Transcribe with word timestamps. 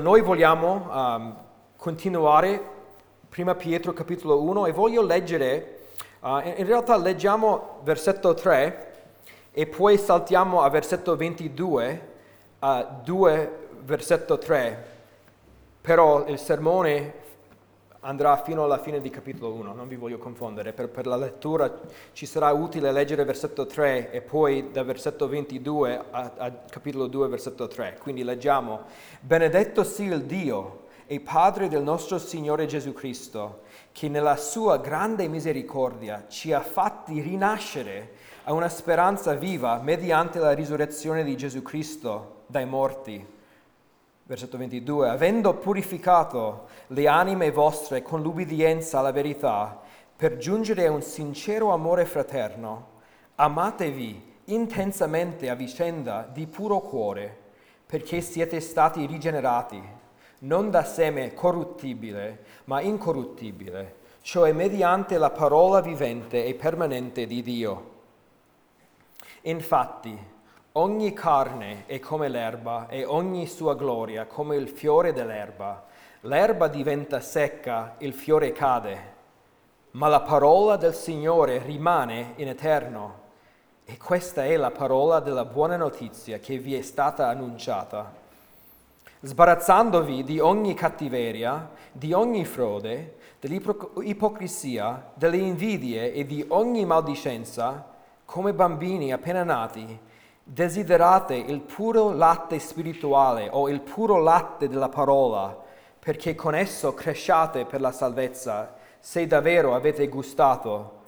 Noi 0.00 0.22
vogliamo 0.22 0.88
um, 0.90 1.36
continuare 1.76 2.68
prima 3.28 3.54
Pietro 3.54 3.92
capitolo 3.92 4.42
1 4.42 4.64
e 4.64 4.72
voglio 4.72 5.02
leggere, 5.02 5.88
uh, 6.20 6.40
in, 6.42 6.64
realtà 6.64 6.96
leggiamo 6.96 7.80
versetto 7.82 8.32
3 8.32 8.92
e 9.52 9.66
poi 9.66 9.98
saltiamo 9.98 10.62
a 10.62 10.70
versetto 10.70 11.16
22, 11.16 12.08
uh, 12.60 12.86
2 13.04 13.58
versetto 13.82 14.38
3, 14.38 14.86
però 15.82 16.26
il 16.28 16.38
sermone 16.38 17.14
andrà 18.00 18.36
fino 18.38 18.64
alla 18.64 18.78
fine 18.78 19.00
di 19.00 19.10
capitolo 19.10 19.52
1, 19.52 19.74
non 19.74 19.88
vi 19.88 19.96
voglio 19.96 20.18
confondere, 20.18 20.72
per, 20.72 20.88
per, 20.88 21.06
la 21.06 21.16
lettura 21.16 21.80
ci 22.12 22.24
sarà 22.24 22.50
utile 22.52 22.92
leggere 22.92 23.24
versetto 23.24 23.66
3 23.66 24.10
e 24.10 24.20
poi 24.22 24.70
da 24.70 24.82
versetto 24.82 25.28
22 25.28 26.04
a, 26.10 26.32
a 26.36 26.50
capitolo 26.50 27.06
2 27.06 27.28
versetto 27.28 27.68
3. 27.68 27.98
Quindi 28.00 28.24
leggiamo, 28.24 28.82
benedetto 29.20 29.84
sia 29.84 30.14
il 30.14 30.22
Dio 30.22 30.88
e 31.06 31.20
Padre 31.20 31.68
del 31.68 31.82
nostro 31.82 32.18
Signore 32.18 32.66
Gesù 32.66 32.92
Cristo, 32.92 33.62
che 33.92 34.08
nella 34.08 34.36
sua 34.36 34.78
grande 34.78 35.28
misericordia 35.28 36.24
ci 36.28 36.52
ha 36.52 36.60
fatti 36.60 37.20
rinascere 37.20 38.12
a 38.44 38.52
una 38.54 38.68
speranza 38.68 39.34
viva 39.34 39.78
mediante 39.82 40.38
la 40.38 40.52
risurrezione 40.52 41.22
di 41.24 41.36
Gesù 41.36 41.60
Cristo 41.62 42.42
dai 42.46 42.64
morti 42.64 43.38
versetto 44.30 44.58
22, 44.58 45.08
avendo 45.08 45.54
purificato 45.54 46.68
le 46.88 47.08
anime 47.08 47.50
vostre 47.50 48.00
con 48.00 48.22
l'ubbidienza 48.22 49.00
alla 49.00 49.10
verità, 49.10 49.80
per 50.14 50.36
giungere 50.36 50.86
a 50.86 50.92
un 50.92 51.02
sincero 51.02 51.72
amore 51.72 52.04
fraterno, 52.04 52.90
amatevi 53.34 54.34
intensamente 54.44 55.50
a 55.50 55.56
vicenda 55.56 56.28
di 56.32 56.46
puro 56.46 56.78
cuore, 56.78 57.36
perché 57.84 58.20
siete 58.20 58.60
stati 58.60 59.04
rigenerati, 59.04 59.82
non 60.40 60.70
da 60.70 60.84
seme 60.84 61.34
corruttibile, 61.34 62.44
ma 62.66 62.80
incorruttibile, 62.80 63.96
cioè 64.20 64.52
mediante 64.52 65.18
la 65.18 65.30
parola 65.30 65.80
vivente 65.80 66.44
e 66.44 66.54
permanente 66.54 67.26
di 67.26 67.42
Dio. 67.42 67.90
Infatti, 69.40 70.16
Ogni 70.74 71.12
carne 71.12 71.82
è 71.86 71.98
come 71.98 72.28
l'erba 72.28 72.86
e 72.86 73.04
ogni 73.04 73.48
sua 73.48 73.74
gloria 73.74 74.26
come 74.26 74.54
il 74.54 74.68
fiore 74.68 75.12
dell'erba. 75.12 75.84
L'erba 76.20 76.68
diventa 76.68 77.18
secca, 77.18 77.96
il 77.98 78.14
fiore 78.14 78.52
cade, 78.52 79.14
ma 79.92 80.06
la 80.06 80.20
parola 80.20 80.76
del 80.76 80.94
Signore 80.94 81.58
rimane 81.58 82.34
in 82.36 82.46
eterno. 82.46 83.18
E 83.84 83.96
questa 83.96 84.44
è 84.44 84.56
la 84.56 84.70
parola 84.70 85.18
della 85.18 85.44
buona 85.44 85.76
notizia 85.76 86.38
che 86.38 86.58
vi 86.58 86.76
è 86.76 86.82
stata 86.82 87.26
annunciata. 87.26 88.14
Sbarazzandovi 89.22 90.22
di 90.22 90.38
ogni 90.38 90.74
cattiveria, 90.74 91.68
di 91.90 92.12
ogni 92.12 92.44
frode, 92.44 93.16
dell'ipocrisia, 93.40 95.10
delle 95.14 95.38
invidie 95.38 96.12
e 96.12 96.24
di 96.24 96.44
ogni 96.46 96.84
maldicenza, 96.84 97.88
come 98.24 98.52
bambini 98.52 99.12
appena 99.12 99.42
nati, 99.42 100.08
Desiderate 100.52 101.36
il 101.36 101.60
puro 101.60 102.10
latte 102.12 102.58
spirituale 102.58 103.48
o 103.52 103.68
il 103.68 103.80
puro 103.80 104.18
latte 104.18 104.68
della 104.68 104.88
parola, 104.88 105.56
perché 105.96 106.34
con 106.34 106.56
esso 106.56 106.92
cresciate 106.92 107.66
per 107.66 107.80
la 107.80 107.92
salvezza, 107.92 108.74
se 108.98 109.28
davvero 109.28 109.76
avete 109.76 110.08
gustato 110.08 111.02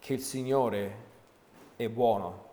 che 0.00 0.14
il 0.14 0.20
Signore 0.20 0.94
è 1.76 1.88
buono. 1.88 2.44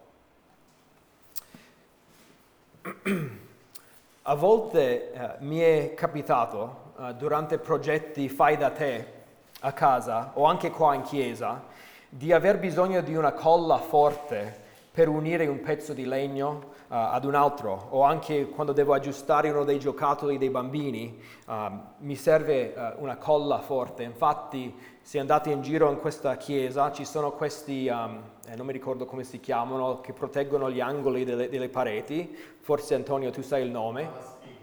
A 4.21 4.35
volte 4.35 5.11
eh, 5.11 5.30
mi 5.39 5.58
è 5.58 5.95
capitato 5.95 6.93
eh, 6.99 7.15
durante 7.15 7.58
progetti 7.58 8.30
fai 8.30 8.58
da 8.58 8.69
te 8.69 9.13
a 9.61 9.71
casa 9.71 10.33
o 10.35 10.45
anche 10.45 10.69
qua 10.69 10.93
in 10.93 11.02
chiesa 11.02 11.63
di 12.08 12.31
aver 12.31 12.59
bisogno 12.59 13.02
di 13.02 13.15
una 13.15 13.31
colla 13.31 13.80
forte 13.80 14.65
per 14.97 15.09
unire 15.09 15.45
un 15.45 15.61
pezzo 15.61 15.93
di 15.93 16.08
legno 16.08 16.49
uh, 16.55 16.85
ad 16.87 17.23
un 17.23 17.35
altro 17.35 17.89
o 17.91 18.02
anche 18.02 18.49
quando 18.49 18.73
devo 18.73 18.95
aggiustare 18.95 19.47
uno 19.52 19.63
dei 19.63 19.77
giocattoli 19.77 20.39
dei 20.39 20.49
bambini 20.49 21.21
uh, 21.45 21.53
mi 21.99 22.15
serve 22.15 22.73
uh, 22.75 23.03
una 23.03 23.15
colla 23.17 23.59
forte. 23.59 24.02
Infatti 24.02 24.75
se 24.99 25.19
andate 25.19 25.52
in 25.52 25.61
giro 25.61 25.91
in 25.91 25.99
questa 25.99 26.36
chiesa 26.37 26.91
ci 26.91 27.05
sono 27.05 27.33
questi, 27.33 27.87
um, 27.87 28.23
eh, 28.47 28.55
non 28.55 28.65
mi 28.65 28.71
ricordo 28.71 29.05
come 29.05 29.23
si 29.23 29.39
chiamano, 29.39 30.02
che 30.02 30.13
proteggono 30.13 30.71
gli 30.71 30.80
angoli 30.80 31.23
delle, 31.25 31.47
delle 31.47 31.69
pareti, 31.69 32.36
forse 32.61 32.95
Antonio 32.95 33.30
tu 33.30 33.43
sai 33.43 33.61
il 33.61 33.69
nome, 33.69 34.09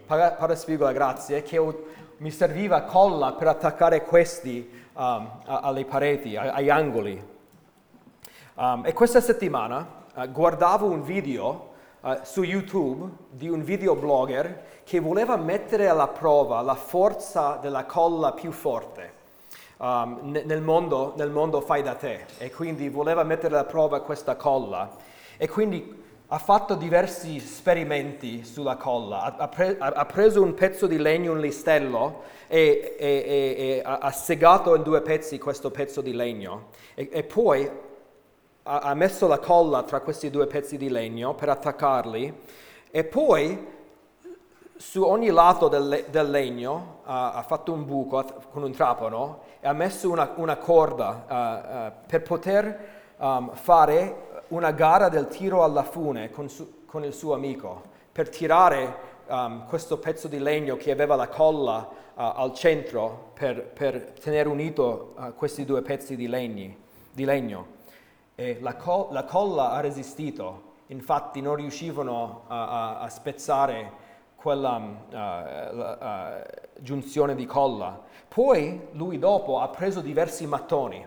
paraspigola, 0.05 0.91
grazie, 0.91 1.43
che 1.43 1.57
ho, 1.57 1.85
mi 2.17 2.29
serviva 2.29 2.81
colla 2.81 3.31
per 3.31 3.47
attaccare 3.47 4.03
questi 4.03 4.69
um, 4.95 5.29
alle 5.45 5.85
pareti, 5.85 6.35
agli 6.35 6.69
angoli. 6.69 7.23
Um, 8.55 8.81
e 8.85 8.91
questa 8.91 9.21
settimana 9.21 10.03
uh, 10.15 10.31
guardavo 10.31 10.87
un 10.87 11.03
video 11.03 11.69
uh, 12.01 12.17
su 12.23 12.43
YouTube 12.43 13.09
di 13.29 13.47
un 13.47 13.63
videoblogger 13.63 14.81
che 14.83 14.99
voleva 14.99 15.35
mettere 15.37 15.87
alla 15.87 16.07
prova 16.07 16.61
la 16.61 16.75
forza 16.75 17.57
della 17.61 17.85
colla 17.85 18.33
più 18.33 18.51
forte. 18.51 19.13
Um, 19.77 20.31
nel, 20.45 20.61
mondo, 20.61 21.13
nel 21.17 21.29
mondo 21.29 21.59
fai 21.61 21.83
da 21.83 21.95
te. 21.95 22.25
E 22.37 22.49
quindi 22.49 22.89
voleva 22.89 23.23
mettere 23.23 23.55
alla 23.55 23.65
prova 23.65 23.99
questa 24.01 24.35
colla. 24.35 24.95
E 25.37 25.49
quindi 25.49 26.03
ha 26.27 26.37
fatto 26.39 26.75
diversi 26.75 27.35
esperimenti 27.35 28.43
sulla 28.43 28.77
colla, 28.77 29.21
ha, 29.21 29.35
ha, 29.37 29.47
pre, 29.47 29.77
ha, 29.77 30.05
preso 30.05 30.41
un 30.41 30.55
pezzo 30.55 30.87
di 30.87 30.97
legno, 30.97 31.33
un 31.33 31.39
listello 31.39 32.23
e, 32.47 32.95
e, 32.97 33.07
e, 33.07 33.55
e 33.57 33.81
ha, 33.83 34.11
segato 34.11 34.75
in 34.75 34.81
due 34.81 35.01
pezzi 35.01 35.37
questo 35.37 35.69
pezzo 35.69 36.01
di 36.01 36.13
legno. 36.13 36.69
E, 36.95 37.23
poi 37.23 37.69
ha, 38.67 38.93
messo 38.95 39.27
la 39.27 39.37
colla 39.37 39.83
tra 39.83 39.99
questi 40.01 40.29
due 40.29 40.47
pezzi 40.47 40.77
di 40.77 40.89
legno 40.89 41.35
per 41.35 41.49
attaccarli 41.49 42.41
e 42.89 43.03
poi 43.03 43.73
su 44.75 45.03
ogni 45.03 45.29
lato 45.29 45.67
del, 45.67 46.05
del 46.09 46.29
legno 46.29 46.99
uh, 47.01 47.03
ha 47.05 47.43
fatto 47.45 47.71
un 47.71 47.85
buco 47.85 48.25
con 48.51 48.63
un 48.63 48.71
trapano 48.71 49.41
e 49.59 49.67
ha 49.67 49.73
messo 49.73 50.09
una, 50.09 50.33
una 50.35 50.57
corda 50.57 51.25
uh, 51.27 51.33
uh, 51.33 52.07
per 52.07 52.21
poter 52.23 52.87
um, 53.17 53.53
fare 53.53 54.43
una 54.49 54.71
gara 54.71 55.09
del 55.09 55.27
tiro 55.27 55.63
alla 55.63 55.83
fune 55.83 56.31
con, 56.31 56.49
su, 56.49 56.85
con 56.85 57.03
il 57.03 57.13
suo 57.13 57.33
amico, 57.33 57.83
per 58.11 58.29
tirare 58.29 58.95
um, 59.27 59.65
questo 59.67 59.97
pezzo 59.97 60.27
di 60.27 60.39
legno 60.39 60.75
che 60.75 60.91
aveva 60.91 61.15
la 61.15 61.27
colla 61.27 62.03
al 62.17 62.53
centro 62.53 63.31
per, 63.33 63.61
per 63.61 64.13
tenere 64.21 64.47
unito 64.47 65.15
questi 65.35 65.65
due 65.65 65.81
pezzi 65.81 66.15
di, 66.15 66.27
legni, 66.27 66.73
di 67.11 67.25
legno 67.25 67.74
e 68.35 68.59
la, 68.61 68.75
co- 68.75 69.07
la 69.11 69.23
colla 69.23 69.71
ha 69.71 69.79
resistito, 69.79 70.73
infatti 70.87 71.41
non 71.41 71.55
riuscivano 71.55 72.43
a, 72.47 72.67
a, 72.67 72.99
a 72.99 73.09
spezzare 73.09 74.03
quella 74.35 74.75
uh, 74.75 75.11
la, 75.11 76.43
uh, 76.43 76.81
giunzione 76.81 77.33
di 77.33 77.45
colla. 77.45 77.99
Poi 78.27 78.89
lui 78.91 79.17
dopo 79.17 79.59
ha 79.59 79.69
preso 79.69 80.01
diversi 80.01 80.45
mattoni, 80.45 81.03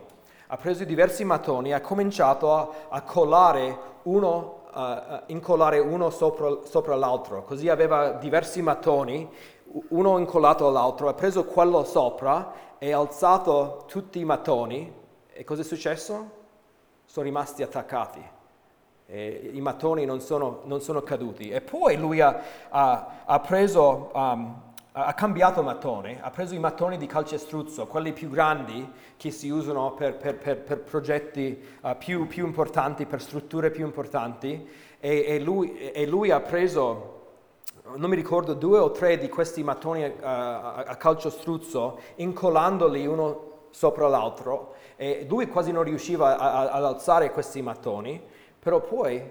ha 0.46 0.56
preso 0.56 0.84
diversi 0.84 1.24
mattoni 1.24 1.68
e 1.68 1.74
ha 1.74 1.80
cominciato 1.80 2.54
a, 2.54 2.68
a 2.88 3.02
collare 3.02 3.78
uno, 4.04 4.62
uh, 4.74 5.20
incollare 5.26 5.78
uno 5.78 6.10
sopra, 6.10 6.64
sopra, 6.64 6.96
l'altro, 6.96 7.44
così 7.44 7.68
aveva 7.68 8.12
diversi 8.12 8.62
mattoni, 8.62 9.28
uno 9.90 10.18
incollato 10.18 10.66
all'altro, 10.66 11.08
ha 11.08 11.14
preso 11.14 11.44
quello 11.44 11.84
sopra 11.84 12.52
e 12.78 12.92
ha 12.92 12.98
alzato 12.98 13.84
tutti 13.86 14.18
i 14.18 14.24
mattoni 14.24 14.90
e 15.30 15.44
cosa 15.44 15.60
è 15.60 15.64
successo? 15.64 16.37
Sono 17.08 17.24
rimasti 17.24 17.62
attaccati. 17.62 18.22
E 19.06 19.50
I 19.54 19.60
mattoni 19.62 20.04
non 20.04 20.20
sono, 20.20 20.60
non 20.64 20.82
sono, 20.82 21.02
caduti. 21.02 21.48
E 21.48 21.62
poi 21.62 21.96
lui 21.96 22.20
ha, 22.20 22.38
ha, 22.68 23.22
ha 23.24 23.40
preso, 23.40 24.10
um, 24.12 24.60
ha 24.92 25.14
cambiato 25.14 25.62
mattone, 25.62 26.18
ha 26.20 26.30
preso 26.30 26.54
i 26.54 26.58
mattoni 26.58 26.98
di 26.98 27.06
calcestruzzo, 27.06 27.86
quelli 27.86 28.12
più 28.12 28.28
grandi 28.28 28.86
che 29.16 29.30
si 29.30 29.48
usano 29.48 29.92
per, 29.92 30.16
per, 30.16 30.36
per, 30.36 30.58
per 30.58 30.80
progetti 30.82 31.58
uh, 31.80 31.96
più, 31.96 32.26
più, 32.26 32.44
importanti, 32.44 33.06
per 33.06 33.22
strutture 33.22 33.70
più 33.70 33.86
importanti, 33.86 34.68
e, 35.00 35.24
e, 35.26 35.40
lui, 35.40 35.78
e, 35.78 36.06
lui, 36.06 36.30
ha 36.30 36.40
preso, 36.40 37.20
non 37.94 38.10
mi 38.10 38.16
ricordo, 38.16 38.52
due 38.52 38.78
o 38.78 38.90
tre 38.90 39.16
di 39.16 39.30
questi 39.30 39.62
mattoni 39.62 40.04
uh, 40.04 40.12
a, 40.20 40.74
a 40.74 40.96
calcestruzzo, 40.96 41.98
incollandoli 42.16 43.06
uno 43.06 43.46
sopra 43.70 44.06
l'altro 44.08 44.76
e 45.00 45.24
lui 45.28 45.46
quasi 45.46 45.70
non 45.70 45.84
riusciva 45.84 46.36
ad 46.36 46.84
alzare 46.84 47.30
questi 47.30 47.62
mattoni, 47.62 48.20
però 48.58 48.80
poi 48.80 49.22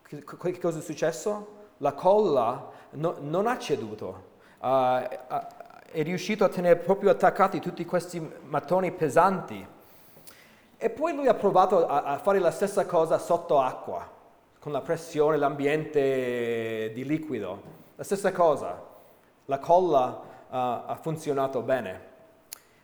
che 0.00 0.58
cosa 0.60 0.78
è 0.78 0.80
successo? 0.80 1.56
La 1.78 1.92
colla 1.92 2.70
no, 2.90 3.16
non 3.18 3.48
ha 3.48 3.58
ceduto, 3.58 4.22
uh, 4.60 4.66
uh, 4.68 5.02
è 5.90 6.02
riuscito 6.04 6.44
a 6.44 6.48
tenere 6.48 6.76
proprio 6.76 7.10
attaccati 7.10 7.58
tutti 7.58 7.84
questi 7.84 8.20
mattoni 8.44 8.92
pesanti. 8.92 9.66
E 10.76 10.90
poi 10.90 11.12
lui 11.12 11.26
ha 11.26 11.34
provato 11.34 11.84
a, 11.84 12.04
a 12.04 12.18
fare 12.18 12.38
la 12.38 12.52
stessa 12.52 12.86
cosa 12.86 13.18
sotto 13.18 13.58
acqua, 13.58 14.08
con 14.60 14.70
la 14.70 14.82
pressione, 14.82 15.36
l'ambiente 15.36 16.92
di 16.94 17.04
liquido. 17.04 17.60
La 17.96 18.04
stessa 18.04 18.30
cosa, 18.30 18.80
la 19.46 19.58
colla 19.58 20.22
ha 20.50 20.96
funzionato 21.00 21.60
bene. 21.62 22.06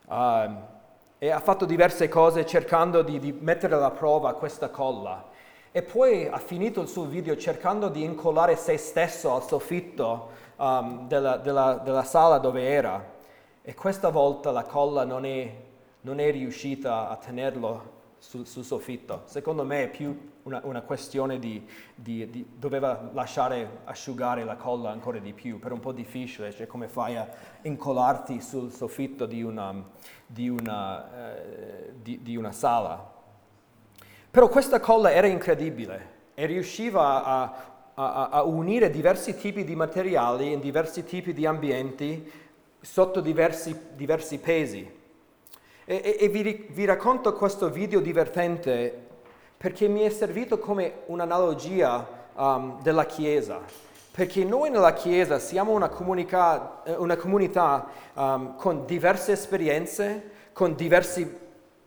Uh, 0.06 0.72
e 1.18 1.30
ha 1.30 1.40
fatto 1.40 1.64
diverse 1.64 2.08
cose 2.08 2.44
cercando 2.44 3.02
di, 3.02 3.18
di, 3.18 3.32
mettere 3.32 3.74
alla 3.74 3.90
prova 3.90 4.34
questa 4.34 4.68
colla. 4.68 5.30
E 5.70 5.82
poi 5.82 6.26
ha 6.26 6.38
finito 6.38 6.80
il 6.80 6.88
suo 6.88 7.04
video 7.04 7.36
cercando 7.36 7.88
di 7.88 8.04
incollare 8.04 8.56
se 8.56 8.76
stesso 8.76 9.34
al 9.34 9.42
soffitto 9.42 10.30
um, 10.56 11.08
della, 11.08 11.36
della, 11.36 11.80
della, 11.82 12.04
sala 12.04 12.38
dove 12.38 12.68
era. 12.68 13.12
E 13.62 13.74
questa 13.74 14.10
volta 14.10 14.50
la 14.50 14.64
colla 14.64 15.04
non 15.04 15.24
è, 15.24 15.52
non 16.02 16.20
è 16.20 16.30
riuscita 16.30 17.08
a 17.08 17.16
tenerlo 17.16 17.92
sul, 18.18 18.46
sul, 18.46 18.64
soffitto. 18.64 19.22
Secondo 19.24 19.64
me 19.64 19.84
è 19.84 19.88
più 19.88 20.32
una, 20.44 20.60
una 20.64 20.82
questione 20.82 21.38
di, 21.38 21.66
di, 21.94 22.30
di, 22.30 22.46
doveva 22.56 23.10
lasciare 23.12 23.80
asciugare 23.84 24.44
la 24.44 24.56
colla 24.56 24.90
ancora 24.90 25.18
di 25.18 25.32
più, 25.32 25.58
per 25.58 25.72
un 25.72 25.80
po' 25.80 25.92
difficile, 25.92 26.52
cioè 26.52 26.66
come 26.66 26.88
fai 26.88 27.16
a 27.16 27.28
incollarti 27.62 28.40
sul 28.40 28.72
soffitto 28.72 29.26
di 29.26 29.42
una, 29.42 29.74
di 30.26 30.48
una, 30.48 31.34
eh, 31.34 31.92
di 32.00 32.36
una 32.36 32.52
sala. 32.52 33.12
Però 34.30 34.48
questa 34.48 34.80
colla 34.80 35.12
era 35.12 35.28
incredibile 35.28 36.12
e 36.34 36.46
riusciva 36.46 37.24
a, 37.24 37.42
a, 37.94 38.28
a, 38.30 38.42
unire 38.42 38.90
diversi 38.90 39.36
tipi 39.36 39.62
di 39.62 39.76
materiali 39.76 40.52
in 40.52 40.58
diversi 40.58 41.04
tipi 41.04 41.32
di 41.32 41.46
ambienti 41.46 42.28
sotto 42.80 43.20
diversi, 43.20 43.78
diversi 43.94 44.38
pesi. 44.38 45.02
E, 45.86 46.00
e, 46.02 46.16
e 46.18 46.28
vi, 46.28 46.66
vi, 46.70 46.84
racconto 46.84 47.32
questo 47.34 47.70
video 47.70 48.00
divertente 48.00 49.03
perché 49.64 49.88
mi 49.88 50.00
è 50.02 50.10
servito 50.10 50.58
come 50.58 51.04
un'analogia 51.06 52.06
um, 52.34 52.82
della 52.82 53.06
Chiesa. 53.06 53.60
Perché 54.10 54.44
noi 54.44 54.68
nella 54.68 54.92
Chiesa 54.92 55.38
siamo 55.38 55.72
una, 55.72 55.88
comunica, 55.88 56.82
una 56.98 57.16
comunità 57.16 57.86
um, 58.12 58.56
con 58.56 58.84
diverse 58.84 59.32
esperienze, 59.32 60.32
con 60.52 60.74
diversi, 60.74 61.34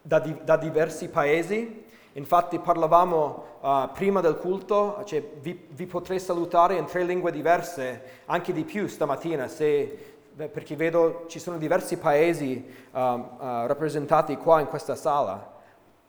da, 0.02 0.18
da, 0.18 0.58
diversi 0.58 1.08
paesi. 1.10 1.86
Infatti 2.14 2.58
parlavamo 2.58 3.46
uh, 3.60 3.92
prima 3.94 4.22
del 4.22 4.38
culto, 4.38 5.04
cioè 5.06 5.22
vi, 5.40 5.68
vi 5.70 5.86
potrei 5.86 6.20
salutare 6.20 6.78
in 6.78 6.86
tre 6.86 7.04
lingue 7.04 7.32
diverse, 7.32 8.02
anche 8.26 8.54
di 8.54 8.64
più 8.64 8.88
stamattina, 8.88 9.48
se 9.48 10.16
perché 10.36 10.76
vedo 10.76 11.26
ci 11.28 11.38
sono 11.38 11.60
diversi 11.60 11.98
paesi 11.98 12.74
um, 12.94 13.30
uh, 13.38 13.68
rappresentati 13.68 14.36
qua 14.38 14.62
in 14.62 14.68
questa 14.68 14.96
sala. 14.96 15.56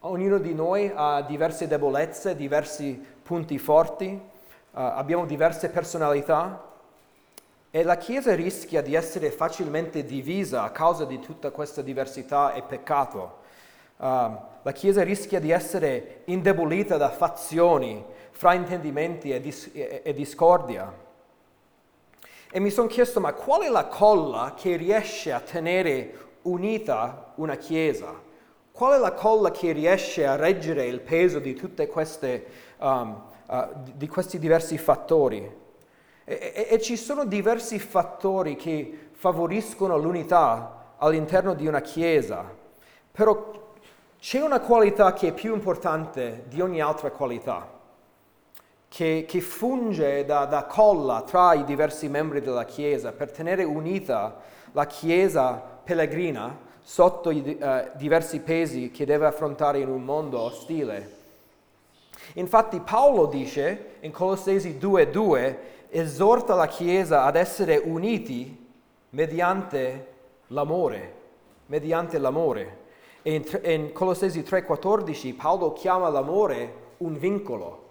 Ognuno 0.03 0.39
di 0.39 0.55
noi 0.55 0.89
ha 0.95 1.23
diverse 1.23 1.67
debolezze, 1.67 2.37
diversi 2.37 3.05
punti 3.21 3.59
forti, 3.59 4.07
uh, 4.07 4.21
abbiamo 4.71 5.27
diverse 5.27 5.71
personalità 5.71 6.67
e 7.69 7.83
la 7.83 7.97
Chiesa 7.97 8.33
rischia 8.37 8.81
di 8.81 8.95
essere 8.95 9.33
facilmente 9.33 10.05
divisa 10.05 10.63
a 10.63 10.71
causa 10.71 11.05
di 11.05 11.19
tutta 11.19 11.51
questa 11.51 11.83
diversità 11.83 12.53
e 12.53 12.63
peccato. 12.63 13.39
Uh, 13.97 14.05
la 14.63 14.73
Chiesa 14.73 15.03
rischia 15.03 15.41
di 15.41 15.51
essere 15.51 16.21
indebolita 16.27 16.97
da 16.97 17.11
fazioni, 17.11 18.01
fraintendimenti 18.31 19.33
e, 19.33 19.41
dis- 19.41 19.71
e-, 19.73 20.03
e 20.05 20.13
discordia. 20.15 20.95
E 22.53 22.61
mi 22.61 22.71
sono 22.71 22.87
chiesto, 22.87 23.19
ma 23.19 23.33
qual 23.33 23.63
è 23.63 23.69
la 23.69 23.87
colla 23.87 24.55
che 24.57 24.77
riesce 24.77 25.33
a 25.33 25.41
tenere 25.41 26.37
unita 26.43 27.33
una 27.35 27.57
Chiesa? 27.57 28.27
Qual 28.79 28.93
è 28.93 28.99
la 28.99 29.11
colla 29.11 29.51
che 29.51 29.73
riesce 29.73 30.25
a 30.25 30.37
reggere 30.37 30.87
il 30.87 31.01
peso 31.01 31.41
di 31.41 31.53
tutti 31.53 31.83
um, 32.79 33.23
uh, 33.47 33.57
di 33.93 34.07
questi 34.07 34.39
diversi 34.39 34.79
fattori? 34.79 35.43
E, 36.23 36.53
e, 36.55 36.67
e 36.71 36.81
ci 36.81 36.97
sono 36.97 37.25
diversi 37.25 37.81
fattori 37.81 38.55
che 38.55 39.09
favoriscono 39.11 39.99
l'unità 39.99 40.95
all'interno 40.99 41.55
di 41.55 41.67
una 41.67 41.81
Chiesa, 41.81 42.55
però 43.11 43.75
c'è 44.21 44.41
una 44.43 44.61
qualità 44.61 45.13
che 45.13 45.31
è 45.31 45.33
più 45.33 45.55
importante 45.55 46.45
di 46.47 46.61
ogni 46.61 46.81
altra 46.81 47.11
qualità 47.11 47.69
che, 48.87 49.25
che 49.27 49.41
funge 49.41 50.25
da, 50.25 50.45
da, 50.45 50.67
colla 50.67 51.23
tra 51.23 51.53
i 51.55 51.65
diversi 51.65 52.09
membri 52.09 52.41
della 52.41 52.65
Chiesa 52.65 53.11
per 53.11 53.33
tenere 53.33 53.65
unita 53.65 54.37
la 54.71 54.87
Chiesa 54.87 55.61
pellegrina 55.83 56.67
sotto 56.89 57.29
i 57.31 57.59
uh, 57.61 57.91
diversi 57.99 58.41
pesi 58.41 58.91
che 58.91 59.05
deve 59.05 59.27
affrontare 59.27 59.79
in 59.79 59.91
un 59.91 60.03
mondo 60.03 60.41
ostile. 60.41 61.17
Infatti 62.37 62.81
Paolo 62.81 63.27
dice 63.27 63.97
in 64.01 64.11
Colossesi 64.11 64.79
2.2, 64.81 65.57
esorta 65.91 66.55
la 66.55 66.67
Chiesa 66.67 67.25
ad 67.25 67.37
essere 67.37 67.77
uniti 67.77 68.67
mediante 69.11 70.07
l'amore, 70.47 71.15
mediante 71.67 72.17
l'amore. 72.17 72.79
E 73.21 73.35
in, 73.35 73.61
in 73.65 73.93
Colossesi 73.93 74.41
3.14 74.41 75.37
Paolo 75.37 75.75
chiama 75.75 76.09
l'amore 76.09 76.73
un 76.99 77.19
vincolo. 77.19 77.83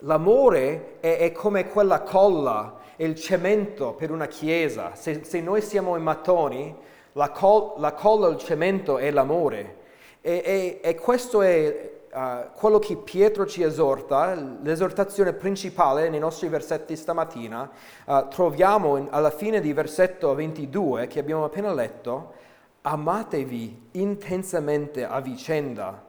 L'amore 0.00 0.96
è, 1.00 1.16
è, 1.16 1.32
come 1.32 1.66
quella 1.70 2.02
colla, 2.02 2.78
il 2.96 3.14
cemento 3.14 3.94
per 3.94 4.10
una 4.10 4.26
chiesa. 4.26 4.94
Se, 4.94 5.24
se 5.24 5.40
noi 5.40 5.62
siamo 5.62 5.96
i 5.96 6.00
mattoni, 6.02 6.76
la, 7.12 7.30
col, 7.30 7.74
la 7.78 7.92
colla, 7.92 8.28
il 8.28 8.38
cemento 8.38 8.98
è 8.98 9.10
l'amore. 9.10 9.76
E, 10.20 10.42
e, 10.44 10.80
e 10.82 10.94
questo 10.96 11.42
è 11.42 11.98
uh, 12.12 12.50
quello 12.54 12.78
che 12.78 12.96
Pietro 12.96 13.46
ci 13.46 13.62
esorta, 13.62 14.34
l'esortazione 14.34 15.32
principale 15.32 16.08
nei 16.08 16.18
nostri 16.18 16.48
versetti 16.48 16.96
stamattina. 16.96 17.70
Uh, 18.04 18.28
troviamo 18.28 18.96
in, 18.96 19.08
alla 19.10 19.30
fine 19.30 19.60
di 19.60 19.72
versetto 19.72 20.34
22 20.34 21.06
che 21.06 21.18
abbiamo 21.18 21.44
appena 21.44 21.72
letto, 21.72 22.34
amatevi 22.82 23.88
intensamente 23.92 25.04
a 25.04 25.20
vicenda 25.20 26.04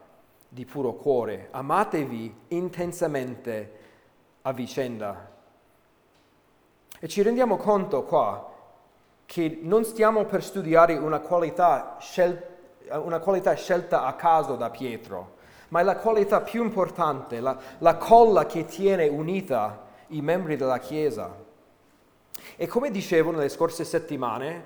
di 0.47 0.65
puro 0.65 0.93
cuore, 0.93 1.49
amatevi 1.51 2.35
intensamente 2.49 3.71
a 4.41 4.51
vicenda. 4.51 5.31
E 6.99 7.07
ci 7.07 7.21
rendiamo 7.21 7.57
conto 7.57 8.03
qua 8.03 8.48
che 9.29 9.59
non 9.61 9.85
stiamo 9.85 10.25
per 10.25 10.43
studiare 10.43 10.97
una 10.97 11.19
qualità, 11.19 11.97
scel- 11.99 12.43
una 12.89 13.19
qualità 13.19 13.53
scelta 13.53 14.05
a 14.05 14.13
caso 14.13 14.55
da 14.55 14.71
Pietro, 14.71 15.35
ma 15.67 15.81
è 15.81 15.83
la 15.83 15.97
qualità 15.97 16.41
più 16.41 16.63
importante, 16.63 17.39
la, 17.39 17.55
la 17.77 17.97
colla 17.97 18.47
che 18.47 18.65
tiene 18.65 19.07
unita 19.07 19.85
i 20.07 20.21
membri 20.21 20.55
della 20.55 20.79
Chiesa. 20.79 21.31
E 22.55 22.65
come 22.65 22.89
dicevo 22.89 23.29
nelle 23.29 23.49
scorse 23.49 23.83
settimane, 23.83 24.63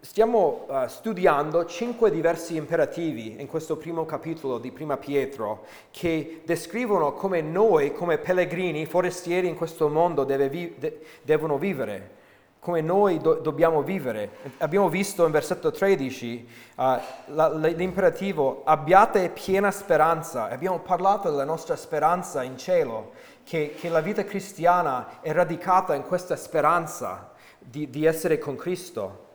stiamo 0.00 0.66
uh, 0.66 0.88
studiando 0.88 1.64
cinque 1.66 2.10
diversi 2.10 2.56
imperativi 2.56 3.40
in 3.40 3.46
questo 3.46 3.76
primo 3.76 4.04
capitolo 4.04 4.58
di 4.58 4.72
Prima 4.72 4.96
Pietro 4.96 5.64
che 5.92 6.42
descrivono 6.44 7.12
come 7.12 7.40
noi, 7.40 7.92
come 7.92 8.18
pellegrini, 8.18 8.84
forestieri 8.84 9.46
in 9.46 9.54
questo 9.54 9.88
mondo 9.88 10.24
vi- 10.24 10.74
de- 10.76 11.06
devono 11.22 11.56
vivere, 11.56 12.22
come 12.64 12.80
noi 12.80 13.18
do- 13.18 13.34
dobbiamo 13.34 13.82
vivere. 13.82 14.30
Abbiamo 14.56 14.88
visto 14.88 15.26
in 15.26 15.32
versetto 15.32 15.70
13 15.70 16.48
uh, 16.76 16.82
la- 17.26 17.52
l'imperativo 17.52 18.62
abbiate 18.64 19.28
piena 19.28 19.70
speranza, 19.70 20.48
abbiamo 20.48 20.78
parlato 20.78 21.28
della 21.28 21.44
nostra 21.44 21.76
speranza 21.76 22.42
in 22.42 22.56
cielo, 22.56 23.10
che, 23.44 23.74
che 23.78 23.90
la 23.90 24.00
vita 24.00 24.24
cristiana 24.24 25.20
è 25.20 25.30
radicata 25.32 25.94
in 25.94 26.04
questa 26.04 26.36
speranza 26.36 27.32
di, 27.58 27.90
di 27.90 28.06
essere 28.06 28.38
con 28.38 28.56
Cristo. 28.56 29.26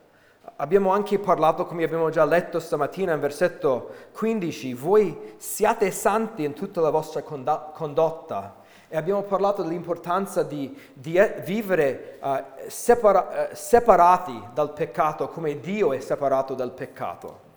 Abbiamo 0.56 0.92
anche 0.92 1.20
parlato, 1.20 1.68
come 1.68 1.84
abbiamo 1.84 2.10
già 2.10 2.26
letto 2.26 2.60
stamattina 2.60 3.14
in 3.14 3.20
versetto 3.20 3.92
15, 4.12 4.74
voi 4.74 5.36
siate 5.38 5.92
santi 5.92 6.44
in 6.44 6.54
tutta 6.54 6.82
la 6.82 6.90
vostra 6.90 7.22
condotta. 7.22 8.59
E 8.92 8.98
abbiamo 8.98 9.22
parlato 9.22 9.62
dell'importanza 9.62 10.42
di, 10.42 10.76
di 10.94 11.20
vivere 11.46 12.18
uh, 12.22 12.44
separa, 12.68 13.50
uh, 13.52 13.56
separati 13.56 14.42
dal 14.54 14.74
peccato 14.74 15.30
come 15.30 15.60
Dio 15.60 15.94
è 15.94 16.00
separato 16.00 16.56
dal 16.56 16.72
peccato. 16.72 17.48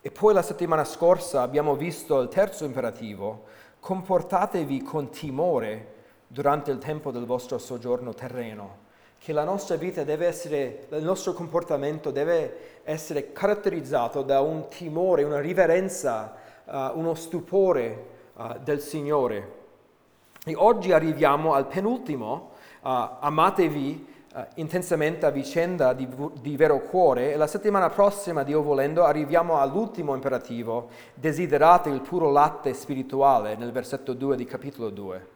E 0.00 0.10
poi 0.10 0.32
la 0.32 0.42
settimana 0.42 0.84
scorsa 0.84 1.42
abbiamo 1.42 1.76
visto 1.76 2.20
il 2.20 2.28
terzo 2.28 2.64
imperativo, 2.64 3.44
comportatevi 3.80 4.82
con 4.82 5.10
timore 5.10 5.94
durante 6.26 6.70
il 6.70 6.78
tempo 6.78 7.10
del 7.10 7.26
vostro 7.26 7.58
soggiorno 7.58 8.14
terreno 8.14 8.84
che 9.18 9.32
la 9.32 9.44
nostra 9.44 9.74
vita 9.74 10.04
deve 10.04 10.26
essere, 10.26 10.86
il 10.90 11.02
nostro 11.02 11.32
comportamento 11.32 12.12
deve 12.12 12.80
essere 12.84 13.32
caratterizzato 13.32 14.22
da 14.22 14.40
un 14.40 14.68
timore, 14.68 15.24
una 15.24 15.40
riverenza, 15.40 16.32
uh, 16.64 16.92
uno 16.94 17.14
stupore 17.14 18.04
uh, 18.34 18.58
del 18.62 18.80
Signore. 18.80 19.55
E 20.48 20.54
oggi 20.54 20.92
arriviamo 20.92 21.54
al 21.54 21.66
penultimo, 21.66 22.52
uh, 22.82 22.88
amatevi 23.18 24.14
intensamente 24.54 25.26
a 25.26 25.30
vicenda 25.30 25.92
di, 25.92 26.06
di, 26.40 26.56
vero 26.56 26.82
cuore 26.82 27.32
e 27.32 27.36
la 27.36 27.48
settimana 27.48 27.88
prossima, 27.88 28.44
Dio 28.44 28.62
volendo, 28.62 29.02
arriviamo 29.02 29.58
all'ultimo 29.58 30.14
imperativo, 30.14 30.90
desiderate 31.14 31.88
il 31.88 32.00
puro 32.00 32.30
latte 32.30 32.74
spirituale 32.74 33.56
nel 33.56 33.72
versetto 33.72 34.12
2 34.12 34.36
di 34.36 34.44
capitolo 34.44 34.90
2. 34.90 35.26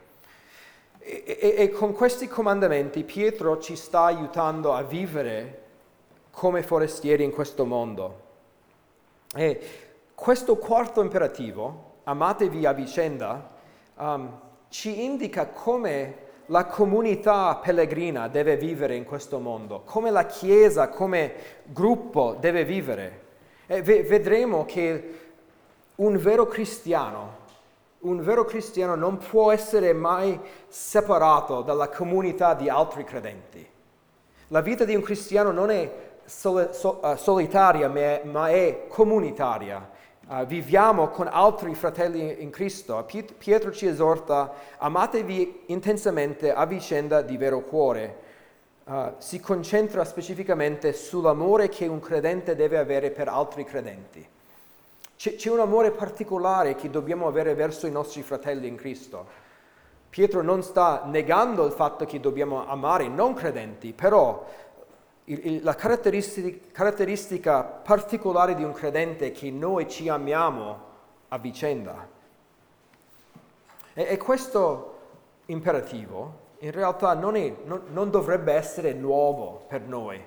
E, 0.98 1.24
e, 1.26 1.54
e, 1.56 1.70
con 1.70 1.92
questi 1.92 2.28
comandamenti 2.28 3.02
Pietro 3.02 3.58
ci 3.58 3.74
sta 3.74 4.04
aiutando 4.04 4.74
a 4.74 4.82
vivere 4.82 5.62
come 6.30 6.62
forestieri 6.62 7.24
in 7.24 7.32
questo 7.32 7.64
mondo. 7.64 8.20
E 9.34 9.60
questo 10.14 10.56
quarto 10.56 11.02
imperativo, 11.02 11.94
amatevi 12.04 12.64
a 12.64 12.72
vicenda, 12.72 13.50
um, 13.96 14.48
ci 14.70 15.04
indica 15.04 15.48
come 15.48 16.28
la 16.46 16.64
comunità 16.64 17.60
pellegrina 17.62 18.28
deve 18.28 18.56
vivere 18.56 18.94
in 18.94 19.04
questo 19.04 19.38
mondo, 19.38 19.82
come 19.84 20.10
la 20.10 20.26
Chiesa, 20.26 20.88
come 20.88 21.32
gruppo 21.64 22.36
deve 22.38 22.64
vivere. 22.64 23.28
E 23.66 23.82
vedremo 23.82 24.64
che 24.64 25.18
un 25.96 26.16
vero 26.16 26.46
cristiano, 26.46 27.38
un 28.00 28.22
vero 28.22 28.44
cristiano 28.44 28.94
non 28.94 29.18
può 29.18 29.52
essere 29.52 29.92
mai 29.92 30.38
separato 30.68 31.62
dalla 31.62 31.88
comunità 31.88 32.54
di 32.54 32.68
altri 32.68 33.04
credenti. 33.04 33.68
La 34.48 34.60
vita 34.60 34.84
di 34.84 34.94
un 34.94 35.02
cristiano 35.02 35.50
non 35.50 35.70
è 35.70 35.92
uh, 36.42 37.16
solitaria, 37.16 37.88
ma 38.24 38.48
è 38.48 38.86
comunitaria. 38.88 39.98
Uh, 40.30 40.46
viviamo 40.46 41.08
con 41.08 41.26
altri 41.28 41.74
fratelli 41.74 42.40
in 42.40 42.50
Cristo. 42.50 43.04
Pietro 43.36 43.72
ci 43.72 43.86
esorta, 43.86 44.52
amatevi 44.78 45.62
intensamente 45.66 46.52
a 46.52 46.66
vicenda 46.66 47.20
di 47.20 47.36
vero 47.36 47.62
cuore. 47.62 48.16
Uh, 48.84 49.14
si 49.18 49.40
concentra 49.40 50.04
specificamente 50.04 50.92
sull'amore 50.92 51.68
che 51.68 51.88
un 51.88 51.98
credente 51.98 52.54
deve 52.54 52.78
avere 52.78 53.10
per 53.10 53.26
altri 53.26 53.64
credenti. 53.64 54.24
C'è, 55.16 55.34
c'è 55.34 55.50
un 55.50 55.58
amore 55.58 55.90
particolare 55.90 56.76
che 56.76 56.90
dobbiamo 56.90 57.26
avere 57.26 57.56
verso 57.56 57.88
i 57.88 57.90
nostri 57.90 58.22
fratelli 58.22 58.68
in 58.68 58.76
Cristo. 58.76 59.26
Pietro 60.08 60.42
non 60.42 60.62
sta 60.62 61.02
negando 61.06 61.66
il 61.66 61.72
fatto 61.72 62.04
che 62.04 62.20
dobbiamo 62.20 62.68
amare 62.68 63.02
i 63.02 63.10
non 63.10 63.34
credenti, 63.34 63.92
però 63.92 64.46
la 65.62 65.74
caratteristica, 65.74 66.68
caratteristica 66.72 67.62
particolare 67.62 68.54
di 68.54 68.64
un 68.64 68.72
credente 68.72 69.28
è 69.28 69.32
che 69.32 69.50
noi 69.50 69.88
ci 69.88 70.08
amiamo 70.08 70.88
a 71.28 71.38
vicenda. 71.38 72.08
E, 73.92 74.06
e 74.08 74.16
questo 74.16 74.98
imperativo 75.46 76.48
in 76.60 76.72
realtà 76.72 77.14
non, 77.14 77.36
è, 77.36 77.54
non, 77.64 77.82
non, 77.90 78.10
dovrebbe 78.10 78.52
essere 78.52 78.92
nuovo 78.92 79.64
per 79.66 79.82
noi, 79.82 80.22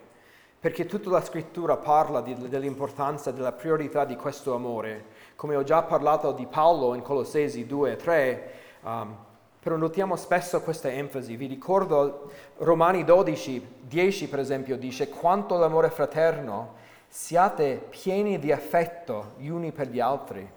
perché 0.60 0.86
tutta 0.86 1.10
la 1.10 1.24
scrittura 1.24 1.78
parla 1.78 2.22
di, 2.22 2.36
dell'importanza, 2.50 3.32
della 3.32 3.52
priorità 3.52 4.06
di 4.06 4.16
questo 4.16 4.56
amore. 4.56 5.06
Come 5.36 5.56
ho 5.56 5.64
già 5.64 5.84
parlato 5.84 6.32
di 6.32 6.48
Paolo 6.48 6.96
in 6.96 7.02
Colossesi 7.02 7.66
2 7.66 7.92
e 7.92 7.96
3, 7.98 8.52
um, 8.82 9.16
però 9.60 9.76
notiamo 9.78 10.16
spesso 10.16 10.62
questa 10.62 10.90
enfasi. 10.90 11.36
Vi 11.36 11.46
ricordo 11.46 12.32
Romani 12.64 13.04
12, 13.04 13.68
10 13.82 14.30
per 14.30 14.40
esempio, 14.40 14.78
dice 14.78 15.10
quanto 15.10 15.58
l'amore 15.58 15.90
fraterno 15.90 16.76
siate 17.10 17.88
pieni 17.90 18.40
di 18.40 18.54
affetto 18.54 19.34
gli 19.38 19.50
uni 19.50 19.74
per 19.74 19.90
gli 19.90 20.00
altri. 20.00 20.50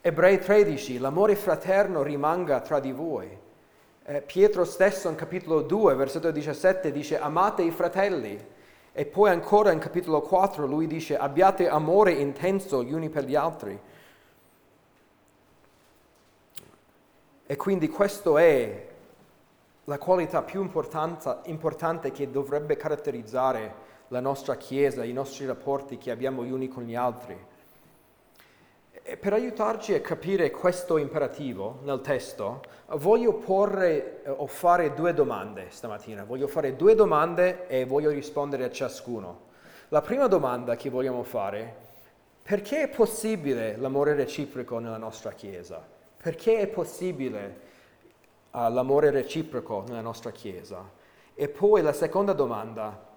Ebrei 0.00 0.40
13, 0.40 0.98
l'amore 0.98 1.36
fraterno 1.36 2.02
rimanga 2.02 2.60
tra 2.60 2.80
di 2.80 2.90
voi. 2.90 3.28
Eh, 4.06 4.22
Pietro 4.22 4.64
stesso 4.64 5.10
in 5.10 5.14
capitolo 5.14 5.60
2, 5.60 5.94
versetto 5.94 6.30
17 6.30 6.90
dice 6.90 7.18
amate 7.18 7.62
i 7.62 7.70
fratelli. 7.70 8.52
E 8.92 9.04
poi 9.04 9.28
ancora 9.28 9.72
in 9.72 9.80
capitolo 9.80 10.22
4 10.22 10.64
lui 10.66 10.86
dice 10.86 11.18
abbiate 11.18 11.68
amore 11.68 12.12
intenso 12.12 12.82
gli 12.82 12.94
uni 12.94 13.10
per 13.10 13.24
gli 13.24 13.34
altri. 13.34 13.78
E 17.46 17.56
quindi 17.56 17.88
questa 17.88 18.40
è 18.40 18.92
la 19.84 19.98
qualità 19.98 20.42
più 20.42 20.62
importante 20.62 22.10
che 22.10 22.30
dovrebbe 22.30 22.76
caratterizzare 22.76 23.92
la 24.08 24.20
nostra 24.20 24.56
Chiesa, 24.56 25.04
i 25.04 25.12
nostri 25.12 25.46
rapporti 25.46 25.98
che 25.98 26.10
abbiamo 26.10 26.44
gli 26.44 26.50
uni 26.50 26.68
con 26.68 26.84
gli 26.84 26.94
altri. 26.94 27.36
E 29.06 29.16
per 29.18 29.34
aiutarci 29.34 29.92
a 29.92 30.00
capire 30.00 30.50
questo 30.50 30.96
imperativo 30.96 31.80
nel 31.82 32.00
testo, 32.00 32.62
voglio 32.92 33.34
porre 33.34 34.22
eh, 34.22 34.30
o 34.30 34.46
fare 34.46 34.94
due 34.94 35.12
domande 35.12 35.66
stamattina. 35.68 36.24
Voglio 36.24 36.46
fare 36.46 36.74
due 36.74 36.94
domande 36.94 37.66
e 37.66 37.84
voglio 37.84 38.10
rispondere 38.10 38.64
a 38.64 38.70
ciascuno. 38.70 39.52
La 39.88 40.00
prima 40.00 40.26
domanda 40.26 40.76
che 40.76 40.88
vogliamo 40.88 41.22
fare, 41.22 41.60
è 41.60 41.74
perché 42.44 42.82
è 42.82 42.88
possibile 42.88 43.76
l'amore 43.76 44.14
reciproco 44.14 44.78
nella 44.78 44.96
nostra 44.96 45.32
Chiesa? 45.32 45.82
Perché 46.16 46.58
è 46.58 46.66
possibile 46.66 47.72
uh, 48.54 48.72
l'amore 48.72 49.10
reciproco 49.10 49.84
nella 49.86 50.00
nostra 50.00 50.30
Chiesa? 50.30 50.88
E 51.34 51.48
poi 51.48 51.82
la 51.82 51.92
seconda 51.92 52.32
domanda, 52.32 53.12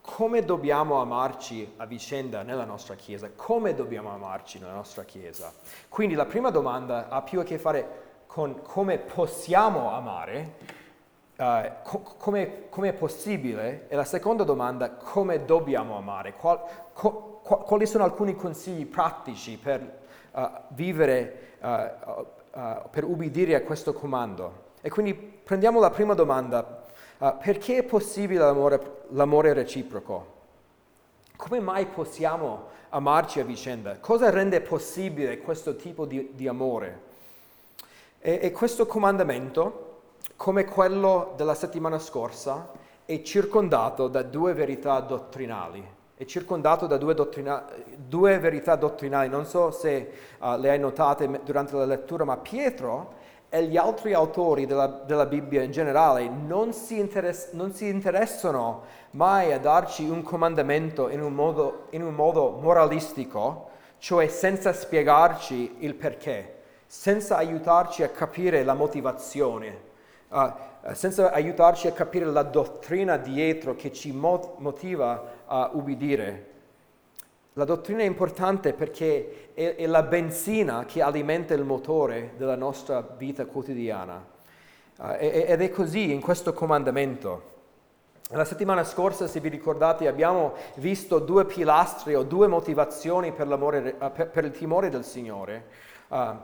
come 0.00 0.44
dobbiamo 0.44 1.00
amarci 1.00 1.74
a 1.76 1.86
vicenda 1.86 2.42
nella 2.42 2.64
nostra 2.64 2.94
Chiesa? 2.94 3.30
Come 3.34 3.74
dobbiamo 3.74 4.10
amarci 4.10 4.58
nella 4.58 4.74
nostra 4.74 5.04
Chiesa? 5.04 5.52
Quindi 5.88 6.14
la 6.14 6.26
prima 6.26 6.50
domanda 6.50 7.08
ha 7.08 7.22
più 7.22 7.40
a 7.40 7.44
che 7.44 7.58
fare 7.58 8.02
con 8.26 8.62
come 8.62 8.98
possiamo 8.98 9.92
amare, 9.92 10.54
uh, 11.36 11.70
co- 11.84 12.14
come, 12.18 12.68
è 12.68 12.92
possibile, 12.92 13.86
e 13.88 13.94
la 13.94 14.04
seconda 14.04 14.42
domanda, 14.42 14.90
come 14.90 15.44
dobbiamo 15.44 15.96
amare? 15.96 16.34
Qual, 16.34 16.60
co- 16.92 17.40
quali 17.42 17.86
sono 17.86 18.02
alcuni 18.02 18.34
consigli 18.34 18.86
pratici 18.86 19.56
per 19.56 20.02
uh, 20.32 20.40
vivere 20.70 21.56
uh, 21.60 22.32
per 22.90 23.04
ubbidire 23.04 23.54
a 23.54 23.62
questo 23.62 23.92
comando. 23.92 24.62
E 24.86 24.90
quindi 24.90 25.14
prendiamo 25.14 25.80
la 25.80 25.88
prima 25.88 26.12
domanda. 26.12 26.82
perché 27.40 27.78
è 27.78 27.82
possibile 27.84 28.40
l'amore, 28.40 29.04
l'amore 29.12 29.54
reciproco? 29.54 30.32
Come 31.36 31.58
mai 31.58 31.86
possiamo 31.86 32.66
amarci 32.90 33.40
a 33.40 33.44
vicenda? 33.44 33.96
Cosa 33.98 34.28
rende 34.28 34.60
possibile 34.60 35.38
questo 35.38 35.76
tipo 35.76 36.04
di, 36.04 36.32
di 36.34 36.46
amore? 36.46 37.00
E, 38.18 38.40
e, 38.42 38.50
questo 38.52 38.84
comandamento, 38.84 40.02
come 40.36 40.66
quello 40.66 41.32
della 41.34 41.54
settimana 41.54 41.98
scorsa, 41.98 42.70
è 43.06 43.22
circondato 43.22 44.08
da 44.08 44.20
due 44.22 44.52
verità 44.52 45.00
dottrinali 45.00 45.92
è 46.16 46.24
circondato 46.26 46.86
da 46.86 46.96
due, 46.96 47.12
dottrina- 47.12 47.64
due 47.96 48.38
verità 48.38 48.76
dottrinali. 48.76 49.28
Non 49.28 49.46
so 49.46 49.72
se 49.72 50.12
uh, 50.38 50.56
le 50.58 50.70
hai 50.70 50.78
notate 50.78 51.40
durante 51.42 51.74
la 51.74 51.84
lettura, 51.84 52.24
ma 52.24 52.36
Pietro 52.36 53.22
e 53.54 53.66
gli 53.66 53.76
altri 53.76 54.14
autori 54.14 54.66
della, 54.66 54.88
della 54.88 55.26
Bibbia 55.26 55.62
in 55.62 55.70
generale 55.70 56.28
non 56.28 56.72
si, 56.72 56.98
interess- 56.98 57.52
non 57.52 57.72
si, 57.72 57.86
interessano 57.86 58.82
mai 59.10 59.52
a 59.52 59.60
darci 59.60 60.08
un 60.08 60.24
comandamento 60.24 61.08
in 61.08 61.22
un, 61.22 61.32
modo, 61.32 61.86
in 61.90 62.02
un 62.02 62.14
modo 62.14 62.58
moralistico, 62.60 63.68
cioè 63.98 64.26
senza 64.26 64.72
spiegarci 64.72 65.76
il 65.78 65.94
perché, 65.94 66.62
senza 66.86 67.36
aiutarci 67.36 68.02
a 68.02 68.08
capire 68.08 68.64
la 68.64 68.74
motivazione. 68.74 69.92
Uh, 70.30 70.52
senza 70.92 71.30
aiutarci 71.30 71.86
a 71.86 71.92
capire 71.92 72.24
la 72.24 72.42
dottrina 72.42 73.16
dietro 73.16 73.76
che 73.76 73.92
ci 73.92 74.10
motiva 74.10 75.44
a 75.46 75.70
ubbidire. 75.74 76.53
La 77.56 77.64
dottrina 77.64 78.00
è 78.00 78.04
importante 78.04 78.72
perché 78.72 79.50
è, 79.54 79.76
è, 79.76 79.86
la 79.86 80.02
benzina 80.02 80.84
che 80.86 81.00
alimenta 81.00 81.54
il 81.54 81.62
motore 81.62 82.32
della 82.36 82.56
nostra 82.56 83.00
vita 83.16 83.46
quotidiana. 83.46 84.26
Uh, 84.98 85.16
ed 85.18 85.62
è 85.62 85.70
così 85.70 86.12
in 86.12 86.20
questo 86.20 86.52
comandamento. 86.52 87.52
La 88.30 88.44
settimana 88.44 88.82
scorsa, 88.82 89.28
se 89.28 89.38
vi 89.38 89.50
ricordate, 89.50 90.08
abbiamo 90.08 90.54
visto 90.76 91.20
due 91.20 91.44
pilastri 91.44 92.16
o 92.16 92.24
due 92.24 92.48
motivazioni 92.48 93.30
per, 93.30 93.46
uh, 93.46 94.12
per, 94.12 94.30
per 94.30 94.44
il 94.44 94.50
timore 94.50 94.88
del 94.88 95.04
Signore. 95.04 95.66
Uh, 96.08 96.36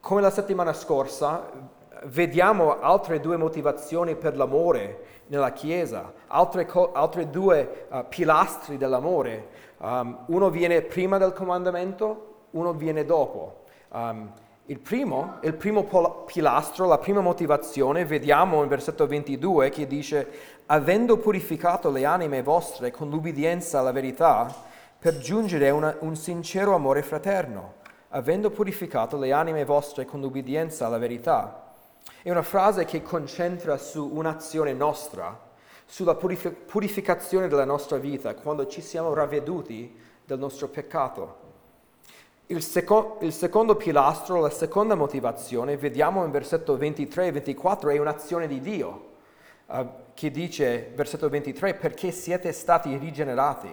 come 0.00 0.20
la 0.22 0.30
settimana 0.30 0.72
scorsa, 0.72 1.50
vediamo 2.04 2.80
altre 2.80 3.20
due 3.20 3.36
motivazioni 3.36 4.16
per 4.16 4.38
l'amore 4.38 5.13
nella 5.26 5.52
Chiesa, 5.52 6.12
altre, 6.26 6.66
co- 6.66 6.92
altre 6.92 7.30
due 7.30 7.86
uh, 7.88 8.04
pilastri 8.08 8.76
dell'amore. 8.76 9.48
Um, 9.78 10.18
uno 10.26 10.50
viene 10.50 10.82
prima 10.82 11.18
del 11.18 11.32
comandamento, 11.32 12.46
uno 12.50 12.72
viene 12.72 13.04
dopo. 13.04 13.64
Um, 13.90 14.30
il 14.66 14.78
primo, 14.78 15.38
il 15.42 15.54
primo 15.54 15.84
pol- 15.84 16.24
pilastro, 16.24 16.86
la 16.86 16.98
prima 16.98 17.20
motivazione, 17.20 18.04
vediamo 18.06 18.62
in 18.62 18.68
versetto 18.68 19.06
22 19.06 19.68
che 19.68 19.86
dice, 19.86 20.26
avendo 20.66 21.18
purificato 21.18 21.90
le 21.90 22.04
anime 22.04 22.42
vostre 22.42 22.90
con 22.90 23.10
l'ubbidienza 23.10 23.80
alla 23.80 23.92
verità, 23.92 24.72
per 24.98 25.18
giungere 25.18 25.68
a 25.68 25.74
un 25.74 26.16
sincero 26.16 26.74
amore 26.74 27.02
fraterno, 27.02 27.74
avendo 28.08 28.50
purificato 28.50 29.18
le 29.18 29.32
anime 29.32 29.66
vostre 29.66 30.06
con 30.06 30.20
l'ubbidienza 30.20 30.86
alla 30.86 30.96
verità. 30.96 31.63
È 32.24 32.30
una 32.30 32.40
frase 32.40 32.86
che 32.86 33.02
concentra 33.02 33.76
su 33.76 34.08
un'azione 34.10 34.72
nostra, 34.72 35.38
sulla 35.84 36.14
purific- 36.14 36.54
purificazione 36.64 37.48
della 37.48 37.66
nostra 37.66 37.98
vita, 37.98 38.34
quando 38.34 38.66
ci 38.66 38.80
siamo 38.80 39.12
ravveduti 39.12 39.94
del 40.24 40.38
nostro 40.38 40.68
peccato. 40.68 41.36
Il, 42.46 42.62
seco- 42.62 43.18
il, 43.20 43.30
secondo 43.30 43.76
pilastro, 43.76 44.40
la 44.40 44.48
seconda 44.48 44.94
motivazione, 44.94 45.76
vediamo 45.76 46.24
in 46.24 46.30
versetto 46.30 46.78
23 46.78 47.26
e 47.26 47.32
24, 47.32 47.90
è 47.90 47.98
un'azione 47.98 48.46
di 48.46 48.60
Dio. 48.62 49.12
Uh, 49.66 49.86
che 50.14 50.30
dice, 50.30 50.92
versetto 50.94 51.28
23, 51.28 51.74
perché 51.74 52.10
siete 52.10 52.52
stati 52.52 52.96
rigenerati, 52.96 53.70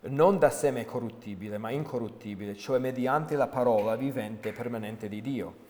non 0.00 0.38
da 0.38 0.50
seme 0.50 0.84
corruttibile, 0.84 1.56
ma 1.56 1.70
incorruttibile, 1.70 2.54
cioè 2.54 2.78
mediante 2.78 3.34
la 3.34 3.46
parola 3.46 3.96
vivente 3.96 4.50
e 4.50 4.52
permanente 4.52 5.08
di 5.08 5.22
Dio. 5.22 5.64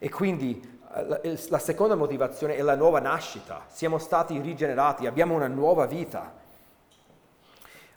E 0.00 0.08
quindi 0.10 0.77
la 1.48 1.58
seconda 1.58 1.94
motivazione 1.94 2.56
è 2.56 2.62
la 2.62 2.74
nuova 2.74 2.98
nascita, 2.98 3.64
siamo 3.68 3.98
stati 3.98 4.40
rigenerati, 4.40 5.06
abbiamo 5.06 5.34
una 5.34 5.46
nuova 5.46 5.86
vita. 5.86 6.32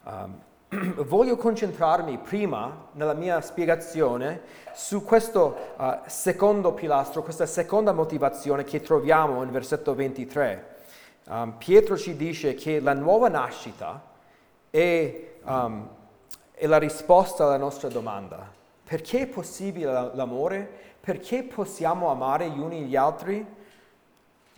Um, 0.04 0.42
voglio 1.06 1.38
concentrarmi 1.38 2.18
prima 2.18 2.88
nella 2.94 3.14
mia 3.14 3.40
spiegazione 3.42 4.42
su 4.74 5.04
questo 5.04 5.56
uh, 5.78 6.00
secondo 6.06 6.74
pilastro, 6.74 7.24
questa 7.24 7.46
seconda 7.46 7.94
motivazione 7.94 8.64
che 8.64 8.82
troviamo 8.82 9.44
in 9.44 9.52
versetto 9.52 9.96
23. 9.96 10.76
Um, 11.28 11.56
Pietro 11.58 11.98
ci 11.98 12.16
dice 12.16 12.56
che 12.56 12.80
la 12.80 12.94
nuova 12.94 13.30
nascita 13.30 14.02
è, 14.70 15.34
um, 15.44 15.88
è, 16.52 16.68
la 16.68 16.78
risposta 16.78 17.46
alla 17.46 17.58
nostra 17.58 17.88
domanda. 17.88 18.60
Perché 18.84 19.22
è 19.22 19.28
possibile 19.28 20.12
l'amore? 20.14 20.91
Perché 21.02 21.44
possiamo 21.44 22.10
amare 22.10 22.50
gli 22.50 22.60
uni 22.60 22.84
gli 22.84 22.96
altri? 22.96 23.46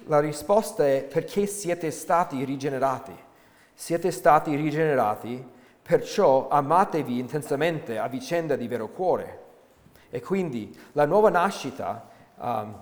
La 0.06 0.20
risposta 0.20 0.86
è 0.86 1.04
perché 1.04 1.48
siete 1.48 1.90
stati 1.90 2.44
rigenerati. 2.44 3.16
Siete 3.74 4.12
stati 4.12 4.56
rigenerati 4.56 5.52
Perciò 5.84 6.48
amatevi 6.48 7.20
intensamente 7.20 7.98
a 7.98 8.08
vicenda 8.08 8.56
di 8.56 8.70
vero 8.70 8.88
cuore. 8.88 9.42
E 10.10 10.22
quindi 10.22 10.74
la 10.94 11.06
nuova 11.06 11.30
nascita 11.30 12.08
um, 12.38 12.82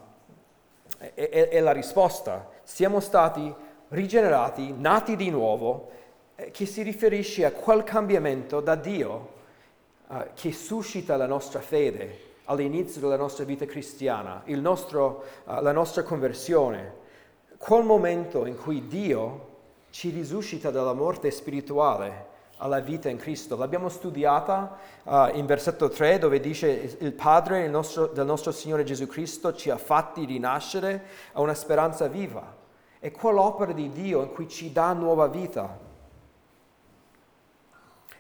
è, 1.00 1.12
è, 1.16 1.50
è, 1.50 1.60
la 1.62 1.72
risposta. 1.72 2.48
Siamo 2.62 3.00
stati 3.00 3.52
rigenerati, 3.88 4.72
nati 4.78 5.16
di 5.16 5.32
nuovo, 5.32 5.90
eh, 6.36 6.52
che 6.52 6.68
si 6.68 6.84
riferisce 6.84 7.44
a 7.44 7.52
quel 7.52 7.84
cambiamento 7.84 8.62
da 8.62 8.76
Dio 8.76 9.34
uh, 10.06 10.28
che 10.36 10.52
suscita 10.52 11.18
la 11.18 11.26
nostra 11.26 11.60
fede 11.60 12.30
all'inizio 12.52 13.00
della 13.02 13.16
nostra 13.16 13.46
vita 13.46 13.66
cristiana, 13.66 14.44
nostro, 14.48 15.24
uh, 15.46 15.62
la 15.62 15.72
nostra 15.72 16.04
conversione. 16.04 17.00
Quel 17.58 17.84
momento 17.84 18.46
in 18.46 18.58
cui 18.58 18.88
Dio 18.88 19.50
ci 19.90 20.10
risuscita 20.10 20.70
dalla 20.70 20.94
morte 20.94 21.32
spirituale 21.32 22.30
alla 22.58 22.80
vita 22.80 23.10
in 23.10 23.18
Cristo. 23.18 23.56
L'abbiamo 23.56 23.90
studiata 23.90 24.78
uh, 25.04 25.30
in 25.34 25.46
versetto 25.46 25.90
3 25.90 26.20
dove 26.20 26.40
dice 26.40 26.98
il 27.00 27.14
Padre 27.14 27.64
il 27.64 27.72
nostro, 27.72 28.08
del 28.08 28.26
nostro 28.26 28.52
Signore 28.52 28.84
Gesù 28.84 29.08
Cristo 29.08 29.56
ci 29.56 29.70
ha 29.70 29.78
fatti 29.78 30.26
rinascere 30.26 31.06
a 31.34 31.42
una 31.42 31.54
speranza 31.54 32.08
viva. 32.08 32.60
È 33.00 33.12
quell'opera 33.12 33.72
di 33.72 33.92
Dio 33.92 34.22
in 34.22 34.32
cui 34.32 34.48
ci 34.48 34.72
dà 34.72 34.94
nuova 34.94 35.28
vita. 35.28 35.90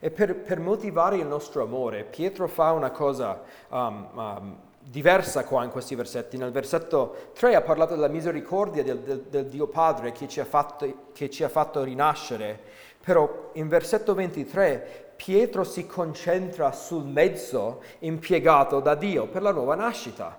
E 0.01 0.11
per, 0.11 0.35
per 0.35 0.59
motivare 0.59 1.15
il 1.15 1.25
nostro 1.25 1.63
amore, 1.63 2.03
Pietro 2.03 2.47
fa 2.47 2.71
una 2.71 2.91
cosa 2.91 3.41
um, 3.69 4.09
um, 4.13 4.57
diversa 4.79 5.45
qua 5.45 5.63
in 5.63 5.69
questi 5.69 5.95
versetti. 5.95 6.35
Nel 6.35 6.51
versetto 6.51 7.29
3 7.33 7.55
ha 7.55 7.61
parlato 7.61 7.93
della 7.93 8.09
misericordia 8.09 8.83
del, 8.83 8.99
del, 8.99 9.21
del 9.29 9.45
Dio 9.45 9.67
Padre 9.67 10.11
che 10.11 10.27
ci, 10.27 10.41
fatto, 10.43 11.09
che 11.13 11.29
ci 11.29 11.43
ha 11.43 11.49
fatto 11.49 11.83
rinascere 11.83 12.89
però 13.03 13.49
in 13.53 13.67
versetto 13.67 14.13
23 14.13 15.09
Pietro 15.15 15.63
si 15.63 15.85
concentra 15.85 16.71
sul 16.71 17.03
mezzo 17.03 17.83
impiegato 17.99 18.79
da 18.79 18.95
Dio 18.95 19.27
per 19.27 19.43
la 19.43 19.51
nuova 19.51 19.75
nascita. 19.75 20.35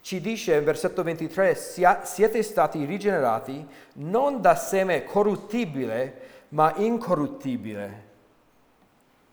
Ci 0.00 0.20
dice 0.20 0.56
in 0.56 0.64
versetto 0.64 1.04
23, 1.04 1.54
siete 1.54 2.42
stati 2.42 2.84
rigenerati 2.84 3.64
non 3.94 4.40
da 4.40 4.56
seme 4.56 5.04
corruttibile, 5.04 6.20
ma 6.48 6.74
incorruttibile. 6.76 8.13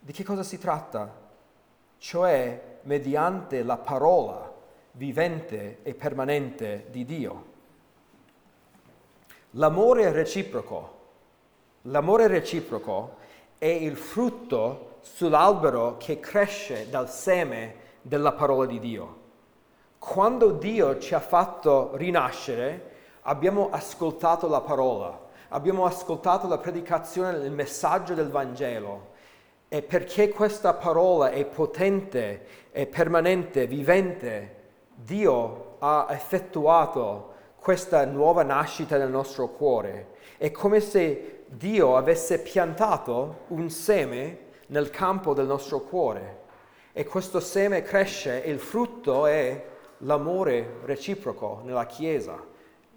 Di 0.03 0.11
che 0.11 0.23
cosa 0.23 0.43
si 0.43 0.57
tratta? 0.57 1.13
Cioè 1.97 2.79
mediante 2.81 3.61
la 3.63 3.77
parola 3.77 4.51
vivente 4.93 5.79
e 5.83 5.93
permanente 5.93 6.87
di 6.89 7.05
Dio. 7.05 7.45
L'amore 9.51 10.11
reciproco 10.11 10.99
L'amore 11.85 12.27
reciproco 12.27 13.15
è 13.57 13.65
il 13.65 13.97
frutto 13.97 14.97
sull'albero 15.01 15.97
che 15.97 16.19
cresce 16.19 16.87
dal 16.91 17.09
seme 17.09 17.75
della 18.03 18.33
parola 18.33 18.67
di 18.67 18.79
Dio. 18.79 19.19
Quando 19.97 20.51
Dio 20.51 20.99
ci 20.99 21.15
ha 21.15 21.19
fatto 21.19 21.95
rinascere, 21.95 22.91
abbiamo 23.21 23.69
ascoltato 23.71 24.47
la 24.47 24.61
parola, 24.61 25.19
abbiamo 25.49 25.85
ascoltato 25.85 26.47
la 26.47 26.59
predicazione, 26.59 27.37
il 27.37 27.51
messaggio 27.51 28.13
del 28.13 28.29
Vangelo. 28.29 29.10
E 29.73 29.81
perché 29.81 30.27
questa 30.27 30.73
parola 30.73 31.29
è 31.29 31.45
potente, 31.45 32.45
è 32.71 32.85
permanente, 32.87 33.67
vivente, 33.67 34.55
Dio 34.93 35.77
ha 35.79 36.07
effettuato 36.09 37.33
questa 37.55 38.03
nuova 38.03 38.43
nascita 38.43 38.97
nel 38.97 39.09
nostro 39.09 39.47
cuore. 39.47 40.15
È 40.35 40.51
come 40.51 40.81
se 40.81 41.43
Dio 41.45 41.95
avesse 41.95 42.41
piantato 42.41 43.45
un 43.47 43.69
seme 43.69 44.39
nel 44.67 44.89
campo 44.89 45.33
del 45.33 45.45
nostro 45.45 45.79
cuore 45.79 46.39
e 46.91 47.05
questo 47.05 47.39
seme 47.39 47.81
cresce 47.81 48.43
e 48.43 48.51
il 48.51 48.59
frutto 48.59 49.25
è 49.25 49.65
l'amore 49.99 50.79
reciproco 50.83 51.61
nella 51.63 51.85
Chiesa, 51.85 52.43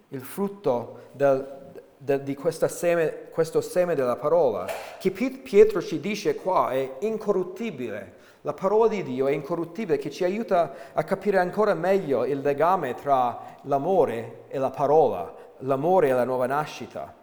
il 0.09 0.23
frutto 0.23 1.03
del, 1.13 1.64
di 2.05 2.39
seme, 2.67 3.29
questo 3.31 3.63
seme 3.63 3.95
della 3.95 4.17
parola, 4.17 4.67
che 4.99 5.11
Pietro 5.11 5.81
ci 5.81 6.01
dice 6.01 6.35
qua 6.35 6.71
è 6.71 6.97
incorruttibile. 7.01 8.23
La 8.43 8.53
parola 8.53 8.89
di 8.89 9.03
Dio 9.03 9.27
è 9.27 9.33
incorruttibile, 9.33 9.97
che 9.97 10.11
ci 10.11 10.23
aiuta 10.23 10.75
a 10.93 11.03
capire 11.03 11.39
ancora 11.39 11.73
meglio 11.73 12.27
il 12.27 12.41
legame 12.41 12.95
tra 12.95 13.59
l'amore 13.63 14.43
e 14.49 14.59
la 14.59 14.69
parola, 14.69 15.35
l'amore 15.59 16.09
e 16.09 16.13
la 16.13 16.25
nuova 16.25 16.45
nascita. 16.45 17.15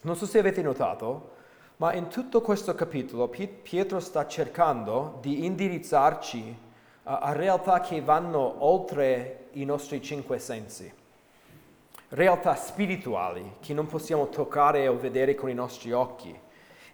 Non 0.00 0.16
so 0.16 0.24
se 0.24 0.38
avete 0.38 0.62
notato, 0.62 1.32
ma 1.76 1.92
in 1.92 2.08
tutto 2.08 2.40
questo 2.40 2.74
capitolo 2.74 3.28
Pietro 3.28 4.00
sta 4.00 4.26
cercando 4.26 5.18
di 5.20 5.44
indirizzarci 5.44 6.58
a 7.02 7.32
realtà 7.32 7.80
che 7.80 8.00
vanno 8.00 8.64
oltre 8.64 9.48
i 9.52 9.66
nostri 9.66 10.00
cinque 10.00 10.38
sensi, 10.38 10.90
realtà 12.14 12.54
spirituali 12.54 13.56
che 13.60 13.74
non 13.74 13.86
possiamo 13.86 14.28
toccare 14.28 14.88
o 14.88 14.96
vedere 14.96 15.34
con 15.34 15.50
i 15.50 15.54
nostri 15.54 15.92
occhi. 15.92 16.36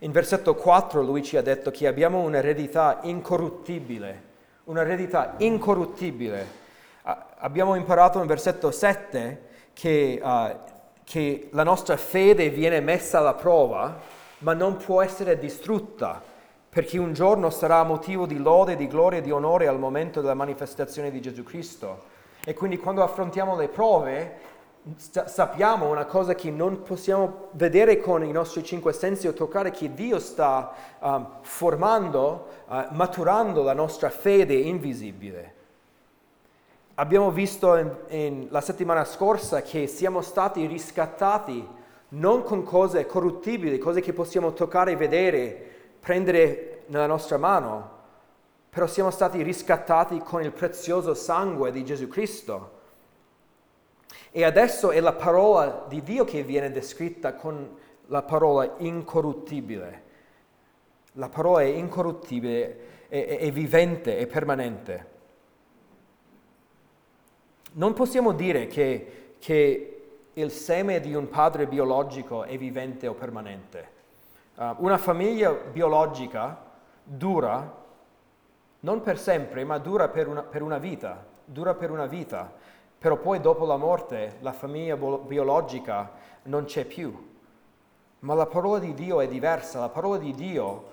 In 0.01 0.13
versetto 0.13 0.55
4 0.55 1.03
lui 1.03 1.23
ci 1.23 1.37
ha 1.37 1.43
detto 1.43 1.71
che 1.71 1.87
abbiamo 1.87 2.21
un'eredità 2.21 3.01
incorruttibile, 3.03 4.23
un'eredità 4.65 5.35
incorruttibile. 5.39 6.59
abbiamo 7.03 7.75
imparato 7.75 8.21
in 8.21 8.27
versetto 8.27 8.71
7 8.71 9.49
che 9.73 10.21
uh, 10.23 10.79
che 11.11 11.49
la 11.51 11.65
nostra 11.65 11.97
fede 11.97 12.51
viene 12.51 12.79
messa 12.79 13.19
alla 13.19 13.35
prova, 13.35 13.99
ma 14.39 14.53
non 14.53 14.77
può 14.77 15.03
essere 15.03 15.41
distrutta, 15.41 16.23
perché 16.69 16.99
un 16.99 17.15
giorno 17.15 17.51
sarà 17.51 17.83
motivo 17.83 18.27
di 18.27 18.39
lode, 18.39 18.77
di 18.77 18.87
gloria 18.87 19.19
e 19.19 19.23
di 19.23 19.33
onore 19.33 19.67
al 19.67 19.81
momento 19.81 20.21
della 20.21 20.35
manifestazione 20.35 21.11
di 21.11 21.21
Gesù 21.21 21.43
Cristo. 21.43 22.05
E 22.45 22.55
quindi 22.55 22.79
quando 22.79 23.03
affrontiamo 23.03 23.57
le 23.57 23.67
prove, 23.67 24.39
sappiamo 24.97 25.91
una 25.91 26.07
cosa 26.07 26.35
che 26.35 26.51
non 26.51 26.83
possiamo 26.83 27.49
vedere 27.53 28.01
con 28.01 28.25
i 28.25 28.33
nostri 28.33 28.65
cinque 28.65 28.93
sensi 28.93 29.29
o 29.29 29.33
toccare, 29.33 29.71
che 29.71 29.93
Dio 29.93 30.19
sta 30.19 30.73
um, 31.01 31.27
formando, 31.43 32.47
uh, 32.67 32.87
maturando 32.93 33.63
la 33.63 33.75
nostra 33.75 34.09
fede 34.09 34.55
invisibile. 34.55 35.55
Abbiamo 36.95 37.31
visto 37.31 37.77
in, 37.77 37.95
in, 38.09 38.47
la 38.51 38.61
settimana 38.61 39.05
scorsa 39.05 39.63
che 39.63 39.87
siamo 39.87 40.23
stati 40.23 40.67
riscattati 40.67 41.67
non 42.09 42.43
con 42.43 42.63
cose 42.63 43.07
corruttibili, 43.07 43.79
cose 43.79 44.01
che 44.01 44.13
possiamo 44.13 44.53
toccare, 44.53 44.97
vedere, 44.97 45.69
prendere 46.01 46.83
nella 46.87 47.07
nostra 47.07 47.37
mano, 47.37 47.99
però 48.71 48.87
siamo 48.87 49.11
stati 49.11 49.43
riscattati 49.43 50.19
con 50.19 50.43
il 50.43 50.53
prezioso 50.53 51.15
sangue 51.15 51.71
di 51.71 51.85
Gesù 51.85 52.09
Cristo. 52.09 52.79
E 54.31 54.45
adesso 54.45 54.91
è 54.91 55.01
la 55.01 55.13
parola 55.13 55.85
di 55.89 56.03
Dio 56.03 56.25
che 56.25 56.43
viene 56.43 56.71
descritta 56.71 57.35
con 57.35 57.77
la 58.07 58.23
parola 58.23 58.75
incorruttibile. 58.79 60.09
La 61.15 61.29
parola 61.29 61.63
è 61.63 61.67
incorruttibile, 61.67 63.09
è, 63.09 63.25
è, 63.25 63.39
è 63.39 63.51
vivente, 63.51 64.19
è 64.19 64.27
permanente. 64.27 65.09
Non 67.73 67.93
possiamo 67.93 68.33
dire 68.33 68.67
che, 68.67 69.35
che 69.39 70.01
il 70.35 70.51
seme 70.51 71.01
di 71.01 71.15
un 71.15 71.29
padre 71.29 71.67
biologico 71.67 72.45
è 72.45 72.57
vivente 72.57 73.07
o 73.07 73.15
permanente. 73.15 73.99
Uh, 74.55 74.75
una 74.79 74.99
famiglia 74.99 75.53
biologica 75.53 76.69
dura 77.03 77.79
non 78.81 79.03
per 79.03 79.19
sempre, 79.19 79.65
ma 79.65 79.79
dura 79.79 80.09
per 80.09 80.29
una, 80.29 80.43
per 80.43 80.63
una, 80.63 80.79
vita, 80.79 81.25
dura 81.45 81.75
per 81.75 81.91
una 81.91 82.07
vita, 82.07 82.53
però 83.01 83.17
poi 83.17 83.41
dopo 83.41 83.65
la 83.65 83.79
morte 83.79 84.37
la 84.41 84.53
famiglia 84.53 84.95
biologica 84.95 86.13
non 86.45 86.65
c'è 86.65 86.85
più. 86.85 87.29
Ma 88.19 88.35
la 88.35 88.45
parola 88.45 88.79
di 88.79 88.93
Dio 88.93 89.23
è 89.23 89.27
diversa, 89.27 89.81
la 89.81 89.89
parola 89.89 90.19
di 90.19 90.35
Dio 90.35 90.91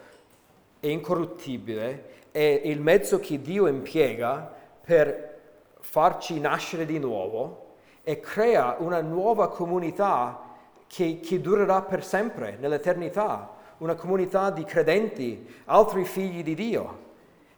è 0.79 0.87
incorruttibile, 0.87 2.29
è 2.31 2.61
il 2.63 2.79
mezzo 2.79 3.19
che 3.19 3.41
Dio 3.41 3.67
impiega 3.67 4.49
per 4.81 5.39
farci 5.81 6.39
nascere 6.39 6.85
di 6.85 6.97
nuovo 6.97 7.73
e 8.03 8.21
crea 8.21 8.77
una 8.79 9.01
nuova 9.01 9.49
comunità 9.49 10.55
che, 10.87 11.19
che 11.19 11.41
durerà 11.41 11.81
per 11.81 12.05
sempre, 12.05 12.55
nell'eternità, 12.57 13.53
una 13.79 13.95
comunità 13.95 14.49
di 14.49 14.63
credenti, 14.63 15.45
altri 15.65 16.05
figli 16.05 16.41
di 16.41 16.55
Dio. 16.55 17.06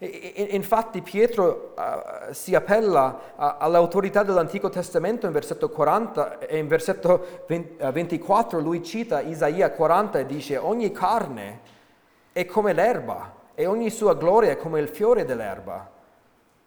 Infatti 0.02 1.02
Pietro 1.02 1.74
uh, 1.76 2.32
si 2.32 2.56
appella 2.56 3.20
uh, 3.36 3.56
all'autorità 3.58 4.24
dell'Antico 4.24 4.70
Testamento 4.70 5.26
in 5.26 5.34
versetto 5.34 5.70
40 5.70 6.40
e 6.40 6.58
in 6.58 6.70
versetto 6.70 7.44
20, 7.46 7.84
uh, 7.84 7.92
24 7.92 8.60
lui 8.60 8.82
cita 8.82 9.20
Isaia 9.20 9.70
40 9.72 10.20
e 10.20 10.26
dice 10.26 10.56
ogni 10.56 10.94
carne 10.94 11.60
è 12.32 12.46
come 12.46 12.72
l'erba 12.72 13.34
e 13.54 13.66
ogni 13.66 13.90
sua 13.90 14.16
gloria 14.16 14.52
è 14.52 14.58
come 14.58 14.80
il 14.80 14.88
fiore 14.88 15.26
dell'erba. 15.26 15.90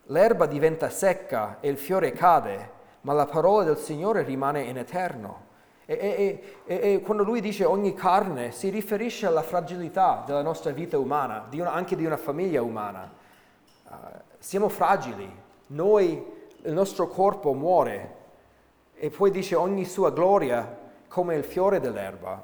L'erba 0.07 0.45
diventa 0.45 0.91
secca 0.91 1.57
e 1.61 1.71
il 1.71 1.79
fiore 1.79 2.13
cade, 2.13 2.71
ma 3.03 3.15
la 3.15 3.25
parola 3.25 3.65
del 3.65 3.79
Signore 3.79 4.25
rimane 4.25 4.61
in 4.61 4.77
eterno. 4.77 5.47
E, 5.87 5.95
e, 5.95 6.57
e, 6.67 6.93
e, 6.93 7.01
quando 7.01 7.25
lui 7.25 7.41
dice 7.41 7.65
ogni 7.65 7.95
carne 7.95 8.51
si 8.51 8.69
riferisce 8.69 9.27
alla 9.27 9.43
fragilità 9.43 10.23
della 10.27 10.43
nostra 10.43 10.71
vita 10.71 10.99
umana, 10.99 11.47
di 11.49 11.61
una, 11.61 11.73
anche 11.73 11.97
di 11.97 12.05
una 12.05 12.19
famiglia 12.19 12.61
umana. 12.61 13.21
Uh, 13.93 13.97
siamo 14.39 14.71
fragili, 14.71 15.31
noi, 15.69 16.25
il 16.63 16.73
nostro 16.73 17.09
corpo 17.09 17.53
muore 17.53 18.21
e 18.95 19.11
poi 19.11 19.31
dice 19.31 19.55
ogni 19.55 19.85
sua 19.85 20.11
gloria 20.11 20.79
come 21.09 21.35
il 21.35 21.45
fiore 21.45 21.79
dell'erba. 21.79 22.43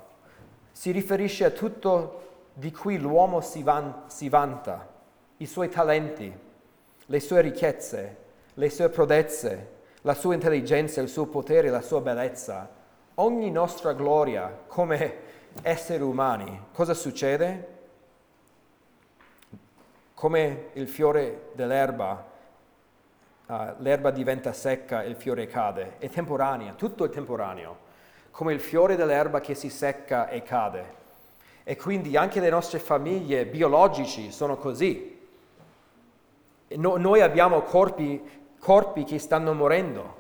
Si 0.71 0.91
riferisce 0.91 1.47
a 1.47 1.51
tutto 1.51 2.27
di 2.53 2.71
cui 2.71 2.99
l'uomo 2.99 3.41
si, 3.41 3.63
van, 3.63 4.03
si 4.09 4.29
vanta, 4.29 4.87
i 5.39 5.47
suoi 5.47 5.71
talenti, 5.71 6.31
le 7.07 7.21
sue 7.21 7.41
ricchezze, 7.41 8.17
le 8.53 8.71
sue 8.71 8.91
prodezze, 8.91 9.77
la 10.03 10.15
sua 10.15 10.35
intelligenza, 10.35 11.01
il 11.01 11.09
suo 11.09 11.27
potere, 11.27 11.71
la 11.71 11.81
sua 11.81 12.01
bellezza. 12.03 12.69
Ogni 13.15 13.51
nostra 13.51 13.95
gloria 13.95 14.65
come 14.67 15.15
esseri 15.63 16.03
umani, 16.03 16.67
cosa 16.73 16.95
succede? 16.95 17.78
Come 20.19 20.71
il 20.73 20.89
fiore 20.89 21.51
dell'erba, 21.53 22.27
uh, 23.47 23.55
l'erba 23.77 24.11
diventa 24.11 24.53
secca 24.53 25.05
e 25.05 25.09
il 25.11 25.15
fiore 25.15 25.47
cade, 25.47 25.95
è 25.99 26.09
temporanea, 26.09 26.73
tutto 26.73 27.05
è 27.05 27.09
temporaneo, 27.09 27.77
come 28.33 28.53
il 28.53 28.59
fiore 28.59 28.97
dell'erba 28.97 29.39
che 29.39 29.55
si 29.55 29.69
secca 29.71 30.29
e 30.29 30.43
cade. 30.43 30.95
E 31.63 31.77
quindi 31.77 32.17
anche 32.17 32.41
le 32.41 32.51
nostre 32.51 32.81
famiglie 32.81 33.47
biologici 33.47 34.33
sono 34.33 34.57
così. 34.57 35.25
No, 36.67 36.97
noi 36.97 37.21
abbiamo 37.21 37.61
corpi, 37.61 38.21
corpi, 38.59 39.05
che 39.05 39.21
stanno 39.21 39.55
morendo. 39.55 40.17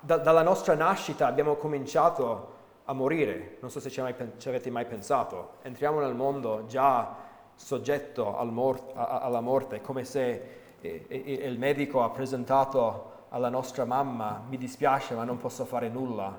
Da, 0.00 0.18
dalla 0.18 0.42
nostra 0.42 0.74
nascita 0.74 1.26
abbiamo 1.26 1.54
cominciato 1.54 2.52
a 2.84 2.92
morire. 2.92 3.56
Non 3.60 3.70
so 3.70 3.80
se 3.80 3.88
ci, 3.88 4.02
mai, 4.02 4.14
ci 4.36 4.48
avete 4.50 4.68
mai 4.68 4.84
pensato. 4.84 5.52
Entriamo 5.62 6.00
nel 6.00 6.14
mondo 6.14 6.66
già 6.66 7.28
soggetto 7.62 8.36
al 8.38 8.50
mor- 8.50 8.92
a, 8.94 9.20
alla 9.20 9.40
morte, 9.40 9.80
come 9.82 10.04
se 10.04 10.58
eh, 10.80 11.06
il 11.10 11.58
medico 11.58 12.02
ha 12.02 12.10
presentato 12.10 13.18
alla 13.28 13.50
nostra 13.50 13.84
mamma, 13.84 14.42
mi 14.48 14.56
dispiace 14.56 15.14
ma 15.14 15.24
non 15.24 15.36
posso 15.36 15.64
fare 15.64 15.88
nulla, 15.88 16.36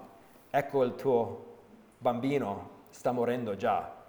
ecco 0.50 0.84
il 0.84 0.96
tuo 0.96 1.46
bambino 2.00 2.70
sta 2.90 3.12
morendo 3.12 3.56
già. 3.56 4.00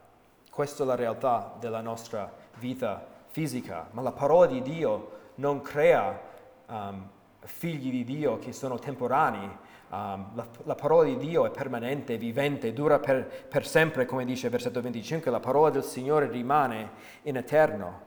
Questa 0.50 0.82
è 0.82 0.86
la 0.86 0.94
realtà 0.94 1.54
della 1.58 1.80
nostra 1.80 2.32
vita 2.58 3.06
fisica, 3.26 3.88
ma 3.92 4.02
la 4.02 4.12
parola 4.12 4.46
di 4.46 4.62
Dio 4.62 5.20
non 5.36 5.60
crea 5.60 6.18
um, 6.66 7.08
figli 7.40 7.90
di 7.90 8.04
Dio 8.04 8.38
che 8.38 8.52
sono 8.52 8.78
temporanei, 8.78 9.48
Um, 9.92 10.30
la, 10.36 10.46
la, 10.64 10.74
parola 10.74 11.04
di 11.04 11.18
Dio 11.18 11.44
è 11.44 11.50
permanente, 11.50 12.16
vivente, 12.16 12.72
dura 12.72 12.98
per, 12.98 13.28
per, 13.46 13.66
sempre, 13.66 14.06
come 14.06 14.24
dice 14.24 14.46
il 14.46 14.52
versetto 14.52 14.80
25, 14.80 15.30
la 15.30 15.38
parola 15.38 15.68
del 15.68 15.84
Signore 15.84 16.30
rimane 16.30 16.92
in 17.24 17.36
eterno. 17.36 18.00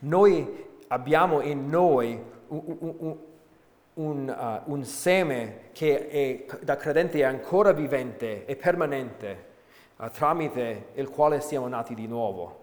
Noi 0.00 0.66
abbiamo 0.88 1.40
in 1.40 1.68
noi 1.68 2.20
un, 2.48 2.76
un, 2.80 3.16
un, 3.94 4.62
uh, 4.66 4.72
un 4.72 4.84
seme 4.84 5.68
che 5.70 6.08
è, 6.08 6.44
da 6.62 6.74
credente 6.74 7.20
è 7.20 7.22
ancora 7.22 7.70
vivente 7.70 8.44
e 8.44 8.56
permanente, 8.56 9.44
uh, 9.98 10.08
tramite 10.10 10.86
il 10.94 11.10
quale 11.10 11.40
siamo 11.42 11.68
nati 11.68 11.94
di 11.94 12.08
nuovo. 12.08 12.58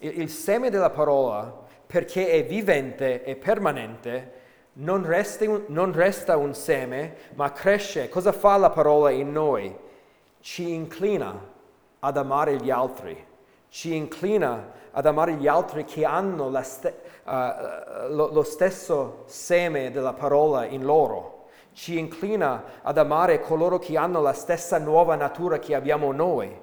Il, 0.00 0.18
il 0.18 0.30
seme 0.30 0.68
della 0.68 0.90
parola, 0.90 1.62
perché 1.86 2.28
è 2.30 2.44
vivente 2.44 3.22
e 3.22 3.36
permanente, 3.36 4.42
non, 4.74 5.04
un, 5.40 5.64
non 5.66 5.92
resta 5.92 6.36
un 6.36 6.54
seme, 6.54 7.16
ma 7.34 7.52
cresce. 7.52 8.08
Cosa 8.08 8.32
fa 8.32 8.56
la 8.56 8.70
parola 8.70 9.10
in 9.10 9.32
noi? 9.32 9.76
Ci 10.40 10.72
inclina 10.72 11.52
ad 12.00 12.16
amare 12.16 12.56
gli 12.56 12.70
altri, 12.70 13.26
ci 13.68 13.94
inclina 13.94 14.72
ad 14.90 15.06
amare 15.06 15.34
gli 15.34 15.48
altri 15.48 15.84
che 15.84 16.04
hanno 16.04 16.52
ste, 16.62 16.94
uh, 17.24 18.12
lo, 18.12 18.30
lo 18.32 18.42
stesso 18.42 19.22
seme 19.26 19.90
della 19.90 20.12
parola 20.12 20.66
in 20.66 20.84
loro 20.84 21.34
ci 21.74 21.98
inclina 21.98 22.62
ad 22.82 22.98
amare 22.98 23.40
coloro 23.40 23.78
che 23.78 23.98
hanno 23.98 24.22
la 24.22 24.32
stessa 24.32 24.78
nuova 24.78 25.16
natura 25.16 25.58
che 25.58 25.74
abbiamo 25.74 26.12
noi. 26.12 26.56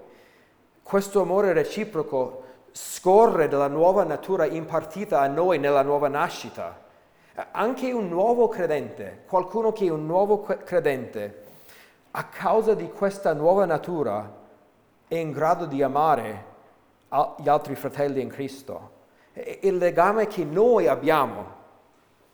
Questo 0.81 1.21
amore 1.21 1.53
reciproco 1.53 2.43
scorre 2.71 3.49
dalla 3.49 3.67
nuova 3.67 4.03
natura 4.03 4.45
impartita 4.45 5.19
a 5.19 5.27
noi 5.27 5.59
nella 5.59 5.81
nuova 5.81 6.07
nascita. 6.07 6.79
Anche 7.51 7.91
un 7.91 8.09
nuovo 8.09 8.47
credente, 8.47 9.23
qualcuno 9.27 9.71
che 9.71 9.85
è 9.85 9.89
un 9.89 10.05
nuovo 10.05 10.41
credente, 10.41 11.43
a 12.11 12.25
causa 12.25 12.73
di 12.73 12.89
questa 12.91 13.33
nuova 13.33 13.65
natura 13.65 14.39
è 15.07 15.15
in 15.15 15.31
grado 15.31 15.65
di 15.65 15.81
amare 15.81 16.45
gli 17.37 17.47
altri 17.47 17.75
fratelli 17.75 18.21
in 18.21 18.29
Cristo. 18.29 18.99
Il 19.61 19.77
legame 19.77 20.27
che 20.27 20.43
noi 20.43 20.87
abbiamo 20.87 21.59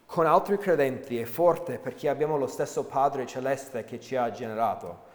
con 0.08 0.26
altri 0.26 0.58
credenti 0.58 1.20
è 1.20 1.26
forte 1.26 1.78
perché 1.78 2.10
abbiamo 2.10 2.38
lo 2.38 2.48
stesso 2.48 2.86
Padre 2.86 3.28
celeste 3.28 3.84
che 3.84 4.00
ci 4.00 4.16
ha 4.16 4.32
generato. 4.32 5.06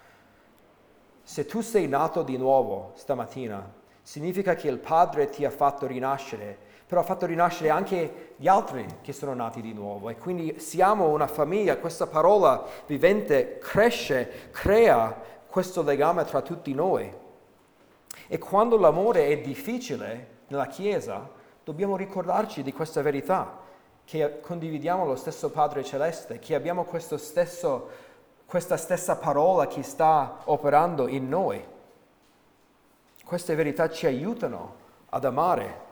Se 1.25 1.45
tu 1.45 1.61
sei 1.61 1.89
nato 1.89 2.23
di 2.23 2.37
nuovo 2.37 2.93
stamattina, 2.95 3.73
significa 4.03 4.55
che 4.55 4.69
il 4.69 4.79
Padre 4.79 5.29
ti 5.29 5.45
ha 5.45 5.51
fatto 5.51 5.87
rinascere 5.87 6.71
però 6.93 7.01
ha 7.01 7.07
fatto 7.07 7.25
rinascere 7.25 7.71
anche 7.71 8.35
gli 8.37 8.47
altri 8.47 8.85
che 9.01 9.15
sono 9.15 9.33
nati 9.33 9.63
di 9.63 9.73
nuovo 9.73 10.11
e 10.11 10.19
quindi 10.19 10.61
siamo 10.61 11.09
una 11.09 11.27
famiglia, 11.27 11.79
questa 11.79 12.07
parola 12.07 12.67
vivente 12.85 13.57
cresce, 13.57 14.51
crea 14.51 15.17
questo 15.47 15.83
legame 15.83 16.27
tra 16.27 16.43
tutti 16.43 16.75
noi. 16.75 17.11
E 18.27 18.37
quando 18.37 18.77
l'amore 18.77 19.29
è 19.29 19.41
difficile 19.41 20.41
nella 20.49 20.67
Chiesa, 20.67 21.27
dobbiamo 21.65 21.97
ricordarci 21.97 22.63
di 22.63 22.75
questa 22.75 23.01
verità, 23.01 23.61
che 24.05 24.41
condividiamo 24.43 25.07
lo 25.07 25.17
stesso 25.17 25.49
Padre 25.49 25.85
Celeste, 25.85 26.41
che 26.41 26.55
abbiamo 26.55 26.87
stesso, 27.17 27.89
questa 28.45 28.77
stessa 28.77 29.17
parola 29.17 29.67
che 29.67 29.83
sta 29.83 30.41
operando 30.45 31.09
in 31.09 31.27
noi. 31.27 31.65
Queste 33.25 33.55
verità 33.55 33.89
ci 33.89 34.05
aiutano 34.05 34.75
ad 35.09 35.25
amare 35.25 35.92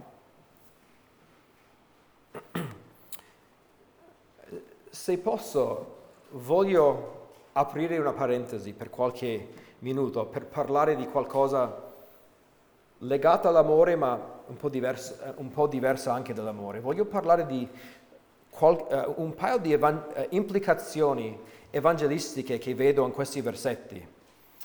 Se 4.91 5.19
posso, 5.19 5.97
voglio 6.31 7.19
aprire 7.53 7.99
una 7.99 8.13
parentesi 8.13 8.73
per 8.73 8.91
qualche 8.91 9.49
minuto 9.81 10.27
per 10.27 10.47
parlare 10.47 10.97
di 10.97 11.07
qualcosa 11.07 11.89
legato 12.99 13.49
all'amore 13.49 13.97
ma 13.97 14.39
un 14.47 14.57
po', 14.57 14.69
diverso, 14.69 15.17
un 15.37 15.51
po 15.51 15.67
diversa 15.67 16.13
anche 16.13 16.35
dall'amore. 16.35 16.81
Voglio 16.81 17.05
parlare 17.05 17.47
di 17.47 17.67
qual, 18.51 18.75
uh, 18.75 19.23
un 19.23 19.35
paio 19.35 19.59
di 19.59 19.73
evan- 19.73 20.05
implicazioni 20.31 21.39
evangelistiche 21.71 22.59
che 22.59 22.75
vedo 22.75 23.05
in 23.07 23.13
questi 23.13 23.41
versetti. 23.41 24.07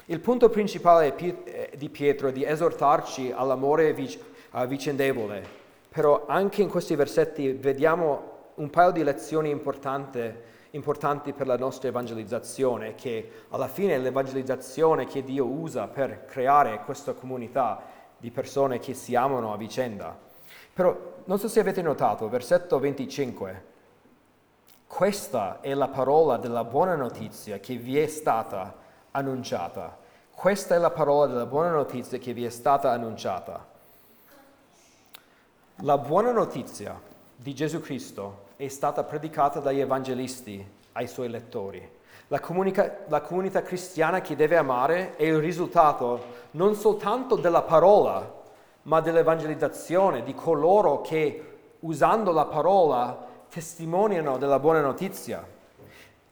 Il 0.07 0.19
punto 0.19 0.49
principale 0.49 1.15
eh, 1.15 1.71
di 1.77 1.89
Pietro 1.89 2.27
è 2.27 2.31
di 2.31 2.43
esortarci 2.43 3.31
all'amore 3.31 3.93
vic- 3.93 4.19
uh, 4.51 4.65
vicendevole, 4.65 5.63
però 5.95 6.25
anche 6.27 6.61
in 6.61 6.67
questi 6.67 6.93
versetti 6.93 7.53
vediamo 7.53 8.49
un 8.55 8.69
paio 8.69 8.91
di 8.91 9.01
lezioni 9.01 9.49
importanti 9.49 11.31
per 11.31 11.47
la 11.47 11.55
nostra 11.55 11.87
evangelizzazione, 11.87 12.95
che 12.95 13.45
alla 13.47 13.69
fine 13.69 13.95
è 13.95 13.97
l'evangelizzazione 13.97 15.05
che 15.05 15.23
Dio 15.23 15.45
usa 15.45 15.87
per 15.87 16.25
creare 16.25 16.81
questa 16.83 17.13
comunità 17.13 17.81
di 18.17 18.29
persone 18.29 18.79
che 18.79 18.93
si 18.93 19.15
amano 19.15 19.53
a 19.53 19.57
vicenda. 19.57 20.19
Però 20.73 21.21
non 21.23 21.39
so 21.39 21.47
se 21.47 21.61
avete 21.61 21.81
notato, 21.81 22.27
versetto 22.27 22.77
25, 22.77 23.63
questa 24.87 25.61
è 25.61 25.73
la 25.73 25.87
parola 25.87 26.35
della 26.35 26.65
buona 26.65 26.95
notizia 26.95 27.59
che 27.59 27.77
vi 27.77 27.97
è 27.97 28.07
stata 28.07 28.75
annunciata. 29.11 29.97
Questa 30.29 30.75
è 30.75 30.77
la 30.77 30.91
parola 30.91 31.27
della 31.27 31.45
buona 31.45 31.71
notizia 31.71 32.17
che 32.17 32.33
vi 32.33 32.43
è 32.43 32.49
stata 32.49 32.91
annunciata. 32.91 33.71
La 35.79 35.97
buona 35.97 36.31
notizia 36.31 36.97
di 37.35 37.53
Gesù 37.53 37.81
Cristo 37.81 38.43
è 38.55 38.69
stata 38.69 39.03
predicata 39.03 39.59
dagli 39.59 39.81
evangelisti 39.81 40.65
ai 40.93 41.05
suoi 41.05 41.29
lettori. 41.29 41.85
La, 42.27 42.39
comunica- 42.39 42.99
la, 43.07 43.19
comunità 43.19 43.61
cristiana 43.61 44.21
che 44.21 44.37
deve 44.37 44.55
amare 44.55 45.17
è 45.17 45.23
il 45.23 45.37
risultato 45.37 46.43
non 46.51 46.75
soltanto 46.75 47.35
della 47.35 47.63
parola, 47.63 48.41
ma 48.83 49.01
dell'evangelizzazione 49.01 50.23
di 50.23 50.33
coloro 50.33 51.01
che 51.01 51.57
usando 51.81 52.31
la 52.31 52.45
parola 52.45 53.27
testimoniano 53.49 54.37
della 54.37 54.59
buona 54.59 54.79
notizia. 54.79 55.45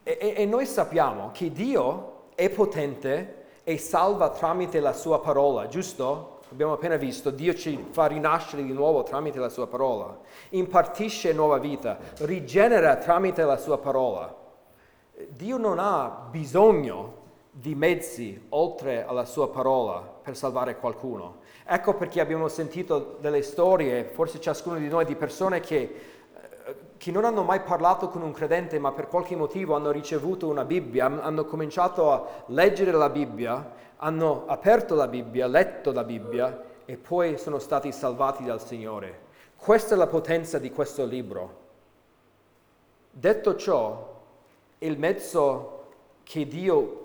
E, 0.04 0.18
e, 0.22 0.34
e 0.38 0.46
noi 0.46 0.66
sappiamo 0.66 1.32
che 1.34 1.52
Dio 1.52 2.28
è 2.36 2.50
potente 2.50 3.42
e 3.66 3.78
salva 3.78 4.30
tramite 4.30 4.80
la 4.80 4.94
sua 4.94 5.20
parola, 5.20 5.68
giusto? 5.68 6.33
Abbiamo 6.54 6.74
appena 6.74 6.98
visto, 6.98 7.32
Dio 7.32 7.56
ci 7.56 7.84
fa 7.90 8.06
rinascere 8.06 8.62
di 8.62 8.74
nuovo 8.74 9.02
tramite 9.02 9.40
la 9.40 9.50
sua 9.50 9.66
parola, 9.66 10.16
impartisce 10.50 11.34
nuova 11.34 11.58
vita, 11.58 11.98
rigenera 12.20 12.96
tramite 12.98 13.44
la 13.44 13.58
sua 13.58 13.80
parola. 13.80 14.32
Dio 15.30 15.58
non 15.58 15.80
ha 15.80 16.28
bisogno 16.30 17.22
di 17.50 17.74
mezzi 17.74 18.40
oltre 18.50 19.04
alla 19.04 19.26
sua 19.26 19.50
parola 19.50 20.02
per 20.02 20.38
salvare 20.38 20.78
qualcuno. 20.78 21.38
Ecco 21.66 21.96
perché 21.96 22.22
abbiamo 22.22 22.48
sentito 22.50 23.18
delle 23.20 23.42
storie, 23.42 24.04
forse 24.04 24.40
ciascuno 24.40 24.78
di 24.78 24.88
noi, 24.88 25.06
di 25.06 25.16
persone 25.16 25.60
che, 25.60 25.80
eh, 25.80 26.76
che 26.98 27.10
non 27.10 27.26
hanno 27.26 27.42
mai 27.42 27.62
parlato 27.62 28.10
con 28.10 28.22
un 28.22 28.32
credente, 28.32 28.78
ma 28.78 28.92
per 28.92 29.08
qualche 29.08 29.36
motivo 29.36 29.74
hanno 29.74 29.90
ricevuto 29.90 30.48
una 30.48 30.66
Bibbia, 30.66 31.06
hanno 31.06 31.46
cominciato 31.46 32.12
a 32.12 32.28
leggere 32.46 32.92
la 32.92 33.10
Bibbia, 33.10 33.82
hanno 34.04 34.44
aperto 34.48 34.96
la 34.96 35.08
Bibbia, 35.08 35.48
letto 35.48 35.94
la 35.94 36.04
Bibbia 36.04 36.62
e 36.84 36.98
poi 36.98 37.38
sono 37.38 37.58
stati 37.58 37.94
salvati 37.94 38.44
dal 38.44 38.62
Signore. 38.62 39.32
Questa 39.56 39.96
è 39.96 39.98
la 39.98 40.08
potenza 40.08 40.60
di 40.60 40.70
questo 40.72 41.06
libro. 41.06 41.62
Detto 43.10 43.56
ciò, 43.56 44.22
il 44.80 45.00
mezzo 45.00 45.86
che 46.24 46.46
Dio 46.46 47.00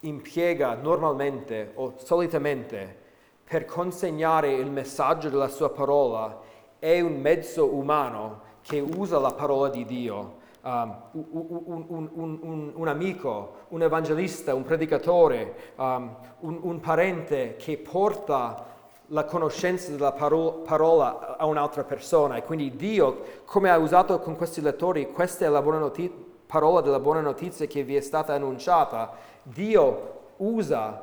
impiega 0.00 0.72
normalmente 0.74 1.72
o 1.74 1.92
solitamente 1.98 2.96
per 3.44 3.66
consegnare 3.66 4.50
il 4.54 4.70
messaggio 4.70 5.28
della 5.28 5.48
sua 5.48 5.68
parola 5.68 6.40
è 6.78 6.98
un 7.00 7.20
mezzo 7.20 7.74
umano 7.74 8.40
che 8.62 8.80
usa 8.80 9.18
la 9.18 9.32
parola 9.32 9.68
di 9.68 9.84
Dio. 9.84 10.37
Um, 10.68 10.94
un, 11.12 11.86
un, 11.88 12.38
un, 12.42 12.72
un, 12.74 12.88
amico, 12.88 13.54
un 13.68 13.80
evangelista, 13.80 14.54
un 14.54 14.64
predicatore, 14.64 15.72
um, 15.76 16.14
un, 16.40 16.78
parente 16.80 17.56
che 17.56 17.78
porta 17.78 18.66
la 19.06 19.24
conoscenza 19.24 19.90
della 19.90 20.12
paro- 20.12 20.60
parola 20.66 21.38
a 21.38 21.46
un'altra 21.46 21.84
persona. 21.84 22.36
E 22.36 22.42
quindi 22.42 22.76
Dio, 22.76 23.22
come 23.46 23.70
ha 23.70 23.78
usato 23.78 24.18
con 24.18 24.36
questi 24.36 24.60
lettori, 24.60 25.10
questa 25.10 25.46
è 25.46 25.48
la 25.48 25.60
notizia, 25.60 26.14
parola 26.44 26.82
della 26.82 27.00
buona 27.00 27.22
notizia 27.22 27.64
che 27.64 27.82
vi 27.82 27.96
è 27.96 28.02
stata 28.02 28.34
annunciata, 28.34 29.12
Dio 29.42 30.16
usa 30.36 31.02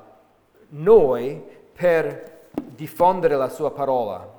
noi 0.70 1.44
per 1.74 2.50
diffondere 2.54 3.36
la 3.36 3.50
sua 3.50 3.72
parola. 3.72 4.30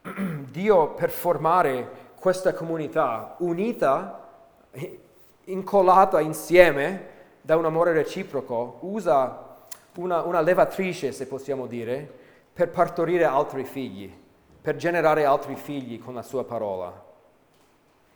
Dio 0.50 0.88
per 0.94 1.10
formare 1.10 2.06
questa 2.18 2.52
comunità 2.52 3.36
unita, 3.38 4.28
incollata 5.44 6.20
insieme 6.20 7.16
da 7.40 7.56
un 7.56 7.64
amore 7.64 7.92
reciproco, 7.92 8.78
usa 8.80 9.56
una, 9.96 10.22
una 10.22 10.40
levatrice, 10.40 11.12
se 11.12 11.26
possiamo 11.26 11.66
dire, 11.66 12.10
per 12.52 12.70
partorire 12.70 13.24
altri 13.24 13.64
figli, 13.64 14.12
per 14.60 14.76
generare 14.76 15.24
altri 15.24 15.54
figli 15.54 16.00
con 16.00 16.14
la 16.14 16.22
sua 16.22 16.44
parola. 16.44 17.06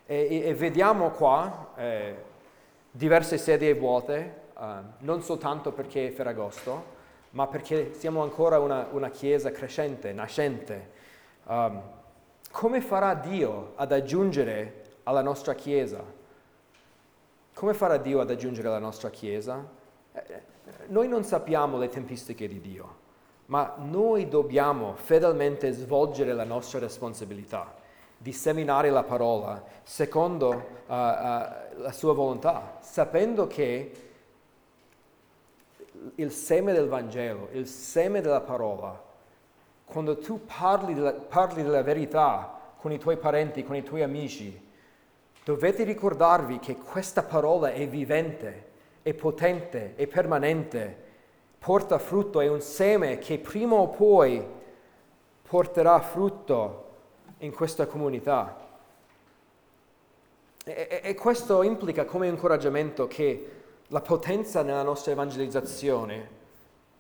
E, 0.05 0.43
e, 0.45 0.55
vediamo 0.55 1.11
qua 1.11 1.71
eh, 1.77 2.15
diverse 2.91 3.39
sedie 3.39 3.75
vuote, 3.75 4.41
eh, 4.59 4.65
non 4.99 5.23
soltanto 5.23 5.73
perché 5.73 6.09
è 6.09 6.11
Ferragosto, 6.11 7.01
ma 7.31 7.47
perché 7.47 7.95
siamo 7.95 8.23
ancora 8.23 8.59
una, 8.59 8.89
una 8.91 9.11
chiesa 9.11 9.51
crescente, 9.51 10.13
nascente. 10.13 10.91
Um, 11.45 11.81
come 12.53 12.81
farà 12.81 13.15
Dio 13.15 13.73
ad 13.75 13.91
aggiungere 13.91 14.85
alla 15.05 15.23
nostra 15.23 15.55
chiesa? 15.55 16.05
Come 17.55 17.75
farà 17.75 17.97
Dio 17.97 18.21
ad 18.21 18.31
aggiungere 18.31 18.69
alla 18.69 18.79
nostra 18.79 19.11
chiesa? 19.11 19.67
Eh, 20.13 20.43
noi 20.89 21.09
non 21.09 21.25
sappiamo 21.25 21.79
le 21.79 21.89
tempistiche 21.89 22.47
di 22.47 22.61
Dio, 22.61 22.97
ma 23.47 23.75
noi 23.79 24.29
dobbiamo 24.29 24.95
fedelmente 24.95 25.73
svolgere 25.73 26.33
la 26.35 26.45
nostra 26.45 26.79
responsabilità 26.79 27.75
di 28.19 28.33
seminare 28.33 28.91
la 28.91 29.03
parola 29.03 29.61
secondo 29.83 30.49
uh, 30.51 30.93
uh, 30.93 30.93
la 30.93 31.93
sua 31.93 32.13
volontà, 32.13 32.79
sapendo 32.81 33.49
che 33.49 33.93
il 36.15 36.31
seme 36.31 36.73
del 36.73 36.89
Vangelo, 36.89 37.49
il 37.53 37.67
seme 37.67 38.21
della 38.21 38.41
parola, 38.41 39.11
quando 39.85 40.19
tu 40.19 40.45
parli 40.45 40.95
della, 40.95 41.13
parli 41.13 41.63
della 41.63 41.83
verità 41.83 42.61
con 42.77 42.93
i 42.93 42.99
tuoi 42.99 43.17
parenti, 43.17 43.65
con 43.65 43.77
i 43.77 43.83
tuoi 43.83 44.03
amici, 44.03 44.71
dovete 45.45 45.85
ricordarvi 45.85 46.59
che 46.59 46.77
questa 46.77 47.23
parola 47.23 47.73
è 47.73 47.87
vivente, 47.87 48.71
è 49.03 49.13
potente, 49.15 49.95
è 49.97 50.07
permanente, 50.07 50.97
porta 51.59 51.99
frutto, 51.99 52.41
è 52.41 52.49
un 52.49 52.61
seme 52.61 53.19
che 53.19 53.39
prima 53.39 53.75
o 53.75 53.89
poi 53.89 54.45
porterà 55.43 56.01
frutto 56.01 56.91
in 57.39 57.53
questa 57.53 57.87
comunità. 57.87 58.69
E, 60.65 61.01
e, 61.03 61.15
questo 61.15 61.63
implica 61.63 62.05
come 62.05 62.29
incoraggiamento 62.29 63.09
che 63.09 63.51
la 63.89 64.01
potenza 64.01 64.63
nella 64.63 64.83
nostra 64.83 65.13
evangelizzazione 65.13 66.41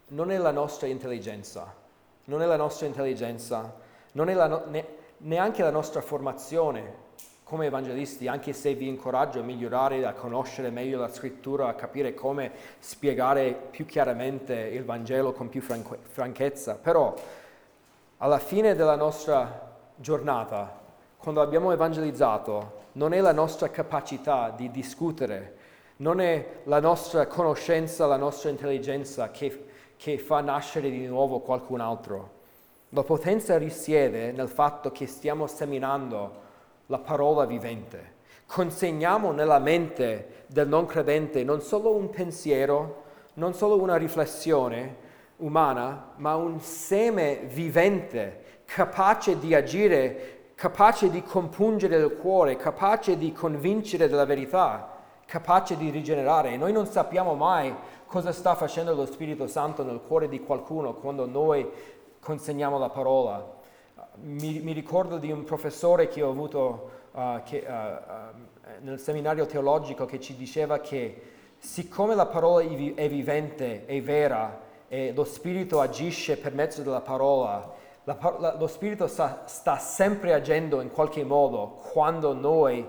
non 0.09 0.31
è 0.31 0.37
la 0.37 0.51
nostra 0.51 0.89
intelligenza, 0.89 1.73
non 2.25 2.43
è 2.43 2.47
la 2.47 2.57
nostra 2.57 2.87
intelligenza, 2.87 3.75
non 4.13 4.29
è 4.29 4.35
la 4.35 4.47
no- 4.47 4.65
ne- 4.69 4.87
neanche 5.19 5.63
la 5.63 5.71
nostra 5.71 6.01
formazione 6.01 7.01
come 7.45 7.67
evangelisti, 7.67 8.29
anche 8.29 8.55
se 8.55 8.75
vi 8.75 8.89
incoraggio 8.89 9.41
a 9.41 9.43
migliorare, 9.43 10.07
a 10.07 10.15
conoscere 10.15 10.71
meglio 10.71 10.99
la 10.99 11.13
scrittura, 11.13 11.69
a 11.69 11.75
capire 11.75 12.15
come 12.15 12.51
spiegare 12.79 13.53
più 13.71 13.85
chiaramente 13.85 14.55
il 14.55 14.85
Vangelo 14.85 15.33
con 15.33 15.51
più 15.51 15.61
franche- 15.61 15.99
franchezza, 16.01 16.77
però 16.77 17.15
alla 18.19 18.39
fine 18.39 18.75
della 18.75 18.97
nostra 18.97 19.71
giornata, 19.97 20.81
quando 21.19 21.43
abbiamo 21.43 21.73
evangelizzato, 21.73 22.81
non 22.93 23.13
è 23.13 23.21
la 23.21 23.33
nostra 23.33 23.69
capacità 23.69 24.51
di 24.51 24.71
discutere, 24.71 25.57
non 25.97 26.21
è 26.21 26.61
la 26.65 26.81
nostra 26.81 27.27
conoscenza, 27.27 28.07
la 28.07 28.17
nostra 28.17 28.49
intelligenza 28.51 29.31
che, 29.31 29.67
che 30.03 30.19
fa 30.19 30.41
nascere 30.41 30.91
di 30.91 31.07
nuovo 31.07 31.39
qualcun 31.39 31.79
altro. 31.79 32.31
La 32.89 33.05
potenza 33.05 33.57
risiede 33.57 34.33
nel 34.33 34.49
fatto 34.49 34.91
che 34.91 35.07
stiamo 35.07 35.47
seminando 35.47 36.41
la 36.87 36.99
parola 36.99 37.45
vivente. 37.45 38.15
Consegniamo 38.45 39.31
nella 39.31 39.61
mente 39.61 40.43
del 40.49 40.67
non 40.67 40.87
credente 40.87 41.45
non 41.45 41.61
solo 41.61 41.95
un 41.95 42.11
pensiero, 42.11 43.05
non 43.35 43.55
solo 43.55 43.81
una 43.81 43.95
riflessione 43.95 44.97
umana, 45.37 46.15
ma 46.17 46.35
un 46.35 46.59
seme 46.59 47.43
vivente, 47.45 48.63
capace 48.65 49.39
di 49.39 49.55
agire, 49.55 50.51
capace 50.57 51.11
di 51.11 51.23
compungere 51.23 51.95
il 51.95 52.17
cuore, 52.17 52.57
capace 52.57 53.17
di 53.17 53.31
convincere 53.31 54.09
della 54.09 54.27
verità 54.27 54.93
capace 55.33 55.79
di 55.79 55.89
rigenerare 55.89 56.59
noi 56.59 56.73
non 56.73 56.85
sappiamo 56.85 57.33
mai 57.35 57.75
cosa 58.13 58.31
sta 58.33 58.55
facendo 58.55 58.93
lo 58.93 59.07
Spirito 59.07 59.47
Santo 59.47 59.83
nel 59.83 60.03
cuore 60.07 60.29
di 60.29 60.39
qualcuno 60.39 60.93
quando 60.93 61.25
noi 61.25 61.67
consegniamo 62.21 62.77
la 62.77 62.91
parola. 62.91 63.43
Mi, 64.17 64.61
mi 64.61 64.73
ricordo 64.73 65.17
di 65.17 65.33
un 65.33 65.45
professore 65.45 66.09
che 66.09 66.21
ho 66.21 66.29
avuto 66.29 66.91
uh, 67.13 67.43
che, 67.43 67.65
uh, 67.67 67.73
uh, 67.73 68.85
nel 68.85 68.99
seminario 68.99 69.47
teologico 69.47 70.05
che 70.05 70.21
ci 70.21 70.37
diceva 70.37 70.81
che 70.81 71.23
siccome 71.57 72.15
la 72.15 72.27
parola 72.27 72.63
è 72.63 73.09
vivente, 73.09 73.87
è 73.87 74.03
vera 74.03 74.61
e 74.89 75.15
lo 75.15 75.25
Spirito 75.25 75.81
agisce 75.81 76.37
per 76.37 76.53
mezzo 76.53 76.83
della 76.83 77.01
parola, 77.01 77.73
la, 78.05 78.37
la, 78.39 78.57
lo 78.59 78.67
Spirito 78.67 79.07
sta, 79.07 79.45
sta 79.47 79.79
sempre 79.79 80.35
agendo 80.35 80.83
in 80.83 80.91
qualche 80.91 81.25
modo 81.25 81.79
quando 81.93 82.35
noi 82.35 82.87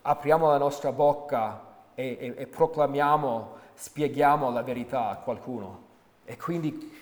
apriamo 0.00 0.48
la 0.48 0.56
nostra 0.56 0.92
bocca 0.92 1.60
e, 1.94 2.16
e, 2.18 2.34
e 2.38 2.46
proclamiamo, 2.46 3.60
spieghiamo 3.82 4.52
la 4.52 4.62
verità 4.62 5.08
a 5.08 5.16
qualcuno. 5.16 5.90
E 6.24 6.36
quindi 6.36 6.96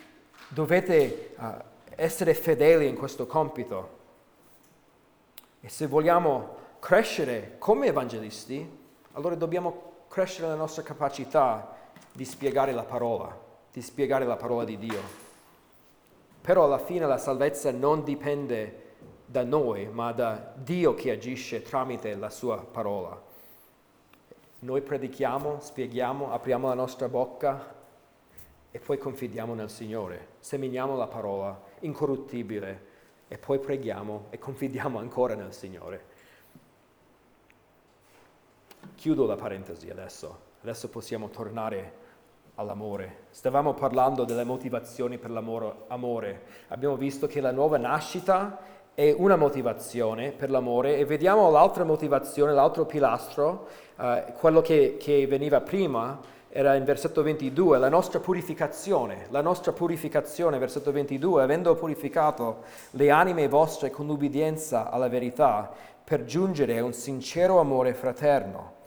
dovete 0.49 1.35
uh, 1.37 1.45
essere 1.95 2.33
fedeli 2.33 2.89
in 2.89 2.97
questo 2.97 3.27
compito. 3.27 3.99
E 5.61 5.69
se 5.69 5.87
vogliamo 5.87 6.57
crescere 6.79 7.57
come 7.59 7.89
evangelisti, 7.89 8.79
allora 9.13 9.35
dobbiamo 9.35 9.89
crescere 10.09 10.49
la 10.49 10.55
nostra 10.55 10.83
capacità 10.83 11.77
di 12.13 12.25
spiegare 12.25 12.73
la 12.73 12.85
parola, 12.85 13.39
di 13.71 13.83
spiegare 13.83 14.25
la 14.25 14.37
parola 14.37 14.65
di 14.65 14.79
Dio. 14.79 15.03
Però 16.41 16.65
alla 16.65 16.79
fine 16.79 17.05
la 17.05 17.19
salvezza 17.19 17.71
non 17.73 18.05
dipende 18.05 18.95
da 19.27 19.45
noi, 19.45 19.87
ma 19.87 20.13
da 20.13 20.55
Dio 20.57 20.95
che 20.95 21.11
agisce 21.11 21.61
tramite 21.61 22.17
la 22.17 22.31
sua 22.31 22.57
parola. 22.57 23.29
Noi 24.63 24.83
predichiamo, 24.83 25.59
spieghiamo, 25.61 26.33
apriamo 26.33 26.69
la 26.69 26.75
nostra 26.75 27.09
bocca 27.09 27.75
e 28.71 28.79
poi 28.79 28.99
confidiamo 28.99 29.55
nel 29.55 29.71
Signore, 29.71 30.29
seminiamo 30.39 30.97
la 30.97 31.07
parola 31.07 31.59
incorruttibile 31.81 32.89
e 33.27 33.39
poi 33.39 33.59
preghiamo 33.59 34.27
e 34.29 34.39
confidiamo 34.39 34.99
ancora 34.99 35.35
nel 35.35 35.55
Signore. 35.55 36.05
Chiudo 38.97 39.25
la 39.25 39.37
parentesi 39.37 39.89
adesso, 39.89 40.39
adesso 40.61 40.91
possiamo 40.91 41.31
tornare 41.31 41.95
all'amore. 42.57 43.29
Stavamo 43.31 43.73
parlando 43.73 44.25
delle 44.25 44.45
motivazioni 44.45 45.17
per 45.17 45.31
l'amore. 45.31 46.43
Abbiamo 46.69 46.97
visto 46.97 47.27
che 47.27 47.41
la 47.41 47.51
nuova 47.51 47.79
nascita 47.79 48.59
è 48.95 49.15
una 49.17 49.37
motivazione 49.37 50.31
per 50.31 50.51
l'amore 50.51 50.97
e 50.97 51.05
vediamo 51.05 51.51
l'altra 51.51 51.85
motivazione, 51.85 52.53
l'altro 52.53 52.85
pilastro, 52.85 53.69
eh, 53.99 54.25
quello 54.39 54.61
che, 54.61 54.97
che 54.99 55.27
veniva 55.27 55.61
prima, 55.61 56.19
era 56.53 56.75
in 56.75 56.85
versetto 56.85 57.23
22, 57.23 57.79
la 57.79 57.89
nostra 57.89 58.19
purificazione, 58.19 59.27
la 59.31 59.41
nostra 59.41 59.73
purificazione, 59.73 60.59
versetto 60.59 60.91
22, 60.91 61.43
avendo 61.43 61.77
purificato 61.77 62.65
le 62.93 63.11
anime 63.11 63.47
vostre 63.47 63.91
con 63.91 64.09
ubbidienza 64.09 64.91
alla 64.91 65.09
verità, 65.09 65.71
per 66.03 66.25
giungere 66.25 66.79
a 66.79 66.85
un 66.85 66.93
sincero 66.93 67.61
amore 67.61 67.95
fraterno. 67.95 68.79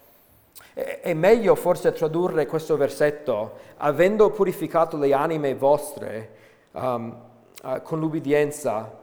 È 0.73 1.13
meglio 1.13 1.55
forse 1.55 1.93
tradurre 1.93 2.45
questo 2.47 2.75
versetto, 2.75 3.59
avendo 3.77 4.29
purificato 4.31 4.97
le 4.97 5.13
anime 5.13 5.55
vostre 5.55 6.29
um, 6.71 7.15
uh, 7.63 7.81
con 7.81 7.99
l'ubbidienza 7.99 9.02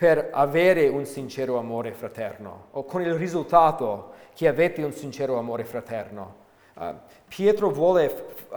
per 0.00 0.30
avere 0.32 0.88
un 0.88 1.04
sincero 1.04 1.58
amore 1.58 1.92
fraterno, 1.92 2.68
o 2.70 2.84
con 2.84 3.02
il 3.02 3.12
risultato 3.12 4.12
che 4.32 4.48
avete 4.48 4.82
un 4.82 4.94
sincero 4.94 5.36
amore 5.36 5.64
fraterno. 5.64 6.36
Uh, 6.72 6.94
Pietro 7.28 7.68
vuole 7.68 8.06
uh, 8.48 8.56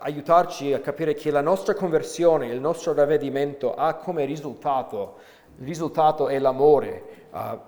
aiutarci 0.00 0.74
a 0.74 0.80
capire 0.80 1.14
che 1.14 1.30
la 1.30 1.40
nostra 1.40 1.72
conversione, 1.72 2.48
il 2.48 2.60
nostro 2.60 2.92
ravvedimento 2.92 3.74
ha 3.74 3.94
come 3.94 4.26
risultato, 4.26 5.16
il 5.56 5.64
risultato 5.64 6.28
è 6.28 6.38
l'amore 6.38 7.02
uh, 7.30 7.58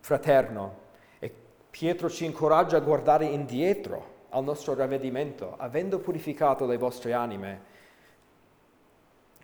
fraterno. 0.00 0.74
E 1.18 1.32
Pietro 1.70 2.10
ci 2.10 2.26
incoraggia 2.26 2.76
a 2.76 2.80
guardare 2.80 3.24
indietro 3.24 4.14
al 4.28 4.44
nostro 4.44 4.74
ravvedimento, 4.74 5.54
avendo 5.56 6.00
purificato 6.00 6.66
le 6.66 6.76
vostre 6.76 7.14
anime. 7.14 7.74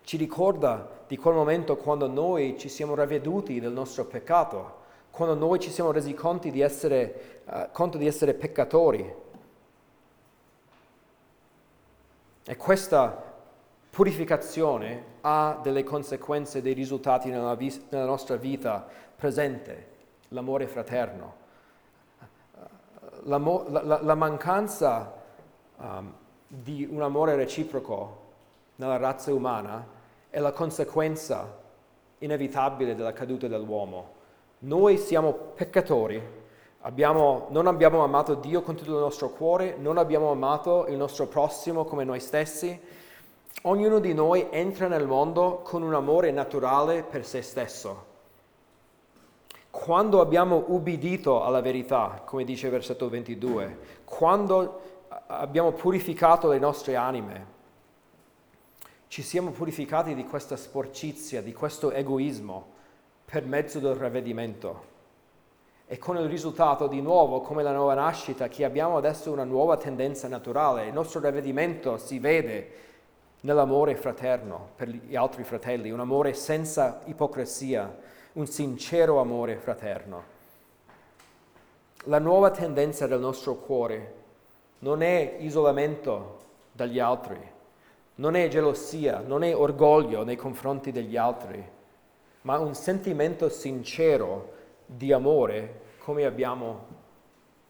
Ci 0.03 0.17
ricorda 0.17 0.89
di 1.07 1.17
quel 1.17 1.33
momento 1.33 1.77
quando 1.77 2.07
noi 2.07 2.57
ci 2.57 2.69
siamo 2.69 2.95
ravveduti 2.95 3.59
del 3.59 3.71
nostro 3.71 4.05
peccato, 4.05 4.81
quando 5.11 5.35
noi 5.35 5.59
ci 5.59 5.69
siamo 5.69 5.91
resi 5.91 6.13
conto 6.13 6.49
di 6.49 6.61
essere, 6.61 7.41
uh, 7.45 7.67
conto 7.71 7.97
di 7.97 8.07
essere 8.07 8.33
peccatori 8.33 9.21
E 12.45 12.57
questa 12.57 13.31
purificazione 13.89 15.11
ha 15.21 15.59
delle 15.61 15.83
conseguenze, 15.83 16.61
dei 16.61 16.73
risultati 16.73 17.29
nella, 17.29 17.55
vis- 17.55 17.81
nella 17.89 18.05
nostra 18.05 18.35
vita 18.35 18.85
presente, 19.15 19.87
l'amore 20.29 20.67
fraterno. 20.67 21.41
La, 23.23 23.37
la, 23.37 24.01
la 24.01 24.15
mancanza 24.15 25.13
um, 25.77 26.13
di 26.47 26.85
un 26.89 27.01
amore 27.01 27.35
reciproco 27.35 28.21
nella 28.75 28.97
razza 28.97 29.33
umana 29.33 29.92
è 30.33 30.39
la 30.39 30.51
conseguenza 30.51 31.61
inevitabile 32.17 32.95
della 32.95 33.13
caduta 33.13 33.47
dell'uomo. 33.47 34.21
Noi 34.59 34.97
siamo 34.97 35.31
peccatori 35.31 36.41
Abbiamo, 36.85 37.47
non 37.51 37.67
abbiamo 37.67 38.03
amato 38.03 38.33
Dio 38.33 38.61
con 38.61 38.75
tutto 38.75 38.91
il 38.91 38.99
nostro 38.99 39.29
cuore, 39.29 39.77
non 39.77 39.97
abbiamo 39.97 40.31
amato 40.31 40.85
il 40.87 40.97
nostro 40.97 41.27
prossimo 41.27 41.85
come 41.85 42.03
noi 42.03 42.19
stessi. 42.19 42.77
Ognuno 43.61 43.99
di 43.99 44.13
noi 44.13 44.47
entra 44.49 44.89
nel 44.89 45.07
mondo 45.07 45.61
con 45.63 45.81
un 45.81 45.93
amore 45.93 46.31
naturale 46.31 47.03
per 47.03 47.25
se 47.25 47.41
stesso. 47.41 48.11
Quando 49.69 50.19
abbiamo 50.19 50.65
ubbidito 50.67 51.41
alla 51.41 51.61
verità, 51.61 52.21
come 52.25 52.43
dice 52.43 52.65
il 52.65 52.73
versetto 52.73 53.07
22, 53.07 53.77
quando 54.03 54.81
abbiamo 55.27 55.71
purificato 55.71 56.49
le 56.49 56.59
nostre 56.59 56.97
anime, 56.97 57.52
ci 59.13 59.21
siamo 59.21 59.51
purificati 59.51 60.15
di 60.15 60.25
questa 60.25 60.55
sporcizia, 60.55 61.43
di 61.43 61.53
questo 61.53 61.91
egoismo 61.91 62.65
per 63.23 63.45
mezzo 63.45 63.77
del 63.77 63.93
ravvedimento 63.93 64.85
e 65.85 65.99
con 65.99 66.17
il 66.17 66.25
risultato 66.25 66.87
di 66.87 66.99
nuovo, 66.99 67.39
come 67.41 67.61
la 67.61 67.73
nuova 67.73 67.93
nascita, 67.93 68.47
che 68.47 68.65
abbiamo 68.65 68.97
adesso 68.97 69.31
una 69.31 69.43
nuova 69.43 69.77
tendenza 69.77 70.27
naturale. 70.27 70.87
Il 70.87 70.93
nostro 70.93 71.19
ravvedimento 71.19 71.99
si 71.99 72.17
vede 72.17 72.71
nell'amore 73.41 73.95
fraterno 73.95 74.69
per 74.75 74.89
gli 74.89 75.15
altri 75.15 75.43
fratelli, 75.43 75.91
un 75.91 75.99
amore 75.99 76.33
senza 76.33 77.01
ipocrisia, 77.05 77.95
un 78.31 78.47
sincero 78.47 79.19
amore 79.19 79.57
fraterno. 79.57 80.23
La 82.05 82.17
nuova 82.17 82.49
tendenza 82.49 83.05
del 83.05 83.19
nostro 83.19 83.57
cuore 83.57 84.13
non 84.79 85.03
è 85.03 85.35
isolamento 85.37 86.39
dagli 86.71 86.97
altri, 86.97 87.52
non 88.15 88.35
è 88.35 88.47
gelosia, 88.47 89.23
non 89.25 89.43
è 89.43 89.55
orgoglio 89.55 90.23
nei 90.23 90.35
confronti 90.35 90.91
degli 90.91 91.17
altri, 91.17 91.63
ma 92.41 92.59
un 92.59 92.75
sentimento 92.75 93.49
sincero 93.49 94.51
di 94.85 95.11
amore 95.11 95.81
come 95.99 96.25
abbiamo 96.25 97.01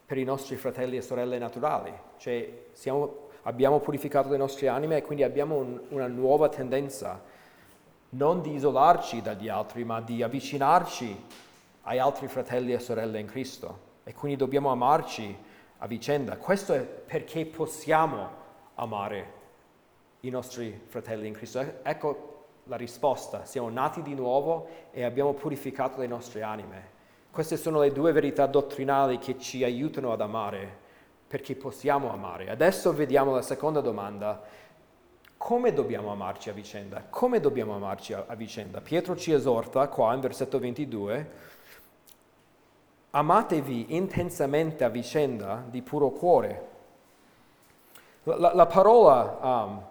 per 0.04 0.18
i 0.18 0.24
nostri 0.24 0.56
fratelli 0.56 0.96
e 0.96 1.02
sorelle 1.02 1.38
naturali, 1.38 1.92
cioè 2.18 2.66
siamo, 2.72 3.28
abbiamo 3.42 3.80
purificato 3.80 4.28
le 4.28 4.36
nostre 4.36 4.68
anime 4.68 4.98
e 4.98 5.02
quindi 5.02 5.22
abbiamo 5.22 5.56
un, 5.56 5.80
una 5.88 6.06
nuova 6.06 6.48
tendenza 6.48 7.22
non 8.10 8.42
di 8.42 8.52
isolarci 8.52 9.22
dagli 9.22 9.48
altri, 9.48 9.84
ma 9.84 10.00
di 10.00 10.22
avvicinarci 10.22 11.24
ai 11.82 11.98
altri 11.98 12.28
fratelli 12.28 12.72
e 12.72 12.78
sorelle 12.78 13.18
in 13.18 13.26
Cristo 13.26 13.92
e 14.04 14.12
quindi 14.12 14.36
dobbiamo 14.36 14.70
amarci 14.70 15.36
a 15.78 15.86
vicenda. 15.86 16.36
Questo 16.36 16.74
è 16.74 16.80
perché 16.80 17.46
possiamo 17.46 18.42
amare 18.74 19.33
i 20.26 20.30
nostri 20.30 20.80
fratelli 20.86 21.28
in 21.28 21.34
Cristo. 21.34 21.80
Ecco 21.82 22.32
la 22.64 22.76
risposta, 22.76 23.44
siamo 23.44 23.68
nati 23.68 24.02
di 24.02 24.14
nuovo 24.14 24.68
e 24.90 25.04
abbiamo 25.04 25.34
purificato 25.34 26.00
le 26.00 26.06
nostre 26.06 26.42
anime. 26.42 26.92
Queste 27.30 27.56
sono 27.56 27.80
le 27.80 27.92
due 27.92 28.12
verità 28.12 28.46
dottrinali 28.46 29.18
che 29.18 29.38
ci 29.38 29.64
aiutano 29.64 30.12
ad 30.12 30.20
amare, 30.20 30.82
perché 31.26 31.56
possiamo 31.56 32.12
amare. 32.12 32.48
Adesso 32.48 32.94
vediamo 32.94 33.34
la 33.34 33.42
seconda 33.42 33.80
domanda. 33.80 34.40
Come 35.36 35.72
dobbiamo 35.72 36.10
amarci 36.10 36.48
a 36.48 36.52
vicenda? 36.52 37.04
Come 37.10 37.40
dobbiamo 37.40 37.74
amarci 37.74 38.14
a, 38.14 38.24
vicenda? 38.34 38.80
Pietro 38.80 39.16
ci 39.16 39.32
esorta 39.32 39.88
qua 39.88 40.14
in 40.14 40.20
versetto 40.20 40.58
22, 40.58 41.30
amatevi 43.10 43.94
intensamente 43.94 44.84
a 44.84 44.88
vicenda 44.88 45.64
di 45.68 45.82
puro 45.82 46.10
cuore. 46.10 46.68
La, 48.22 48.38
la, 48.38 48.54
la 48.54 48.66
parola, 48.66 49.38
um, 49.42 49.84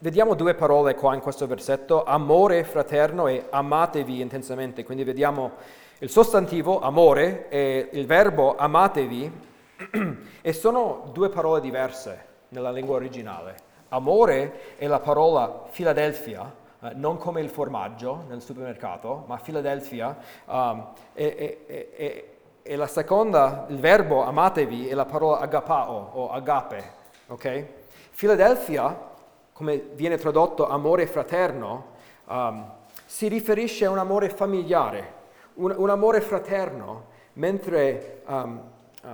vediamo 0.00 0.34
due 0.34 0.54
parole 0.54 0.94
qua 0.94 1.14
in 1.14 1.20
questo 1.20 1.46
versetto, 1.46 2.04
amore 2.04 2.64
fraterno 2.64 3.26
e 3.26 3.46
amatevi 3.50 4.20
intensamente, 4.20 4.84
quindi 4.84 5.04
vediamo 5.04 5.52
il 5.98 6.10
sostantivo 6.10 6.80
amore 6.80 7.48
e 7.48 7.88
il 7.92 8.06
verbo 8.06 8.56
amatevi 8.56 9.46
e 10.40 10.52
sono 10.52 11.10
due 11.12 11.28
parole 11.28 11.60
diverse 11.60 12.26
nella 12.48 12.70
lingua 12.70 12.96
originale. 12.96 13.66
Amore 13.88 14.76
è 14.76 14.86
la 14.86 15.00
parola 15.00 15.48
Philadelphia, 15.72 16.52
eh, 16.80 16.92
non 16.94 17.16
come 17.16 17.40
il 17.40 17.48
formaggio 17.48 18.24
nel 18.28 18.42
supermercato, 18.42 19.24
ma 19.26 19.38
Philadelphia. 19.38 20.16
Um, 20.44 20.92
e, 21.14 21.64
e, 21.66 21.92
e, 21.96 22.36
e, 22.62 22.76
la 22.76 22.86
seconda, 22.86 23.66
il 23.68 23.78
verbo 23.78 24.22
amatevi, 24.22 24.88
è 24.88 24.94
la 24.94 25.06
parola 25.06 25.38
agapao 25.38 26.10
o 26.12 26.30
agape. 26.30 26.96
Okay? 27.28 27.66
Philadelphia, 28.14 29.16
come 29.58 29.88
viene 29.94 30.18
tradotto 30.18 30.68
amore 30.68 31.08
fraterno, 31.08 31.86
um, 32.26 32.64
si 33.04 33.26
riferisce 33.26 33.86
a 33.86 33.90
un 33.90 33.98
amore 33.98 34.28
familiare 34.28 35.16
un, 35.54 35.74
un 35.76 35.90
amore 35.90 36.20
fraterno, 36.20 37.06
mentre 37.32 38.22
um, 38.26 38.60
uh, 39.02 39.08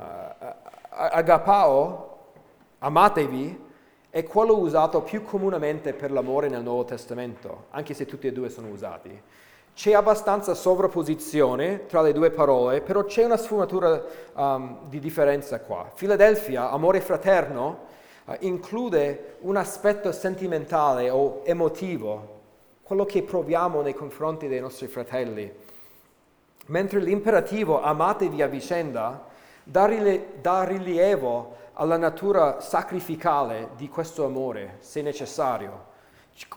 agapao, 0.90 2.18
amatevi, 2.80 3.62
è 4.10 4.22
quello 4.24 4.58
usato 4.58 5.00
più 5.00 5.22
comunemente 5.22 5.94
per 5.94 6.12
l'amore 6.12 6.48
nel 6.48 6.62
Nuovo 6.62 6.84
Testamento, 6.84 7.68
anche 7.70 7.94
se 7.94 8.04
tutti 8.04 8.26
e 8.26 8.32
due 8.32 8.50
sono 8.50 8.68
usati. 8.68 9.18
C'è 9.74 9.94
abbastanza 9.94 10.52
sovrapposizione 10.52 11.86
tra 11.86 12.02
le 12.02 12.12
due 12.12 12.30
parole, 12.30 12.82
però 12.82 13.04
c'è 13.04 13.24
una 13.24 13.38
sfumatura 13.38 14.04
um, 14.34 14.80
di 14.90 14.98
differenza 15.00 15.58
qua. 15.60 15.90
Filadelfia, 15.94 16.70
amore 16.70 17.00
fraterno, 17.00 17.92
uh, 18.24 18.36
include 18.40 19.36
un 19.40 19.56
aspetto 19.56 20.12
sentimentale 20.12 21.10
o 21.10 21.42
emotivo, 21.44 22.40
quello 22.82 23.04
che 23.04 23.22
proviamo 23.22 23.80
nei 23.80 23.94
confronti 23.94 24.48
dei 24.48 24.60
nostri 24.60 24.86
fratelli, 24.86 25.52
mentre 26.66 27.00
l'imperativo 27.00 27.82
amatevi 27.82 28.42
a 28.42 28.46
vicenda 28.46 29.26
dà, 29.62 29.86
rile- 29.86 30.34
dà 30.40 30.64
rilievo 30.64 31.56
alla 31.74 31.96
natura 31.96 32.60
sacrificale 32.60 33.70
di 33.76 33.88
questo 33.88 34.24
amore, 34.24 34.76
se 34.80 35.02
necessario. 35.02 35.92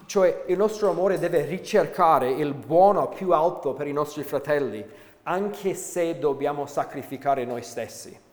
Cioè 0.06 0.44
il 0.48 0.58
nostro 0.58 0.90
amore 0.90 1.20
deve 1.20 1.46
ricercare 1.46 2.30
il 2.32 2.54
buono 2.54 3.08
più 3.10 3.32
alto 3.32 3.74
per 3.74 3.88
i 3.88 3.94
nostri 3.94 4.24
fratelli, 4.24 4.86
anche 5.24 5.74
se 5.74 6.18
dobbiamo 6.20 6.66
sacrificare 6.66 7.46
noi 7.46 7.62
stessi. 7.62 8.26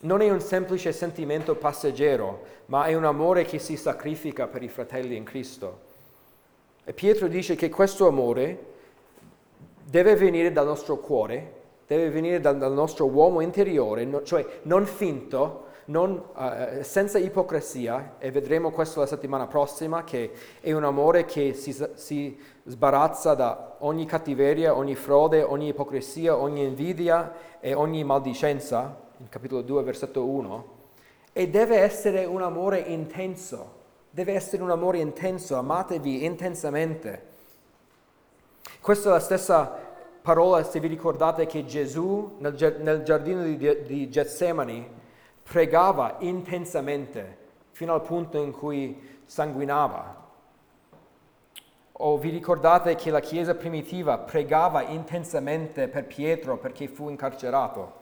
Non 0.00 0.20
è 0.20 0.30
un 0.30 0.40
semplice 0.40 0.92
sentimento 0.92 1.56
passeggero, 1.56 2.42
ma 2.66 2.84
è 2.84 2.94
un 2.94 3.04
amore 3.04 3.44
che 3.44 3.58
si 3.58 3.76
sacrifica 3.76 4.46
per 4.46 4.62
i 4.62 4.68
fratelli 4.68 5.16
in 5.16 5.24
Cristo. 5.24 5.86
E 6.84 6.92
Pietro 6.92 7.26
dice 7.26 7.56
che 7.56 7.68
questo 7.68 8.06
amore 8.06 8.66
deve 9.82 10.14
venire 10.14 10.52
dal 10.52 10.66
nostro 10.66 10.98
cuore, 10.98 11.52
deve 11.86 12.10
venire 12.10 12.38
dal, 12.38 12.58
dal 12.58 12.72
nostro 12.72 13.06
uomo 13.06 13.40
interiore, 13.40 14.04
no, 14.04 14.22
cioè 14.22 14.46
non 14.62 14.86
finto, 14.86 15.64
non, 15.86 16.22
uh, 16.32 16.82
senza 16.82 17.18
ipocrisia, 17.18 18.16
e 18.18 18.30
vedremo 18.30 18.70
questo 18.70 19.00
la 19.00 19.06
settimana 19.06 19.48
prossima, 19.48 20.04
che 20.04 20.30
è 20.60 20.72
un 20.72 20.84
amore 20.84 21.24
che 21.24 21.54
si, 21.54 21.76
si 21.94 22.38
sbarazza 22.64 23.34
da 23.34 23.76
ogni 23.78 24.06
cattiveria, 24.06 24.76
ogni 24.76 24.94
frode, 24.94 25.42
ogni 25.42 25.68
ipocrisia, 25.68 26.36
ogni 26.36 26.62
invidia 26.62 27.32
e 27.58 27.74
ogni 27.74 28.04
maldicenza, 28.04 29.06
in 29.18 29.28
capitolo 29.28 29.62
2, 29.62 29.82
versetto 29.82 30.24
1, 30.24 30.76
e 31.32 31.48
deve 31.48 31.78
essere 31.78 32.24
un 32.24 32.42
amore 32.42 32.78
intenso, 32.78 33.76
deve 34.10 34.34
essere 34.34 34.62
un 34.62 34.70
amore 34.70 34.98
intenso, 34.98 35.56
amatevi 35.56 36.24
intensamente. 36.24 37.26
Questa 38.80 39.08
è 39.08 39.12
la 39.12 39.20
stessa 39.20 39.86
parola, 40.22 40.62
se 40.62 40.78
vi 40.80 40.86
ricordate, 40.86 41.46
che 41.46 41.64
Gesù 41.64 42.36
nel, 42.38 42.76
nel 42.80 43.02
giardino 43.02 43.42
di, 43.42 43.82
di 43.84 44.08
Getsemani 44.08 44.88
pregava 45.42 46.16
intensamente 46.20 47.36
fino 47.72 47.94
al 47.94 48.02
punto 48.02 48.38
in 48.38 48.52
cui 48.52 49.20
sanguinava. 49.24 50.26
O 52.00 52.16
vi 52.18 52.30
ricordate 52.30 52.94
che 52.94 53.10
la 53.10 53.20
Chiesa 53.20 53.56
primitiva 53.56 54.18
pregava 54.18 54.82
intensamente 54.82 55.88
per 55.88 56.06
Pietro 56.06 56.56
perché 56.58 56.86
fu 56.86 57.08
incarcerato? 57.08 57.97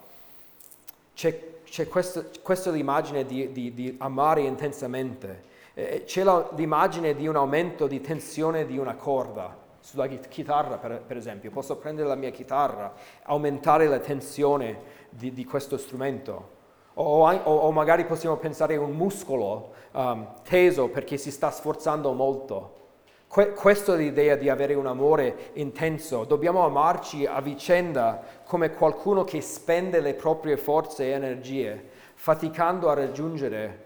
C'è, 1.16 1.62
c'è 1.64 1.88
questo, 1.88 2.26
questa 2.42 2.70
l'immagine 2.70 3.24
di, 3.24 3.50
di, 3.50 3.72
di 3.72 3.96
amare 4.00 4.42
intensamente. 4.42 5.44
Eh, 5.72 6.02
c'è 6.04 6.22
la, 6.22 6.46
l'immagine 6.54 7.14
di 7.14 7.26
un 7.26 7.36
aumento 7.36 7.86
di 7.86 8.02
tensione 8.02 8.66
di 8.66 8.76
una 8.76 8.96
corda 8.96 9.56
sulla 9.80 10.08
chitarra, 10.08 10.76
per, 10.76 11.00
per, 11.06 11.16
esempio. 11.16 11.50
Posso 11.50 11.76
prendere 11.76 12.06
la 12.06 12.16
mia 12.16 12.30
chitarra, 12.30 12.92
aumentare 13.22 13.86
la 13.86 13.98
tensione 13.98 14.78
di, 15.08 15.32
di 15.32 15.46
questo 15.46 15.78
strumento 15.78 16.52
o, 16.92 17.26
o, 17.26 17.54
o 17.54 17.72
magari 17.72 18.04
possiamo 18.04 18.36
pensare 18.36 18.74
a 18.74 18.80
un 18.80 18.92
muscolo 18.92 19.72
um, 19.92 20.34
teso 20.42 20.88
perché 20.88 21.16
si 21.16 21.30
sta 21.30 21.50
sforzando 21.50 22.12
molto. 22.12 22.84
Que- 23.28 23.52
questa 23.52 23.94
è 23.94 23.96
l'idea 23.96 24.36
di 24.36 24.48
avere 24.48 24.74
un 24.74 24.86
amore 24.86 25.50
intenso. 25.54 26.24
Dobbiamo 26.24 26.64
amarci 26.64 27.26
a 27.26 27.40
vicenda 27.40 28.22
come 28.44 28.70
qualcuno 28.70 29.24
che 29.24 29.40
spende 29.40 30.00
le 30.00 30.14
proprie 30.14 30.56
forze 30.56 31.04
e 31.04 31.10
energie, 31.10 31.88
faticando 32.14 32.88
a 32.88 32.94
raggiungere 32.94 33.84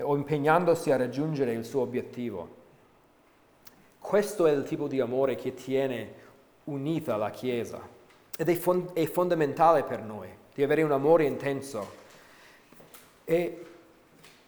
o 0.00 0.16
impegnandosi 0.16 0.90
a 0.90 0.96
raggiungere 0.96 1.52
il 1.52 1.64
suo 1.64 1.82
obiettivo. 1.82 2.60
Questo 3.98 4.46
è 4.46 4.52
il 4.52 4.64
tipo 4.64 4.88
di 4.88 5.00
amore 5.00 5.36
che 5.36 5.54
tiene 5.54 6.20
unita 6.64 7.16
la 7.16 7.30
Chiesa 7.30 7.80
ed 8.36 8.48
è, 8.48 8.54
fond- 8.54 8.92
è 8.92 9.04
fondamentale 9.06 9.84
per 9.84 10.02
noi, 10.02 10.28
di 10.54 10.62
avere 10.62 10.82
un 10.82 10.92
amore 10.92 11.24
intenso. 11.24 12.00
E, 13.24 13.66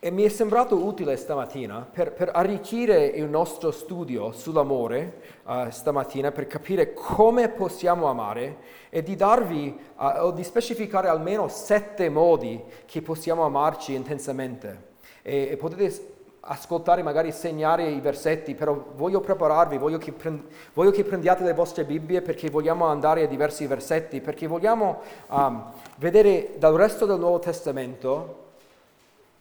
e 0.04 0.10
mi 0.10 0.22
è 0.22 0.28
sembrato 0.28 0.84
utile 0.84 1.16
stamattina 1.16 1.88
per, 1.90 2.12
per, 2.12 2.30
arricchire 2.34 3.06
il 3.06 3.24
nostro 3.24 3.70
studio 3.70 4.32
sull'amore 4.32 5.22
uh, 5.44 5.70
stamattina, 5.70 6.30
per 6.30 6.46
capire 6.46 6.92
come 6.92 7.48
possiamo 7.48 8.08
amare 8.08 8.58
e 8.90 9.02
di 9.02 9.16
darvi 9.16 9.74
uh, 9.96 10.24
o 10.24 10.30
di 10.32 10.44
specificare 10.44 11.08
almeno 11.08 11.48
sette 11.48 12.10
modi 12.10 12.62
che 12.84 13.00
possiamo 13.00 13.44
amarci 13.44 13.94
intensamente. 13.94 14.92
E, 15.22 15.48
e 15.52 15.56
potete 15.56 16.12
ascoltare, 16.40 17.02
magari 17.02 17.32
segnare 17.32 17.88
i 17.88 18.00
versetti, 18.00 18.54
però 18.54 18.92
voglio 18.96 19.20
prepararvi, 19.20 19.78
voglio 19.78 19.96
che, 19.96 20.12
prend- 20.12 20.44
voglio 20.74 20.90
che 20.90 21.02
prendiate 21.02 21.44
le 21.44 21.54
vostre 21.54 21.84
Bibbie 21.84 22.20
perché 22.20 22.50
vogliamo 22.50 22.84
andare 22.84 23.22
a 23.22 23.26
diversi 23.26 23.66
versetti, 23.66 24.20
perché 24.20 24.48
vogliamo 24.48 25.00
um, 25.28 25.72
vedere 25.96 26.56
dal 26.58 26.74
resto 26.74 27.06
del 27.06 27.18
Nuovo 27.18 27.38
Testamento 27.38 28.42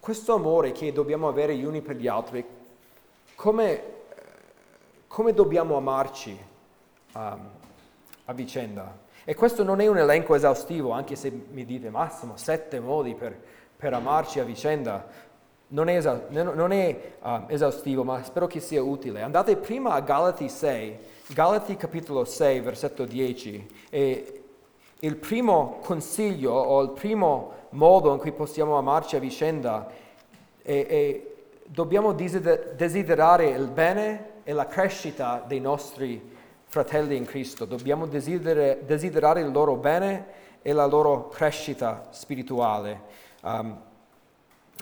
questo 0.03 0.33
amore 0.33 0.73
che 0.73 0.91
dobbiamo 0.91 1.29
avere 1.29 1.55
gli 1.55 1.63
uni 1.63 1.79
per 1.79 1.95
gli 1.95 2.09
altri, 2.09 2.43
come, 3.35 3.83
come 5.07 5.33
dobbiamo 5.33 5.77
amarci 5.77 6.37
um, 7.13 7.49
a 8.25 8.33
vicenda? 8.33 8.97
E 9.23 9.33
questo 9.33 9.63
non 9.63 9.79
è 9.79 9.87
un 9.87 9.97
elenco 9.97 10.35
esaustivo, 10.35 10.91
anche 10.91 11.15
se 11.15 11.31
mi 11.49 11.63
dite 11.63 11.89
Massimo, 11.89 12.35
sette 12.35 12.81
modi 12.81 13.15
per, 13.15 13.33
per 13.77 13.93
amarci 13.93 14.41
a 14.41 14.43
vicenda. 14.43 15.07
Non 15.67 15.87
è, 15.87 15.95
esa- 15.95 16.25
non 16.31 16.73
è 16.73 17.13
uh, 17.21 17.43
esaustivo, 17.47 18.03
ma 18.03 18.21
spero 18.25 18.45
che 18.45 18.59
sia 18.59 18.83
utile. 18.83 19.21
Andate 19.21 19.55
prima 19.55 19.93
a 19.93 20.01
Galati 20.01 20.49
6, 20.49 20.97
Galati 21.27 21.77
capitolo 21.77 22.25
6, 22.25 22.59
versetto 22.59 23.05
10. 23.05 23.67
E 23.89 24.42
il 25.03 25.17
primo 25.17 25.79
consiglio 25.81 26.53
o 26.53 26.81
il 26.81 26.91
primo 26.91 27.51
modo 27.71 28.13
in 28.13 28.19
cui 28.19 28.31
possiamo 28.31 28.77
amarci 28.77 29.17
a 29.17 29.19
vicenda 29.19 29.89
e, 30.61 30.85
e 30.89 31.35
dobbiamo 31.65 32.13
desiderare 32.13 33.49
il 33.49 33.67
bene 33.67 34.31
e 34.43 34.53
la 34.53 34.67
crescita 34.67 35.43
dei 35.45 35.59
nostri 35.59 36.31
fratelli 36.65 37.17
in 37.17 37.25
Cristo, 37.25 37.65
dobbiamo 37.65 38.05
desiderare, 38.07 38.79
desiderare 38.85 39.41
il 39.41 39.51
loro 39.51 39.75
bene 39.75 40.41
e 40.61 40.71
la 40.71 40.85
loro 40.85 41.27
crescita 41.27 42.07
spirituale. 42.11 43.01
Um, 43.41 43.77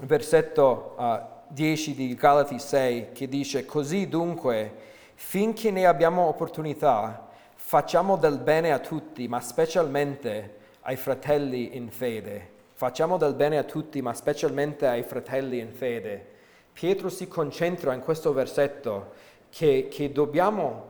versetto 0.04 0.96
uh, 0.98 1.20
10 1.48 1.96
di 1.96 2.14
Galati 2.14 2.60
6 2.60 3.12
che 3.12 3.28
dice 3.28 3.66
così 3.66 4.08
dunque 4.08 4.74
finché 5.16 5.72
ne 5.72 5.86
abbiamo 5.86 6.28
opportunità 6.28 7.30
facciamo 7.72 8.18
del 8.18 8.38
bene 8.38 8.74
a 8.74 8.80
tutti 8.80 9.30
ma 9.30 9.40
specialmente 9.40 10.58
ai 10.82 10.98
fratelli 10.98 11.78
in 11.78 11.90
fede 11.90 12.60
Facciamo 12.82 13.18
del 13.18 13.36
bene 13.36 13.60
a 13.60 13.64
tutti, 13.64 14.02
ma 14.02 14.12
specialmente 14.16 14.88
ai 14.88 15.04
fratelli 15.04 15.60
in 15.60 15.72
fede. 15.72 16.26
Pietro 16.74 17.10
si 17.10 17.28
concentra 17.28 17.94
in 17.94 18.02
questo 18.02 18.34
versetto 18.34 19.12
che, 19.52 19.88
che 19.88 20.12
dobbiamo 20.12 20.86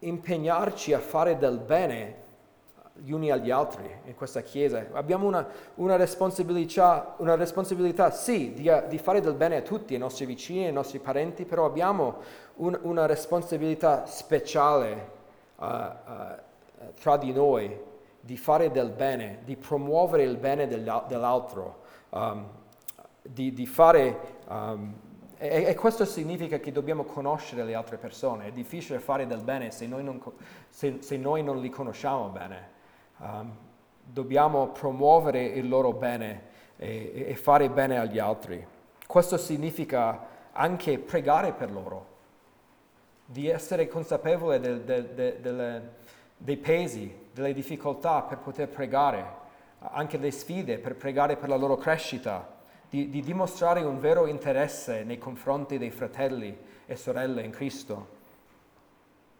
impegnarci 0.00 0.92
a 0.92 0.98
fare 0.98 1.38
del 1.38 1.56
bene 1.56 2.16
gli 2.92 3.10
uni 3.10 3.30
agli 3.30 3.50
altri 3.50 3.90
in 4.04 4.14
questa 4.14 4.42
Chiesa. 4.42 4.84
Abbiamo 4.92 5.26
una, 5.26 5.48
una, 5.76 5.96
responsabilità, 5.96 7.14
una 7.20 7.36
responsabilità, 7.36 8.10
sì, 8.10 8.52
di, 8.52 8.70
di, 8.88 8.98
fare 8.98 9.22
del 9.22 9.32
bene 9.32 9.56
a 9.56 9.62
tutti, 9.62 9.94
ai 9.94 9.98
nostri 9.98 10.26
vicini, 10.26 10.66
ai 10.66 10.72
nostri 10.74 10.98
parenti, 10.98 11.46
però 11.46 11.64
abbiamo 11.64 12.18
un, 12.56 12.78
una 12.82 13.06
responsabilità 13.06 14.04
speciale 14.04 15.19
uh, 15.60 15.64
uh, 15.64 16.92
tra 17.00 17.16
di 17.16 17.32
noi 17.32 17.88
di 18.20 18.36
fare 18.36 18.70
del 18.70 18.90
bene, 18.90 19.40
di 19.44 19.56
promuovere 19.56 20.24
il 20.24 20.36
bene 20.36 20.66
dell'altro, 20.66 21.80
um, 22.10 22.46
di, 23.22 23.52
di, 23.52 23.66
fare... 23.66 24.38
Um, 24.48 24.94
e, 25.38 25.64
e, 25.64 25.74
questo 25.74 26.04
significa 26.04 26.58
che 26.58 26.70
dobbiamo 26.70 27.04
conoscere 27.04 27.64
le 27.64 27.74
altre 27.74 27.96
persone. 27.96 28.46
È 28.46 28.52
difficile 28.52 28.98
fare 28.98 29.26
del 29.26 29.40
bene 29.40 29.70
se 29.70 29.86
noi 29.86 30.04
non, 30.04 30.20
se, 30.68 30.98
se 31.00 31.16
noi 31.16 31.42
non 31.42 31.60
li 31.60 31.70
conosciamo 31.70 32.28
bene. 32.28 32.68
Um, 33.18 33.56
dobbiamo 34.04 34.68
promuovere 34.68 35.42
il 35.42 35.68
loro 35.68 35.92
bene 35.92 36.48
e, 36.76 37.24
e 37.28 37.34
fare 37.36 37.70
bene 37.70 37.98
agli 37.98 38.18
altri. 38.18 38.66
Questo 39.06 39.38
significa 39.38 40.26
anche 40.52 40.98
pregare 40.98 41.52
per 41.52 41.70
loro, 41.70 42.06
di 43.30 43.48
essere 43.48 43.86
consapevole 43.86 44.58
del, 44.58 44.80
del, 44.80 45.36
del, 45.40 45.90
dei 46.36 46.56
pesi 46.56 47.28
delle 47.32 47.52
difficoltà 47.52 48.22
per 48.22 48.38
poter 48.38 48.68
pregare, 48.68 49.38
anche 49.78 50.18
le 50.18 50.32
sfide 50.32 50.78
per 50.78 50.96
pregare 50.96 51.36
per 51.36 51.48
la 51.48 51.54
loro 51.54 51.76
crescita, 51.76 52.58
di, 52.88 53.08
di 53.08 53.20
dimostrare 53.20 53.84
un 53.84 54.00
vero 54.00 54.26
interesse 54.26 55.04
nei 55.04 55.18
confronti 55.18 55.78
dei 55.78 55.92
fratelli 55.92 56.58
e 56.86 56.96
sorelle 56.96 57.42
in 57.42 57.52
Cristo, 57.52 58.18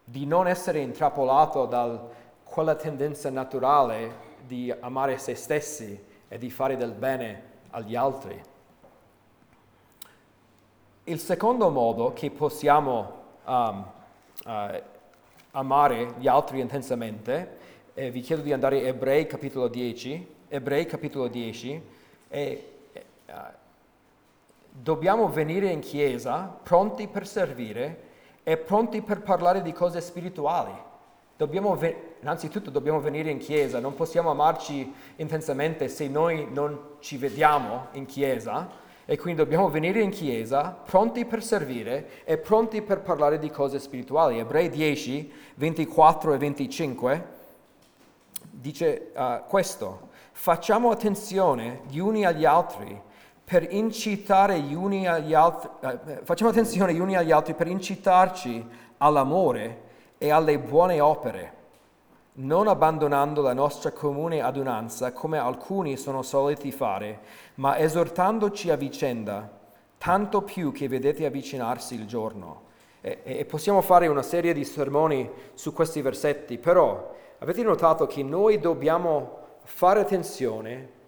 di 0.04 0.24
non 0.24 0.46
essere 0.46 0.78
intrappolato 0.78 1.66
da 1.66 2.08
quella 2.44 2.76
tendenza 2.76 3.28
naturale 3.28 4.28
di 4.46 4.72
amare 4.80 5.18
se 5.18 5.34
stessi 5.34 6.00
e 6.28 6.38
di 6.38 6.48
fare 6.48 6.76
del 6.76 6.92
bene 6.92 7.42
agli 7.70 7.96
altri. 7.96 8.40
Il 11.04 11.18
secondo 11.18 11.70
modo 11.70 12.12
che 12.12 12.30
possiamo 12.30 13.18
um, 13.50 13.84
uh, 14.44 14.82
amare 15.52 16.14
gli 16.18 16.28
altri 16.28 16.60
intensamente, 16.60 17.58
eh, 17.94 18.10
vi 18.10 18.20
chiedo 18.20 18.42
di 18.42 18.52
andare 18.52 18.80
a 18.80 18.86
Ebrei 18.86 19.26
capitolo 19.26 19.66
10, 19.66 20.34
Ebrei 20.48 20.86
capitolo 20.86 21.26
10, 21.26 21.82
e 22.28 22.72
uh, 23.26 23.32
dobbiamo 24.70 25.28
venire 25.28 25.68
in 25.68 25.80
chiesa 25.80 26.58
pronti 26.62 27.08
per 27.08 27.26
servire 27.26 28.08
e 28.44 28.56
pronti 28.56 29.02
per 29.02 29.22
parlare 29.22 29.62
di 29.62 29.72
cose 29.72 30.00
spirituali. 30.00 30.72
Dobbiamo 31.36 31.74
ve- 31.74 32.16
innanzitutto 32.20 32.70
dobbiamo 32.70 33.00
venire 33.00 33.30
in 33.30 33.38
chiesa, 33.38 33.80
non 33.80 33.94
possiamo 33.94 34.30
amarci 34.30 34.92
intensamente 35.16 35.88
se 35.88 36.06
noi 36.06 36.46
non 36.50 36.78
ci 37.00 37.16
vediamo 37.16 37.88
in 37.92 38.06
chiesa 38.06 38.88
e 39.10 39.18
quindi 39.18 39.42
dobbiamo 39.42 39.68
venire 39.68 40.00
in 40.00 40.10
chiesa 40.10 40.70
pronti 40.70 41.24
per 41.24 41.42
servire 41.42 42.22
e 42.22 42.38
pronti 42.38 42.80
per 42.80 43.00
parlare 43.00 43.40
di 43.40 43.50
cose 43.50 43.80
spirituali. 43.80 44.38
Ebrei 44.38 44.68
10, 44.68 45.32
24 45.56 46.32
e 46.32 46.38
25 46.38 47.24
dice 48.52 49.10
uh, 49.12 49.48
questo, 49.48 50.10
facciamo 50.30 50.92
attenzione 50.92 51.80
gli 51.88 51.98
uni 51.98 52.24
agli 52.24 52.44
altri 52.44 53.02
per 53.42 53.66
incitare 53.72 54.60
gli 54.60 54.74
uni 54.74 55.08
agli 55.08 55.34
altri, 55.34 55.70
eh, 55.80 56.20
facciamo 56.22 56.50
attenzione 56.50 56.94
gli 56.94 57.00
uni 57.00 57.16
agli 57.16 57.32
altri 57.32 57.54
per 57.54 57.66
incitarci 57.66 58.64
all'amore 58.98 59.88
e 60.18 60.30
alle 60.30 60.56
buone 60.60 61.00
opere, 61.00 61.52
non 62.40 62.68
abbandonando 62.68 63.42
la 63.42 63.52
nostra 63.52 63.90
comune 63.90 64.40
adunanza 64.40 65.12
come 65.12 65.38
alcuni 65.38 65.96
sono 65.96 66.22
soliti 66.22 66.72
fare, 66.72 67.20
ma 67.56 67.78
esortandoci 67.78 68.70
a 68.70 68.76
vicenda, 68.76 69.50
tanto 69.98 70.42
più 70.42 70.72
che 70.72 70.88
vedete 70.88 71.26
avvicinarsi 71.26 71.94
il 71.94 72.06
giorno. 72.06 72.68
E, 73.00 73.20
e 73.24 73.44
possiamo 73.44 73.80
fare 73.80 74.06
una 74.06 74.22
serie 74.22 74.52
di 74.52 74.64
sermoni 74.64 75.28
su 75.54 75.72
questi 75.72 76.02
versetti, 76.02 76.58
però 76.58 77.14
avete 77.38 77.62
notato 77.62 78.06
che 78.06 78.22
noi 78.22 78.58
dobbiamo 78.58 79.38
fare 79.62 80.00
attenzione 80.00 80.98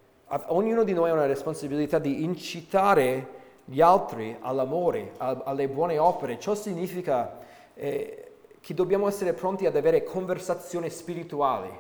ognuno 0.47 0.83
di 0.83 0.95
noi 0.95 1.11
ha 1.11 1.13
una 1.13 1.27
responsabilità 1.27 1.99
di 1.99 2.25
incitare 2.25 3.41
gli 3.65 3.81
altri 3.81 4.37
all'amore, 4.41 5.13
alle 5.19 5.69
buone 5.69 5.99
opere. 5.99 6.39
Ciò 6.39 6.55
significa 6.55 7.39
eh, 7.75 8.22
che 8.63 8.73
dobbiamo 8.73 9.07
essere 9.09 9.35
pronti 9.35 9.67
ad 9.67 9.77
avere 9.77 10.03
conversazioni 10.03 10.89
spirituali. 10.89 11.71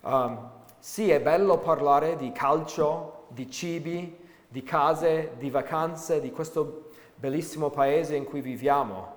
Um, 0.00 0.50
sì, 0.78 1.10
è 1.10 1.20
bello 1.20 1.58
parlare 1.58 2.16
di 2.16 2.32
calcio, 2.32 3.24
di 3.28 3.50
cibi, 3.50 4.18
di 4.48 4.62
case, 4.62 5.32
di 5.36 5.50
vacanze, 5.50 6.20
di 6.20 6.30
questo 6.30 6.90
bellissimo 7.14 7.68
paese 7.68 8.16
in 8.16 8.24
cui 8.24 8.40
viviamo. 8.40 9.14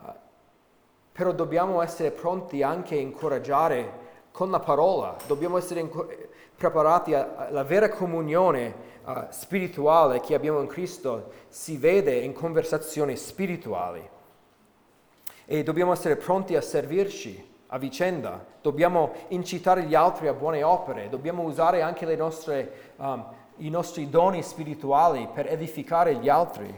Uh, 0.00 0.08
però 1.12 1.32
dobbiamo 1.32 1.82
essere 1.82 2.10
pronti 2.12 2.62
anche 2.62 2.94
a 2.94 3.00
incoraggiare 3.00 4.08
con 4.30 4.50
la 4.50 4.60
parola, 4.60 5.16
dobbiamo 5.26 5.58
essere 5.58 5.80
incoraggiati 5.80 6.28
preparati 6.60 7.14
alla 7.14 7.64
vera 7.64 7.88
comunione 7.88 8.74
uh, 9.06 9.24
spirituale 9.30 10.20
che 10.20 10.34
abbiamo 10.34 10.60
in 10.60 10.66
Cristo 10.66 11.32
si 11.48 11.78
vede 11.78 12.16
in 12.16 12.34
conversazioni 12.34 13.16
spirituali. 13.16 14.06
E 15.52 15.64
dobbiamo 15.64 15.90
essere 15.90 16.14
pronti 16.14 16.54
a 16.54 16.60
servirci 16.60 17.44
a 17.72 17.78
vicenda, 17.78 18.46
dobbiamo 18.62 19.10
incitare 19.30 19.82
gli 19.82 19.96
altri 19.96 20.28
a 20.28 20.32
buone 20.32 20.62
opere, 20.62 21.08
dobbiamo 21.08 21.42
usare 21.42 21.82
anche 21.82 22.06
nostre, 22.14 22.92
um, 22.98 23.24
i 23.56 23.68
nostri 23.68 24.08
doni 24.08 24.44
spirituali 24.44 25.28
per 25.34 25.50
edificare 25.50 26.14
gli 26.14 26.28
altri. 26.28 26.72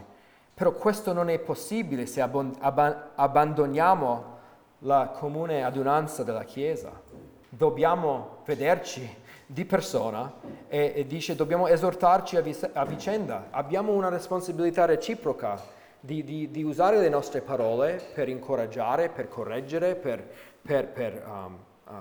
Però 0.55 0.71
questo 0.71 1.13
non 1.13 1.29
è 1.29 1.37
possibile 1.37 2.07
se 2.07 2.19
abbon- 2.19 2.55
ab- 2.61 3.09
abbandoniamo 3.13 4.37
la 4.79 5.11
comune 5.13 5.63
adunanza 5.63 6.23
della 6.23 6.43
Chiesa. 6.43 6.99
Dobbiamo 7.49 8.37
vederci 8.43 9.07
di 9.45 9.65
persona 9.65 10.33
e, 10.67 10.93
e 10.95 11.05
dice 11.05 11.35
dobbiamo 11.35 11.67
esortarci 11.67 12.37
a, 12.37 12.41
vis- 12.41 12.67
a, 12.73 12.85
vicenda, 12.85 13.49
abbiamo 13.51 13.91
una 13.91 14.09
responsabilità 14.09 14.85
reciproca 14.85 15.61
di, 16.05 16.21
di, 16.25 16.51
di, 16.51 16.63
usare 16.63 16.99
le 16.99 17.07
nostre 17.07 17.39
parole 17.39 17.93
per 18.13 18.27
incoraggiare, 18.27 19.07
per 19.07 19.29
correggere, 19.29 19.95
per, 19.95 20.29
per, 20.61 20.89
per 20.89 21.25
um, 21.25 21.57
uh, 21.87 21.93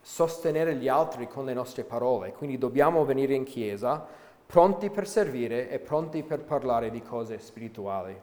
sostenere 0.00 0.76
gli 0.76 0.86
altri 0.86 1.26
con 1.26 1.44
le 1.44 1.52
nostre 1.52 1.82
parole. 1.82 2.32
Quindi 2.32 2.56
dobbiamo 2.56 3.04
venire 3.04 3.34
in 3.34 3.42
chiesa 3.42 4.06
pronti 4.46 4.90
per 4.90 5.08
servire 5.08 5.68
e 5.68 5.80
pronti 5.80 6.22
per 6.22 6.42
parlare 6.42 6.88
di 6.92 7.02
cose 7.02 7.40
spirituali. 7.40 8.16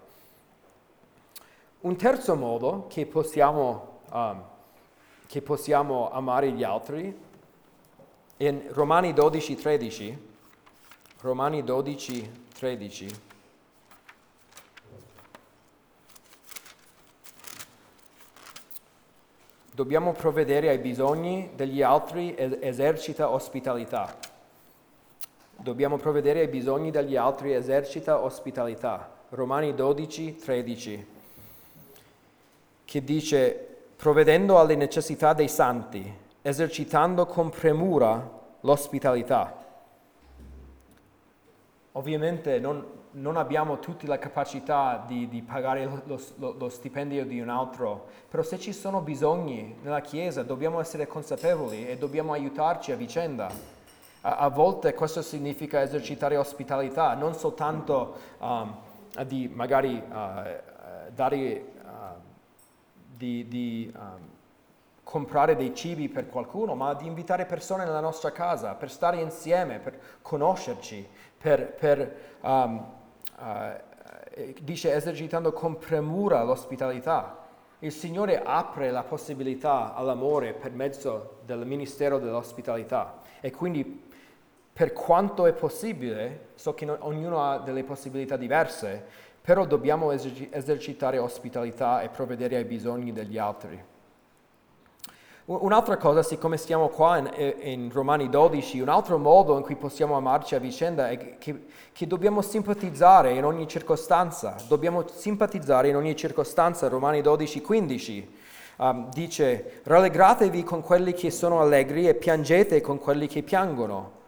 Un 1.82 1.98
terzo 1.98 2.36
modo 2.36 2.86
che 2.88 3.06
possiamo, 3.06 4.00
um, 4.10 4.42
che 5.28 5.42
possiamo 5.42 6.12
amare 6.12 6.52
gli 6.52 6.64
altri 6.64 7.14
in 8.38 8.64
Romani 8.70 9.12
12, 9.12 9.56
13, 9.56 10.28
Romani 11.20 11.62
12, 11.62 12.46
13, 12.58 13.32
dobbiamo 19.74 20.12
provvedere 20.12 20.70
ai 20.70 20.78
bisogni 20.78 21.50
degli 21.56 21.82
altri 21.82 22.36
e 22.36 22.60
esercita 22.62 23.30
ospitalità. 23.30 24.16
Dobbiamo 25.56 25.98
provvedere 25.98 26.42
ai 26.42 26.48
bisogni 26.48 26.92
degli 26.92 27.16
altri 27.16 27.54
esercita 27.54 28.24
ospitalità. 28.24 29.10
Romani 29.30 29.74
12, 29.74 30.36
13, 30.36 31.08
che 32.86 33.04
dice, 33.04 33.68
provvedendo 33.96 34.60
alle 34.60 34.76
necessità 34.76 35.34
dei 35.34 35.48
santi, 35.48 36.22
esercitando 36.44 37.26
con 37.26 37.50
premura 37.50 38.30
l'ospitalità. 38.60 39.62
Ovviamente 41.94 42.60
non, 42.60 42.86
non 43.14 43.38
abbiamo 43.38 43.80
tutti 43.80 44.08
la 44.08 44.18
capacità 44.18 45.04
di, 45.06 45.28
di 45.28 45.42
pagare 45.42 45.86
lo, 45.86 46.20
lo, 46.36 46.56
lo, 46.58 46.70
stipendio 46.70 47.26
di 47.26 47.40
un 47.40 47.50
altro, 47.50 48.08
però 48.30 48.42
se 48.42 48.58
ci 48.60 48.74
sono 48.74 49.02
bisogni 49.02 49.76
nella 49.82 50.02
Chiesa 50.02 50.44
dobbiamo 50.44 50.80
essere 50.80 51.06
consapevoli 51.06 51.88
e 51.88 51.98
dobbiamo 51.98 52.34
aiutarci 52.34 52.92
a 52.92 52.96
vicenda. 52.96 53.52
A, 54.22 54.38
a 54.38 54.48
volte 54.50 54.94
questo 54.94 55.22
significa 55.22 55.82
esercitare 55.82 56.38
ospitalità, 56.38 57.14
non 57.14 57.36
soltanto 57.36 58.16
um, 58.40 58.76
di 59.28 59.48
magari 59.54 59.96
uh, 59.96 61.12
dare 61.14 61.66
uh, 61.84 62.20
di, 63.16 63.48
di 63.48 63.94
um, 63.96 64.32
comprare 65.04 65.56
dei 65.56 65.76
cibi 65.76 66.10
per 66.10 66.30
qualcuno, 66.30 66.74
ma 66.74 66.96
di 66.96 67.06
invitare 67.06 67.46
persone 67.46 67.86
nella 67.86 68.00
nostra 68.00 68.32
casa, 68.32 68.74
per 68.74 68.90
stare 68.90 69.22
insieme, 69.22 69.78
per 69.78 70.00
conoscerci, 70.24 71.08
per, 71.38 71.74
per 71.74 72.38
um, 72.42 73.02
uh, 73.44 74.54
dice 74.62 74.94
esercitando 74.94 75.52
con 75.52 75.78
premura 75.78 76.44
l'ospitalità. 76.44 77.40
Il 77.80 77.92
Signore 77.92 78.42
apre 78.42 78.92
la 78.92 79.04
possibilità 79.04 79.94
all'amore 79.94 80.54
per 80.54 80.72
mezzo 80.72 81.40
del 81.46 81.66
ministero 81.66 82.18
dell'ospitalità 82.18 83.22
e 83.42 83.52
quindi 83.52 84.12
per 84.72 84.94
quanto 84.94 85.46
è 85.46 85.54
possibile, 85.54 86.52
so 86.56 86.74
che 86.74 86.86
non, 86.86 86.98
ognuno 87.02 87.44
ha 87.44 87.60
delle 87.60 87.84
possibilità 87.84 88.38
diverse, 88.38 89.06
però 89.40 89.66
dobbiamo 89.66 90.12
esercitare 90.12 91.18
ospitalità 91.18 92.02
e 92.02 92.10
provvedere 92.10 92.56
ai 92.56 92.64
bisogni 92.64 93.12
degli 93.12 93.38
altri. 93.38 93.92
Un'altra 95.46 95.98
cosa, 95.98 96.24
siccome 96.24 96.56
stiamo 96.56 96.88
qua 96.88 97.18
in, 97.18 97.30
in, 97.64 97.92
Romani 97.92 98.30
12, 98.30 98.80
un 98.80 98.88
altro 98.88 99.18
modo 99.18 99.58
in 99.58 99.64
cui 99.64 99.76
possiamo 99.76 100.16
amarci 100.16 100.56
a 100.56 100.60
vicenda 100.60 101.10
è 101.10 101.38
che, 101.38 101.66
che, 101.92 102.08
dobbiamo 102.08 102.42
simpatizzare 102.42 103.34
in 103.34 103.44
ogni 103.44 103.68
circostanza. 103.68 104.56
Dobbiamo 104.70 105.06
simpatizzare 105.06 105.90
in 105.90 105.98
ogni 105.98 106.16
circostanza. 106.16 106.88
Romani 106.88 107.20
12, 107.20 107.60
15 107.60 108.38
um, 108.78 109.10
dice: 109.10 109.82
Rallegratevi 109.84 110.64
con 110.64 110.82
quelli 110.82 111.12
che 111.12 111.30
sono 111.30 111.60
allegri 111.60 112.08
e 112.08 112.14
piangete 112.14 112.80
con 112.80 112.98
quelli 112.98 113.28
che 113.28 113.44
piangono. 113.44 114.22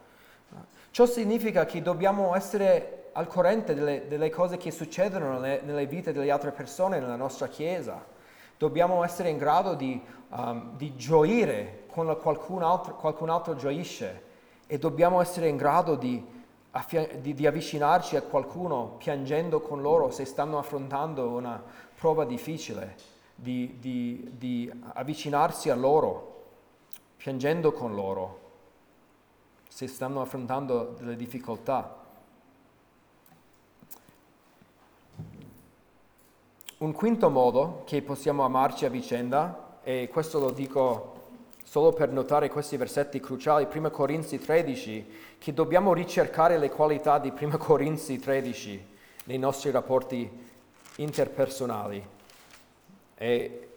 Ciò 0.91 1.05
significa 1.05 1.63
che 1.63 1.81
dobbiamo 1.81 2.35
essere 2.35 3.11
al 3.13 3.27
corrente 3.27 3.73
delle, 3.73 4.09
delle 4.09 4.29
cose 4.29 4.57
che 4.57 4.69
succedono 4.69 5.39
nelle, 5.39 5.61
nelle 5.63 5.85
vite 5.85 6.11
delle 6.11 6.29
altre 6.29 6.51
persone 6.51 6.99
nella 6.99 7.15
nostra 7.15 7.47
Chiesa. 7.47 8.03
Dobbiamo 8.57 9.03
essere 9.03 9.29
in 9.29 9.37
grado 9.37 9.73
di 9.73 10.01
um, 10.35 10.75
di 10.75 10.95
gioire 10.95 11.83
quando 11.87 12.15
qualcun 12.17 12.61
altro, 12.61 12.95
qualcun 12.95 13.29
altro, 13.29 13.55
gioisce 13.55 14.23
e 14.67 14.77
dobbiamo 14.77 15.21
essere 15.21 15.47
in 15.47 15.55
grado 15.55 15.95
di, 15.95 16.23
di, 17.21 17.33
di 17.33 17.47
avvicinarci 17.47 18.15
a 18.15 18.21
qualcuno 18.21 18.95
piangendo 18.97 19.61
con 19.61 19.81
loro 19.81 20.11
se 20.11 20.25
stanno 20.25 20.57
affrontando 20.57 21.29
una 21.29 21.61
prova 21.95 22.25
difficile, 22.25 22.95
di, 23.33 23.77
di, 23.79 24.71
avvicinarsi 24.93 25.69
a 25.69 25.75
loro 25.75 26.33
piangendo 27.17 27.71
con 27.71 27.95
loro 27.95 28.43
se 29.69 29.87
stanno 29.87 30.21
affrontando 30.21 30.95
delle 30.97 31.15
difficoltà. 31.15 32.03
un 36.77 36.91
quinto 36.91 37.29
modo 37.29 37.83
che 37.85 38.01
possiamo 38.01 38.43
amarci 38.43 38.85
a 38.85 38.89
vicenda, 38.89 39.64
e 39.87 40.09
questo 40.11 40.39
lo 40.39 40.49
dico 40.49 41.13
solo 41.63 41.93
per 41.93 42.09
notare 42.09 42.49
questi 42.49 42.75
versetti 42.75 43.19
cruciali, 43.19 43.67
1 43.71 43.91
Corinzi 43.91 44.39
13, 44.39 45.05
che 45.37 45.53
dobbiamo 45.53 45.93
ricercare 45.93 46.57
le 46.57 46.71
qualità 46.71 47.19
di 47.19 47.31
1 47.39 47.55
Corinzi 47.59 48.17
13 48.17 48.87
nei 49.25 49.37
nostri 49.37 49.69
rapporti 49.69 50.27
interpersonali. 50.95 52.03
E 53.15 53.67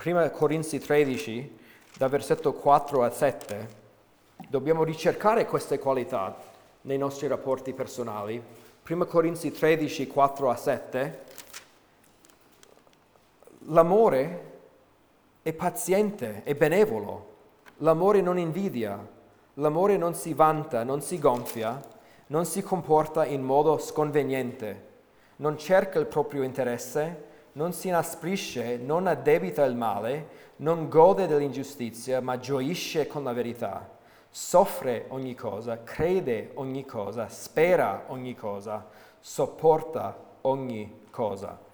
1 0.00 0.30
Corinzi 0.30 0.78
13, 0.78 1.58
da 1.96 2.06
versetto 2.06 2.52
4 2.52 3.02
a 3.02 3.10
7, 3.10 3.68
dobbiamo 4.48 4.84
ricercare 4.84 5.44
queste 5.46 5.80
qualità 5.80 6.36
nei 6.82 6.98
nostri 6.98 7.26
rapporti 7.26 7.72
personali. 7.72 8.40
1 8.88 9.06
Corinzi 9.06 9.50
13, 9.50 10.06
4 10.06 10.50
a 10.50 10.56
7, 10.56 11.24
l'amore 13.66 14.50
è 15.42 15.52
paziente, 15.52 16.44
è 16.44 16.54
benevolo, 16.54 17.30
l'amore 17.78 18.20
non 18.20 18.38
invidia, 18.38 19.04
l'amore 19.54 19.96
non 19.96 20.14
si 20.14 20.34
vanta, 20.34 20.84
non 20.84 21.00
si 21.02 21.18
gonfia, 21.18 21.80
non 22.28 22.44
si 22.44 22.62
comporta 22.62 23.26
in 23.26 23.42
modo 23.42 23.76
sconveniente, 23.78 24.90
non 25.36 25.58
cerca 25.58 25.98
il 25.98 26.06
proprio 26.06 26.44
interesse, 26.44 27.30
non 27.54 27.72
si 27.72 27.88
inasprisce, 27.88 28.76
non 28.76 29.08
addebita 29.08 29.64
il 29.64 29.74
male, 29.74 30.28
non 30.56 30.88
gode 30.88 31.26
dell'ingiustizia, 31.26 32.20
ma 32.20 32.38
gioisce 32.38 33.08
con 33.08 33.24
la 33.24 33.32
verità, 33.32 33.98
soffre 34.30 35.06
ogni 35.08 35.34
cosa, 35.34 35.82
crede 35.82 36.52
ogni 36.54 36.84
cosa, 36.84 37.26
spera 37.26 38.04
ogni 38.06 38.36
cosa, 38.36 38.86
sopporta 39.18 40.16
ogni 40.42 41.00
cosa. 41.10 41.70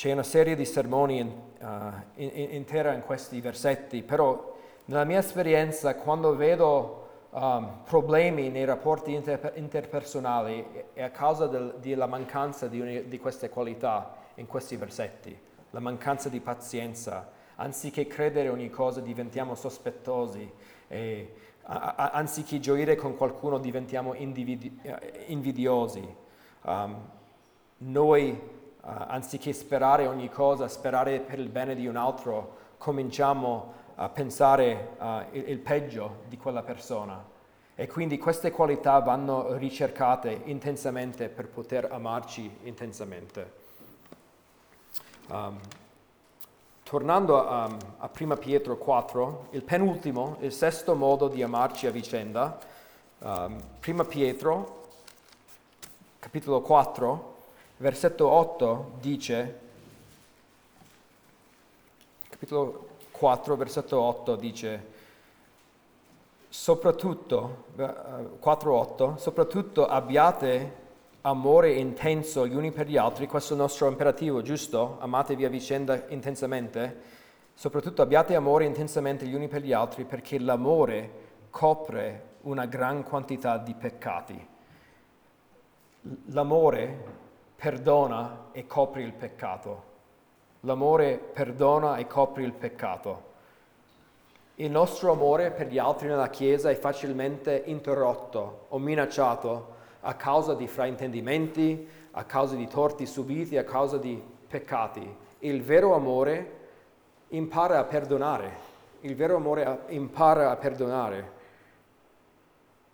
C'è 0.00 0.12
una 0.12 0.22
serie 0.22 0.56
di 0.56 0.64
sermoni 0.64 1.18
in, 1.18 1.30
uh, 1.60 1.66
in, 2.14 2.52
intera 2.52 2.94
in 2.94 3.02
questi 3.02 3.38
versetti, 3.42 4.02
però 4.02 4.56
nella 4.86 5.04
mia 5.04 5.18
esperienza 5.18 5.94
quando 5.94 6.34
vedo 6.36 7.08
um, 7.28 7.82
problemi 7.84 8.48
nei 8.48 8.64
rapporti 8.64 9.12
inter- 9.12 9.52
interpersonali 9.56 10.84
è 10.94 11.02
a 11.02 11.10
causa 11.10 11.48
del, 11.48 11.74
della 11.82 12.06
mancanza 12.06 12.66
di, 12.66 12.80
un, 12.80 13.02
di 13.08 13.18
queste 13.18 13.50
qualità 13.50 14.16
in 14.36 14.46
questi 14.46 14.76
versetti, 14.76 15.38
la 15.68 15.80
mancanza 15.80 16.30
di 16.30 16.40
pazienza. 16.40 17.30
Anziché 17.56 18.06
credere 18.06 18.48
ogni 18.48 18.70
cosa 18.70 19.00
diventiamo 19.00 19.54
sospettosi 19.54 20.50
e 20.88 21.34
a, 21.64 21.94
a, 21.94 22.10
anziché 22.12 22.58
gioire 22.58 22.96
con 22.96 23.18
qualcuno 23.18 23.58
diventiamo 23.58 24.14
individi- 24.14 24.78
eh, 24.80 25.24
invidiosi. 25.26 26.16
Um, 26.62 27.06
noi, 27.82 28.58
uh, 28.82 28.88
anziché 29.08 29.52
sperare 29.52 30.06
ogni 30.06 30.28
cosa, 30.28 30.68
sperare 30.68 31.20
per 31.20 31.38
il 31.38 31.48
bene 31.48 31.74
di 31.74 31.86
un 31.86 31.96
altro, 31.96 32.56
cominciamo 32.78 33.74
a 33.96 34.08
pensare 34.08 34.96
uh, 34.98 35.04
il, 35.32 35.48
il 35.50 35.58
peggio 35.58 36.22
di 36.28 36.36
quella 36.36 36.62
persona. 36.62 37.22
E 37.74 37.86
quindi 37.86 38.18
queste 38.18 38.50
qualità 38.50 38.98
vanno 38.98 39.56
ricercate 39.56 40.42
intensamente 40.44 41.28
per 41.28 41.48
poter 41.48 41.88
amarci 41.90 42.58
intensamente. 42.64 43.58
Um, 45.28 45.58
tornando 46.82 47.48
a, 47.48 47.64
a 47.98 48.10
1 48.18 48.36
Pietro 48.36 48.76
4, 48.76 49.46
il 49.52 49.62
penultimo, 49.62 50.36
il 50.40 50.52
sesto 50.52 50.94
modo 50.94 51.28
di 51.28 51.42
amarci 51.42 51.86
a 51.86 51.90
vicenda, 51.90 52.58
um, 53.18 53.56
1 53.86 54.04
Pietro, 54.04 54.88
capitolo 56.18 56.60
4, 56.60 57.29
versetto 57.80 58.28
8 58.28 58.92
dice, 59.00 59.58
capitolo 62.28 62.88
4, 63.10 63.56
versetto 63.56 63.98
8 63.98 64.36
dice, 64.36 64.86
soprattutto, 66.48 67.64
4-8, 67.76 69.16
soprattutto 69.16 69.86
abbiate 69.86 70.76
amore 71.22 71.72
intenso 71.72 72.46
gli 72.46 72.54
uni 72.54 72.70
per 72.70 72.86
gli 72.86 72.98
altri, 72.98 73.26
questo 73.26 73.54
è 73.54 73.56
il 73.56 73.62
nostro 73.62 73.88
imperativo, 73.88 74.42
giusto? 74.42 74.96
Amatevi 75.00 75.44
a 75.46 75.48
vicenda 75.48 76.06
intensamente. 76.08 77.18
Soprattutto 77.54 78.02
abbiate 78.02 78.34
amore 78.34 78.64
intensamente 78.64 79.26
gli 79.26 79.34
uni 79.34 79.48
per 79.48 79.62
gli 79.62 79.72
altri 79.72 80.04
perché 80.04 80.38
l'amore 80.38 81.28
copre 81.50 82.28
una 82.42 82.66
gran 82.66 83.02
quantità 83.04 83.58
di 83.58 83.74
peccati. 83.74 84.48
L'amore 86.26 87.19
perdona 87.60 88.46
e 88.52 88.66
copre 88.66 89.02
il 89.02 89.12
peccato. 89.12 89.82
L'amore 90.60 91.18
perdona 91.18 91.98
e 91.98 92.06
copre 92.06 92.42
il 92.42 92.52
peccato. 92.52 93.28
Il 94.54 94.70
nostro 94.70 95.12
amore 95.12 95.50
per 95.50 95.66
gli 95.66 95.76
altri 95.76 96.08
nella 96.08 96.30
Chiesa 96.30 96.70
è 96.70 96.74
facilmente 96.74 97.62
interrotto 97.66 98.64
o 98.68 98.78
minacciato 98.78 99.74
a 100.00 100.14
causa 100.14 100.54
di 100.54 100.66
fraintendimenti, 100.66 101.86
a 102.12 102.24
causa 102.24 102.56
di 102.56 102.66
torti 102.66 103.04
subiti, 103.04 103.58
a 103.58 103.64
causa 103.64 103.98
di 103.98 104.22
peccati. 104.48 105.14
Il 105.40 105.62
vero 105.62 105.94
amore 105.94 106.58
impara 107.28 107.78
a 107.78 107.84
perdonare. 107.84 108.68
Il 109.00 109.14
vero 109.14 109.36
amore 109.36 109.80
impara 109.88 110.50
a 110.50 110.56
perdonare. 110.56 111.32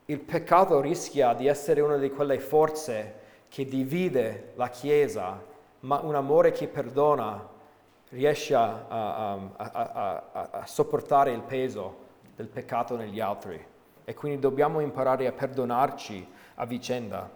Il 0.07 0.19
peccato 0.19 0.81
rischia 0.81 1.35
di 1.35 1.47
essere 1.47 1.81
una 1.81 1.99
di 1.99 2.11
quelle 2.11 2.41
forze 2.41 3.25
che 3.49 3.65
divide 3.65 4.53
la 4.57 4.69
Chiesa, 4.69 5.43
ma 5.81 6.01
un 6.01 6.15
amore 6.15 6.53
che 6.53 6.69
perdona 6.69 7.55
riesce 8.11 8.55
a, 8.55 8.87
a, 8.89 9.39
a, 9.57 10.49
a, 10.51 10.67
sopportare 10.67 11.33
il 11.33 11.41
peso 11.41 12.05
del 12.35 12.47
peccato 12.47 12.97
negli 12.97 13.21
altri. 13.21 13.65
E 14.05 14.15
quindi 14.15 14.39
dobbiamo 14.39 14.81
imparare 14.81 15.27
a 15.27 15.33
perdonarci 15.33 16.29
a 16.57 16.67
vicenda. 16.67 17.29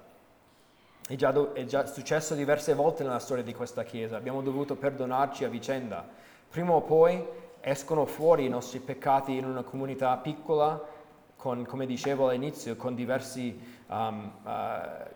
È 1.06 1.14
già, 1.16 1.52
è 1.52 1.64
già 1.64 1.86
successo 1.86 2.34
diverse 2.34 2.74
volte 2.74 3.02
nella 3.02 3.18
storia 3.18 3.42
di 3.42 3.54
questa 3.54 3.82
Chiesa, 3.82 4.16
abbiamo 4.16 4.42
dovuto 4.42 4.76
perdonarci 4.76 5.44
a 5.44 5.48
vicenda. 5.48 6.06
Prima 6.48 6.72
o 6.72 6.82
poi 6.82 7.24
escono 7.60 8.06
fuori 8.06 8.44
i 8.44 8.48
nostri 8.48 8.78
peccati 8.78 9.36
in 9.36 9.44
una 9.44 9.62
comunità 9.62 10.16
piccola, 10.16 10.80
con, 11.36 11.64
come 11.66 11.86
dicevo 11.86 12.28
all'inizio, 12.28 12.76
con 12.76 12.94
diversi 12.94 13.78
um, 13.90 14.32
uh, 14.42 14.48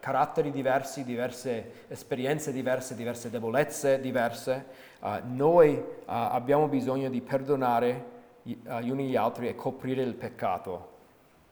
caratteri 0.00 0.50
diversi, 0.50 1.04
diverse 1.04 1.84
esperienze 1.88 2.52
diverse, 2.52 2.94
diverse 2.94 3.30
debolezze 3.30 4.00
diverse. 4.00 4.66
Uh, 5.00 5.20
noi 5.24 5.74
uh, 5.74 6.02
abbiamo 6.06 6.68
bisogno 6.68 7.08
di 7.08 7.20
perdonare 7.20 8.12
gli 8.42 8.90
uni 8.90 9.08
gli 9.08 9.16
altri 9.16 9.48
e 9.48 9.54
coprire 9.54 10.02
il 10.02 10.14
peccato. 10.14 10.92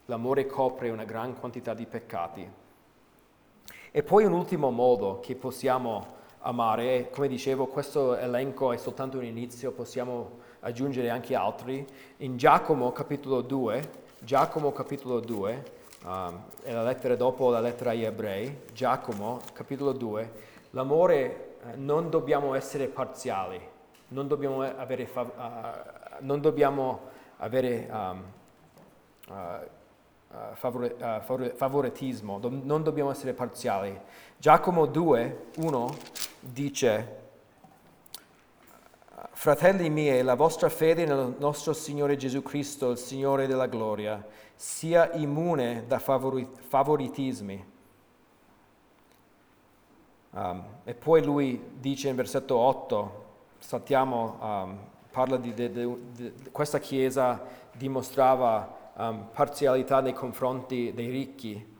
L'amore 0.06 0.46
copre 0.46 0.90
una 0.90 1.04
gran 1.04 1.38
quantità 1.38 1.72
di 1.72 1.86
peccati. 1.86 2.50
E 3.90 4.02
poi 4.02 4.24
un 4.24 4.32
ultimo 4.32 4.70
modo 4.70 5.20
che 5.20 5.34
possiamo 5.34 6.20
amare, 6.40 7.08
come 7.10 7.28
dicevo, 7.28 7.66
questo 7.66 8.16
elenco 8.16 8.72
è 8.72 8.76
soltanto 8.76 9.16
un 9.16 9.24
inizio, 9.24 9.72
possiamo 9.72 10.40
aggiungere 10.60 11.08
anche 11.08 11.34
altri. 11.34 11.86
In 12.18 12.36
Giacomo 12.36 12.92
capitolo 12.92 13.40
2, 13.40 13.90
Giacomo 14.18 14.72
capitolo 14.72 15.20
2, 15.20 15.64
um, 16.04 16.44
è 16.62 16.72
la 16.72 16.82
lettera 16.82 17.16
dopo 17.16 17.50
la 17.50 17.60
lettera 17.60 17.90
agli 17.90 18.04
ebrei, 18.04 18.62
Giacomo 18.72 19.40
capitolo 19.52 19.92
2, 19.92 20.32
l'amore 20.70 21.56
eh, 21.64 21.76
non 21.76 22.10
dobbiamo 22.10 22.54
essere 22.54 22.88
parziali, 22.88 23.60
non 24.08 24.28
dobbiamo 24.28 24.62
avere, 24.62 25.08
uh, 25.14 25.22
non 26.20 26.40
dobbiamo 26.40 27.00
avere 27.38 27.88
um, 27.90 28.22
uh, 29.28 29.32
uh, 29.32 30.54
favore, 30.54 31.54
favoritismo, 31.54 32.38
Do- 32.38 32.50
non 32.50 32.82
dobbiamo 32.82 33.10
essere 33.10 33.32
parziali. 33.32 33.98
Giacomo 34.36 34.86
2, 34.86 35.46
1 35.56 35.96
dice, 36.40 37.20
Fratelli 39.34 39.90
miei, 39.90 40.22
la 40.22 40.34
vostra 40.34 40.68
fede 40.68 41.04
nel 41.04 41.34
nostro 41.38 41.72
Signore 41.72 42.16
Gesù 42.16 42.42
Cristo, 42.42 42.90
il 42.90 42.98
Signore 42.98 43.46
della 43.46 43.66
gloria, 43.66 44.24
sia 44.62 45.12
immune 45.14 45.84
da 45.88 45.98
favori- 45.98 46.48
favoritismi 46.68 47.70
Um, 50.34 50.64
e 50.84 50.94
poi 50.94 51.22
lui 51.22 51.62
dice 51.78 52.08
in 52.08 52.16
versetto 52.16 52.56
8, 52.56 53.24
saltiamo, 53.58 54.38
um, 54.40 54.78
parla 55.10 55.36
di, 55.36 55.52
di, 55.52 55.70
di, 55.70 55.96
di, 56.12 56.32
questa 56.50 56.78
chiesa 56.78 57.38
dimostrava 57.72 58.92
um, 58.94 59.28
parzialità 59.30 60.00
nei 60.00 60.14
confronti 60.14 60.92
dei 60.94 61.10
ricchi. 61.10 61.70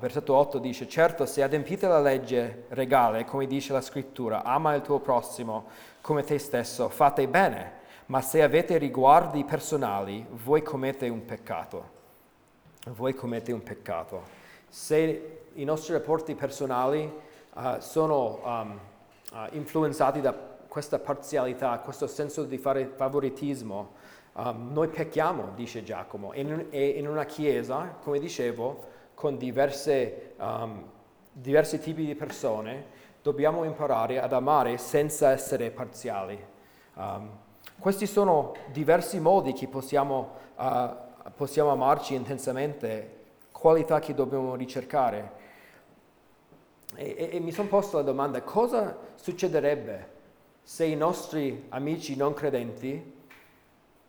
versetto 0.00 0.34
8 0.34 0.58
dice, 0.58 0.88
certo 0.88 1.26
se 1.26 1.44
adempite 1.44 1.86
la 1.86 2.00
legge 2.00 2.64
regale, 2.70 3.24
come 3.24 3.46
dice 3.46 3.72
la 3.72 3.80
scrittura, 3.80 4.42
ama 4.42 4.74
il 4.74 4.82
tuo 4.82 4.98
prossimo 4.98 5.66
come 6.00 6.24
te 6.24 6.38
stesso, 6.38 6.88
fate 6.88 7.28
bene, 7.28 7.72
ma 8.06 8.20
se 8.20 8.42
avete 8.42 8.78
riguardi 8.78 9.44
personali, 9.44 10.26
voi 10.44 10.62
commette 10.62 11.08
un 11.08 11.24
peccato. 11.24 11.95
Voi 12.90 13.14
commette 13.14 13.50
un 13.50 13.64
peccato. 13.64 14.22
Se 14.68 15.40
i 15.54 15.64
nostri 15.64 15.92
rapporti 15.92 16.36
personali 16.36 17.12
uh, 17.54 17.80
sono 17.80 18.40
um, 18.44 18.78
uh, 19.32 19.36
influenzati 19.56 20.20
da 20.20 20.32
questa 20.68 21.00
parzialità, 21.00 21.76
questo 21.80 22.06
senso 22.06 22.44
di 22.44 22.58
fare 22.58 22.86
favoritismo, 22.86 23.90
um, 24.34 24.70
noi 24.72 24.86
pecchiamo, 24.86 25.50
dice 25.56 25.82
Giacomo, 25.82 26.32
e 26.32 26.42
in, 26.42 26.66
in, 26.70 27.08
una 27.08 27.24
chiesa, 27.24 27.96
come 28.00 28.20
dicevo, 28.20 28.84
con 29.14 29.36
diverse, 29.36 30.34
um, 30.38 30.84
diversi 31.32 31.80
tipi 31.80 32.06
di 32.06 32.14
persone, 32.14 32.84
dobbiamo 33.20 33.64
imparare 33.64 34.20
ad 34.20 34.32
amare 34.32 34.78
senza 34.78 35.30
essere 35.30 35.70
parziali. 35.70 36.54
Questi 37.78 38.06
sono 38.06 38.54
diversi 38.70 39.20
modi 39.20 39.52
che 39.52 39.66
possiamo, 39.66 40.30
uh, 40.56 41.04
possiamo 41.34 41.70
amarci 41.70 42.14
intensamente, 42.14 43.14
qualità 43.52 43.98
che 44.00 44.14
dobbiamo 44.14 44.54
ricercare. 44.54 45.44
E, 46.94 47.14
e, 47.18 47.28
e 47.32 47.40
mi 47.40 47.52
sono 47.52 47.68
posto 47.68 47.96
la 47.96 48.02
domanda, 48.02 48.42
cosa 48.42 48.96
succederebbe 49.14 50.14
se 50.62 50.84
i 50.84 50.96
nostri 50.96 51.66
amici 51.68 52.16
non 52.16 52.34
credenti 52.34 53.14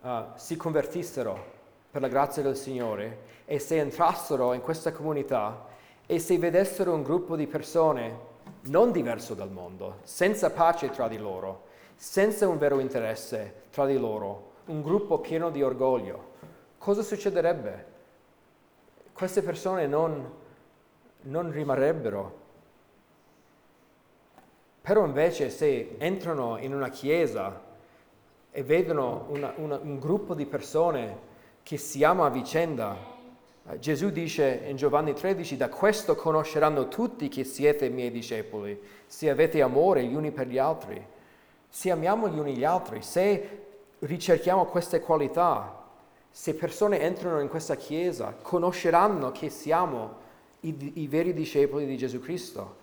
uh, 0.02 0.10
si 0.36 0.56
convertissero 0.56 1.56
per 1.92 2.02
la 2.02 2.08
grazia 2.08 2.42
del 2.42 2.56
Signore 2.56 3.20
e 3.46 3.60
se 3.60 3.78
entrassero 3.78 4.54
in 4.54 4.62
questa 4.62 4.92
comunità 4.92 5.66
e 6.06 6.20
se 6.20 6.38
vedessero 6.38 6.94
un 6.94 7.04
gruppo 7.04 7.36
di 7.36 7.46
persone 7.46 8.36
non 8.64 8.92
diverso 8.92 9.34
dal 9.34 9.52
mondo, 9.52 9.98
senza 10.04 10.50
pace 10.50 10.90
tra 10.90 11.08
di 11.08 11.18
loro, 11.18 11.66
senza 11.96 12.48
un 12.48 12.58
vero 12.58 12.80
interesse 12.80 13.66
tra 13.70 13.86
di 13.86 13.98
loro, 13.98 14.54
un 14.66 14.82
gruppo 14.82 15.20
pieno 15.20 15.50
di 15.50 15.62
orgoglio, 15.62 16.27
cosa 16.78 17.02
succederebbe? 17.02 17.86
Queste 19.14 19.42
persone 19.42 19.88
non, 19.88 20.32
non 21.22 21.52
rimarrebbero. 21.52 22.46
Però 24.82 25.06
invece 25.06 25.50
se 25.50 25.96
entrano 25.98 26.58
in 26.58 26.74
una 26.74 26.90
chiesa 26.90 27.62
e 28.52 28.64
vedono 28.64 29.26
una, 29.30 29.54
una, 29.58 29.80
un 29.82 30.00
gruppo 30.00 30.34
di 30.34 30.46
persone 30.46 31.26
che 31.64 31.78
si 31.78 32.04
ama 32.04 32.26
a 32.26 32.30
vicenda, 32.30 32.96
eh, 33.70 33.80
Gesù 33.80 34.10
dice 34.10 34.62
in 34.66 34.78
Giovanni 34.78 35.14
13, 35.14 35.58
da 35.58 35.68
questo 35.68 36.16
conosceranno 36.16 36.88
tutti 36.88 37.28
che 37.28 37.44
siete 37.44 37.90
miei 37.90 38.12
discepoli, 38.12 38.82
se 39.06 39.30
avete 39.30 39.62
amore 39.62 40.06
gli 40.06 40.16
uni 40.16 40.32
per 40.32 40.48
gli 40.48 40.58
altri, 40.58 41.06
se 41.68 41.92
amiamo 41.92 42.30
gli 42.30 42.40
uni 42.40 42.56
gli 42.56 42.64
altri, 42.64 43.02
se 43.02 43.66
ricerchiamo 44.00 44.66
queste 44.66 45.02
qualità, 45.02 45.77
se 46.40 46.54
persone 46.54 47.00
entrano 47.00 47.40
in 47.40 47.50
questa 47.50 47.76
chiesa, 47.76 48.36
conosceranno 48.40 49.32
che 49.32 49.50
siamo 49.50 50.26
i, 50.60 50.92
i 51.02 51.08
veri 51.08 51.34
discepoli 51.34 51.88
di 51.88 51.98
Gesù 51.98 52.20
Cristo. 52.20 52.76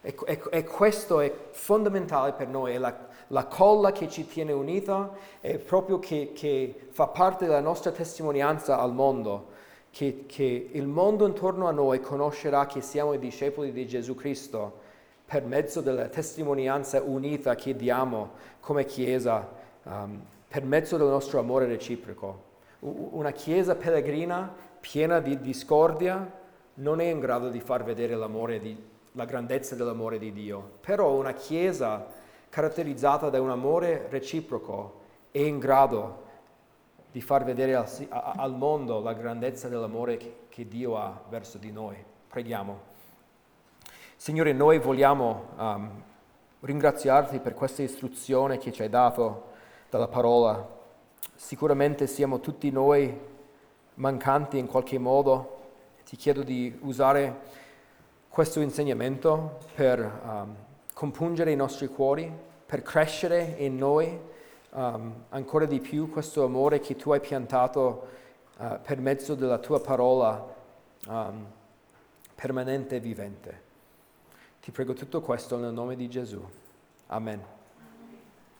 E, 0.00 0.14
e, 0.26 0.40
e, 0.48 0.64
questo 0.64 1.18
è 1.18 1.34
fondamentale 1.50 2.34
per 2.34 2.46
noi, 2.46 2.74
è 2.74 2.78
la, 2.78 2.96
la, 3.26 3.46
colla 3.46 3.90
che 3.90 4.08
ci 4.08 4.28
tiene 4.28 4.52
unita, 4.52 5.10
è 5.40 5.58
proprio 5.58 5.98
che, 5.98 6.30
che 6.36 6.86
fa 6.90 7.08
parte 7.08 7.46
della 7.46 7.58
nostra 7.58 7.90
testimonianza 7.90 8.78
al 8.78 8.92
mondo 8.92 9.48
che, 9.90 10.22
che 10.28 10.68
il 10.70 10.86
mondo 10.86 11.26
intorno 11.26 11.66
a 11.66 11.72
noi 11.72 11.98
conoscerà 12.00 12.66
che 12.66 12.80
siamo 12.80 13.12
i 13.12 13.18
discepoli 13.18 13.72
di 13.72 13.88
Gesù 13.88 14.14
Cristo 14.14 14.78
per 15.26 15.44
mezzo 15.44 15.80
della 15.80 16.06
testimonianza 16.06 17.02
unita 17.02 17.56
che 17.56 17.74
diamo 17.74 18.34
come 18.60 18.84
Chiesa, 18.84 19.48
um, 19.82 20.24
per 20.46 20.64
mezzo 20.64 20.96
del 20.96 21.08
nostro 21.08 21.40
amore 21.40 21.66
reciproco. 21.66 22.50
Una 22.84 23.30
Chiesa 23.30 23.76
pellegrina 23.76 24.52
piena 24.80 25.20
di 25.20 25.38
discordia 25.40 26.40
non 26.74 27.00
è 27.00 27.04
in 27.04 27.20
grado 27.20 27.48
di 27.48 27.60
far 27.60 27.84
vedere 27.84 28.16
di, 28.60 28.76
la 29.12 29.24
grandezza 29.24 29.76
dell'amore 29.76 30.18
di 30.18 30.32
Dio, 30.32 30.78
però 30.80 31.12
una 31.12 31.32
Chiesa 31.32 32.04
caratterizzata 32.48 33.30
da 33.30 33.40
un 33.40 33.50
amore 33.50 34.08
reciproco 34.10 35.00
è 35.30 35.38
in 35.38 35.60
grado 35.60 36.30
di 37.12 37.20
far 37.20 37.44
vedere 37.44 37.76
al, 37.76 37.86
al 38.10 38.56
mondo 38.56 39.00
la 39.00 39.12
grandezza 39.12 39.68
dell'amore 39.68 40.16
che, 40.16 40.36
che, 40.48 40.66
Dio 40.66 40.96
ha 40.96 41.22
verso 41.28 41.58
di 41.58 41.70
noi. 41.70 41.96
Preghiamo. 42.26 42.90
Signore, 44.16 44.52
noi 44.52 44.78
vogliamo 44.78 45.48
um, 45.56 46.02
ringraziarti 46.60 47.38
per 47.38 47.54
questa 47.54 47.82
istruzione 47.82 48.58
che 48.58 48.72
ci 48.72 48.82
hai 48.82 48.88
dato 48.88 49.50
dalla 49.88 50.08
parola. 50.08 50.80
Sicuramente 51.34 52.06
siamo 52.06 52.40
tutti 52.40 52.70
noi 52.70 53.18
mancanti 53.94 54.58
in 54.58 54.66
qualche 54.66 54.98
modo. 54.98 55.60
Ti 56.04 56.16
chiedo 56.16 56.42
di 56.42 56.76
usare 56.82 57.60
questo 58.28 58.60
insegnamento 58.60 59.58
per 59.74 60.00
um, 60.00 60.54
compungere 60.94 61.52
i 61.52 61.56
nostri 61.56 61.88
cuori, 61.88 62.32
per 62.64 62.82
crescere 62.82 63.56
in 63.58 63.76
noi 63.76 64.18
um, 64.70 65.24
ancora 65.28 65.66
di 65.66 65.80
più 65.80 66.10
questo 66.10 66.44
amore 66.44 66.80
che 66.80 66.96
tu 66.96 67.12
hai 67.12 67.20
piantato 67.20 68.08
uh, 68.58 68.78
per 68.82 68.98
mezzo 69.00 69.34
della 69.34 69.58
tua 69.58 69.80
parola 69.80 70.54
um, 71.08 71.46
permanente 72.34 72.96
e 72.96 73.00
vivente. 73.00 73.62
Ti 74.60 74.70
prego 74.70 74.94
tutto 74.94 75.20
questo 75.20 75.56
nel 75.56 75.72
nome 75.72 75.96
di 75.96 76.08
Gesù. 76.08 76.42
Amen. 77.08 77.61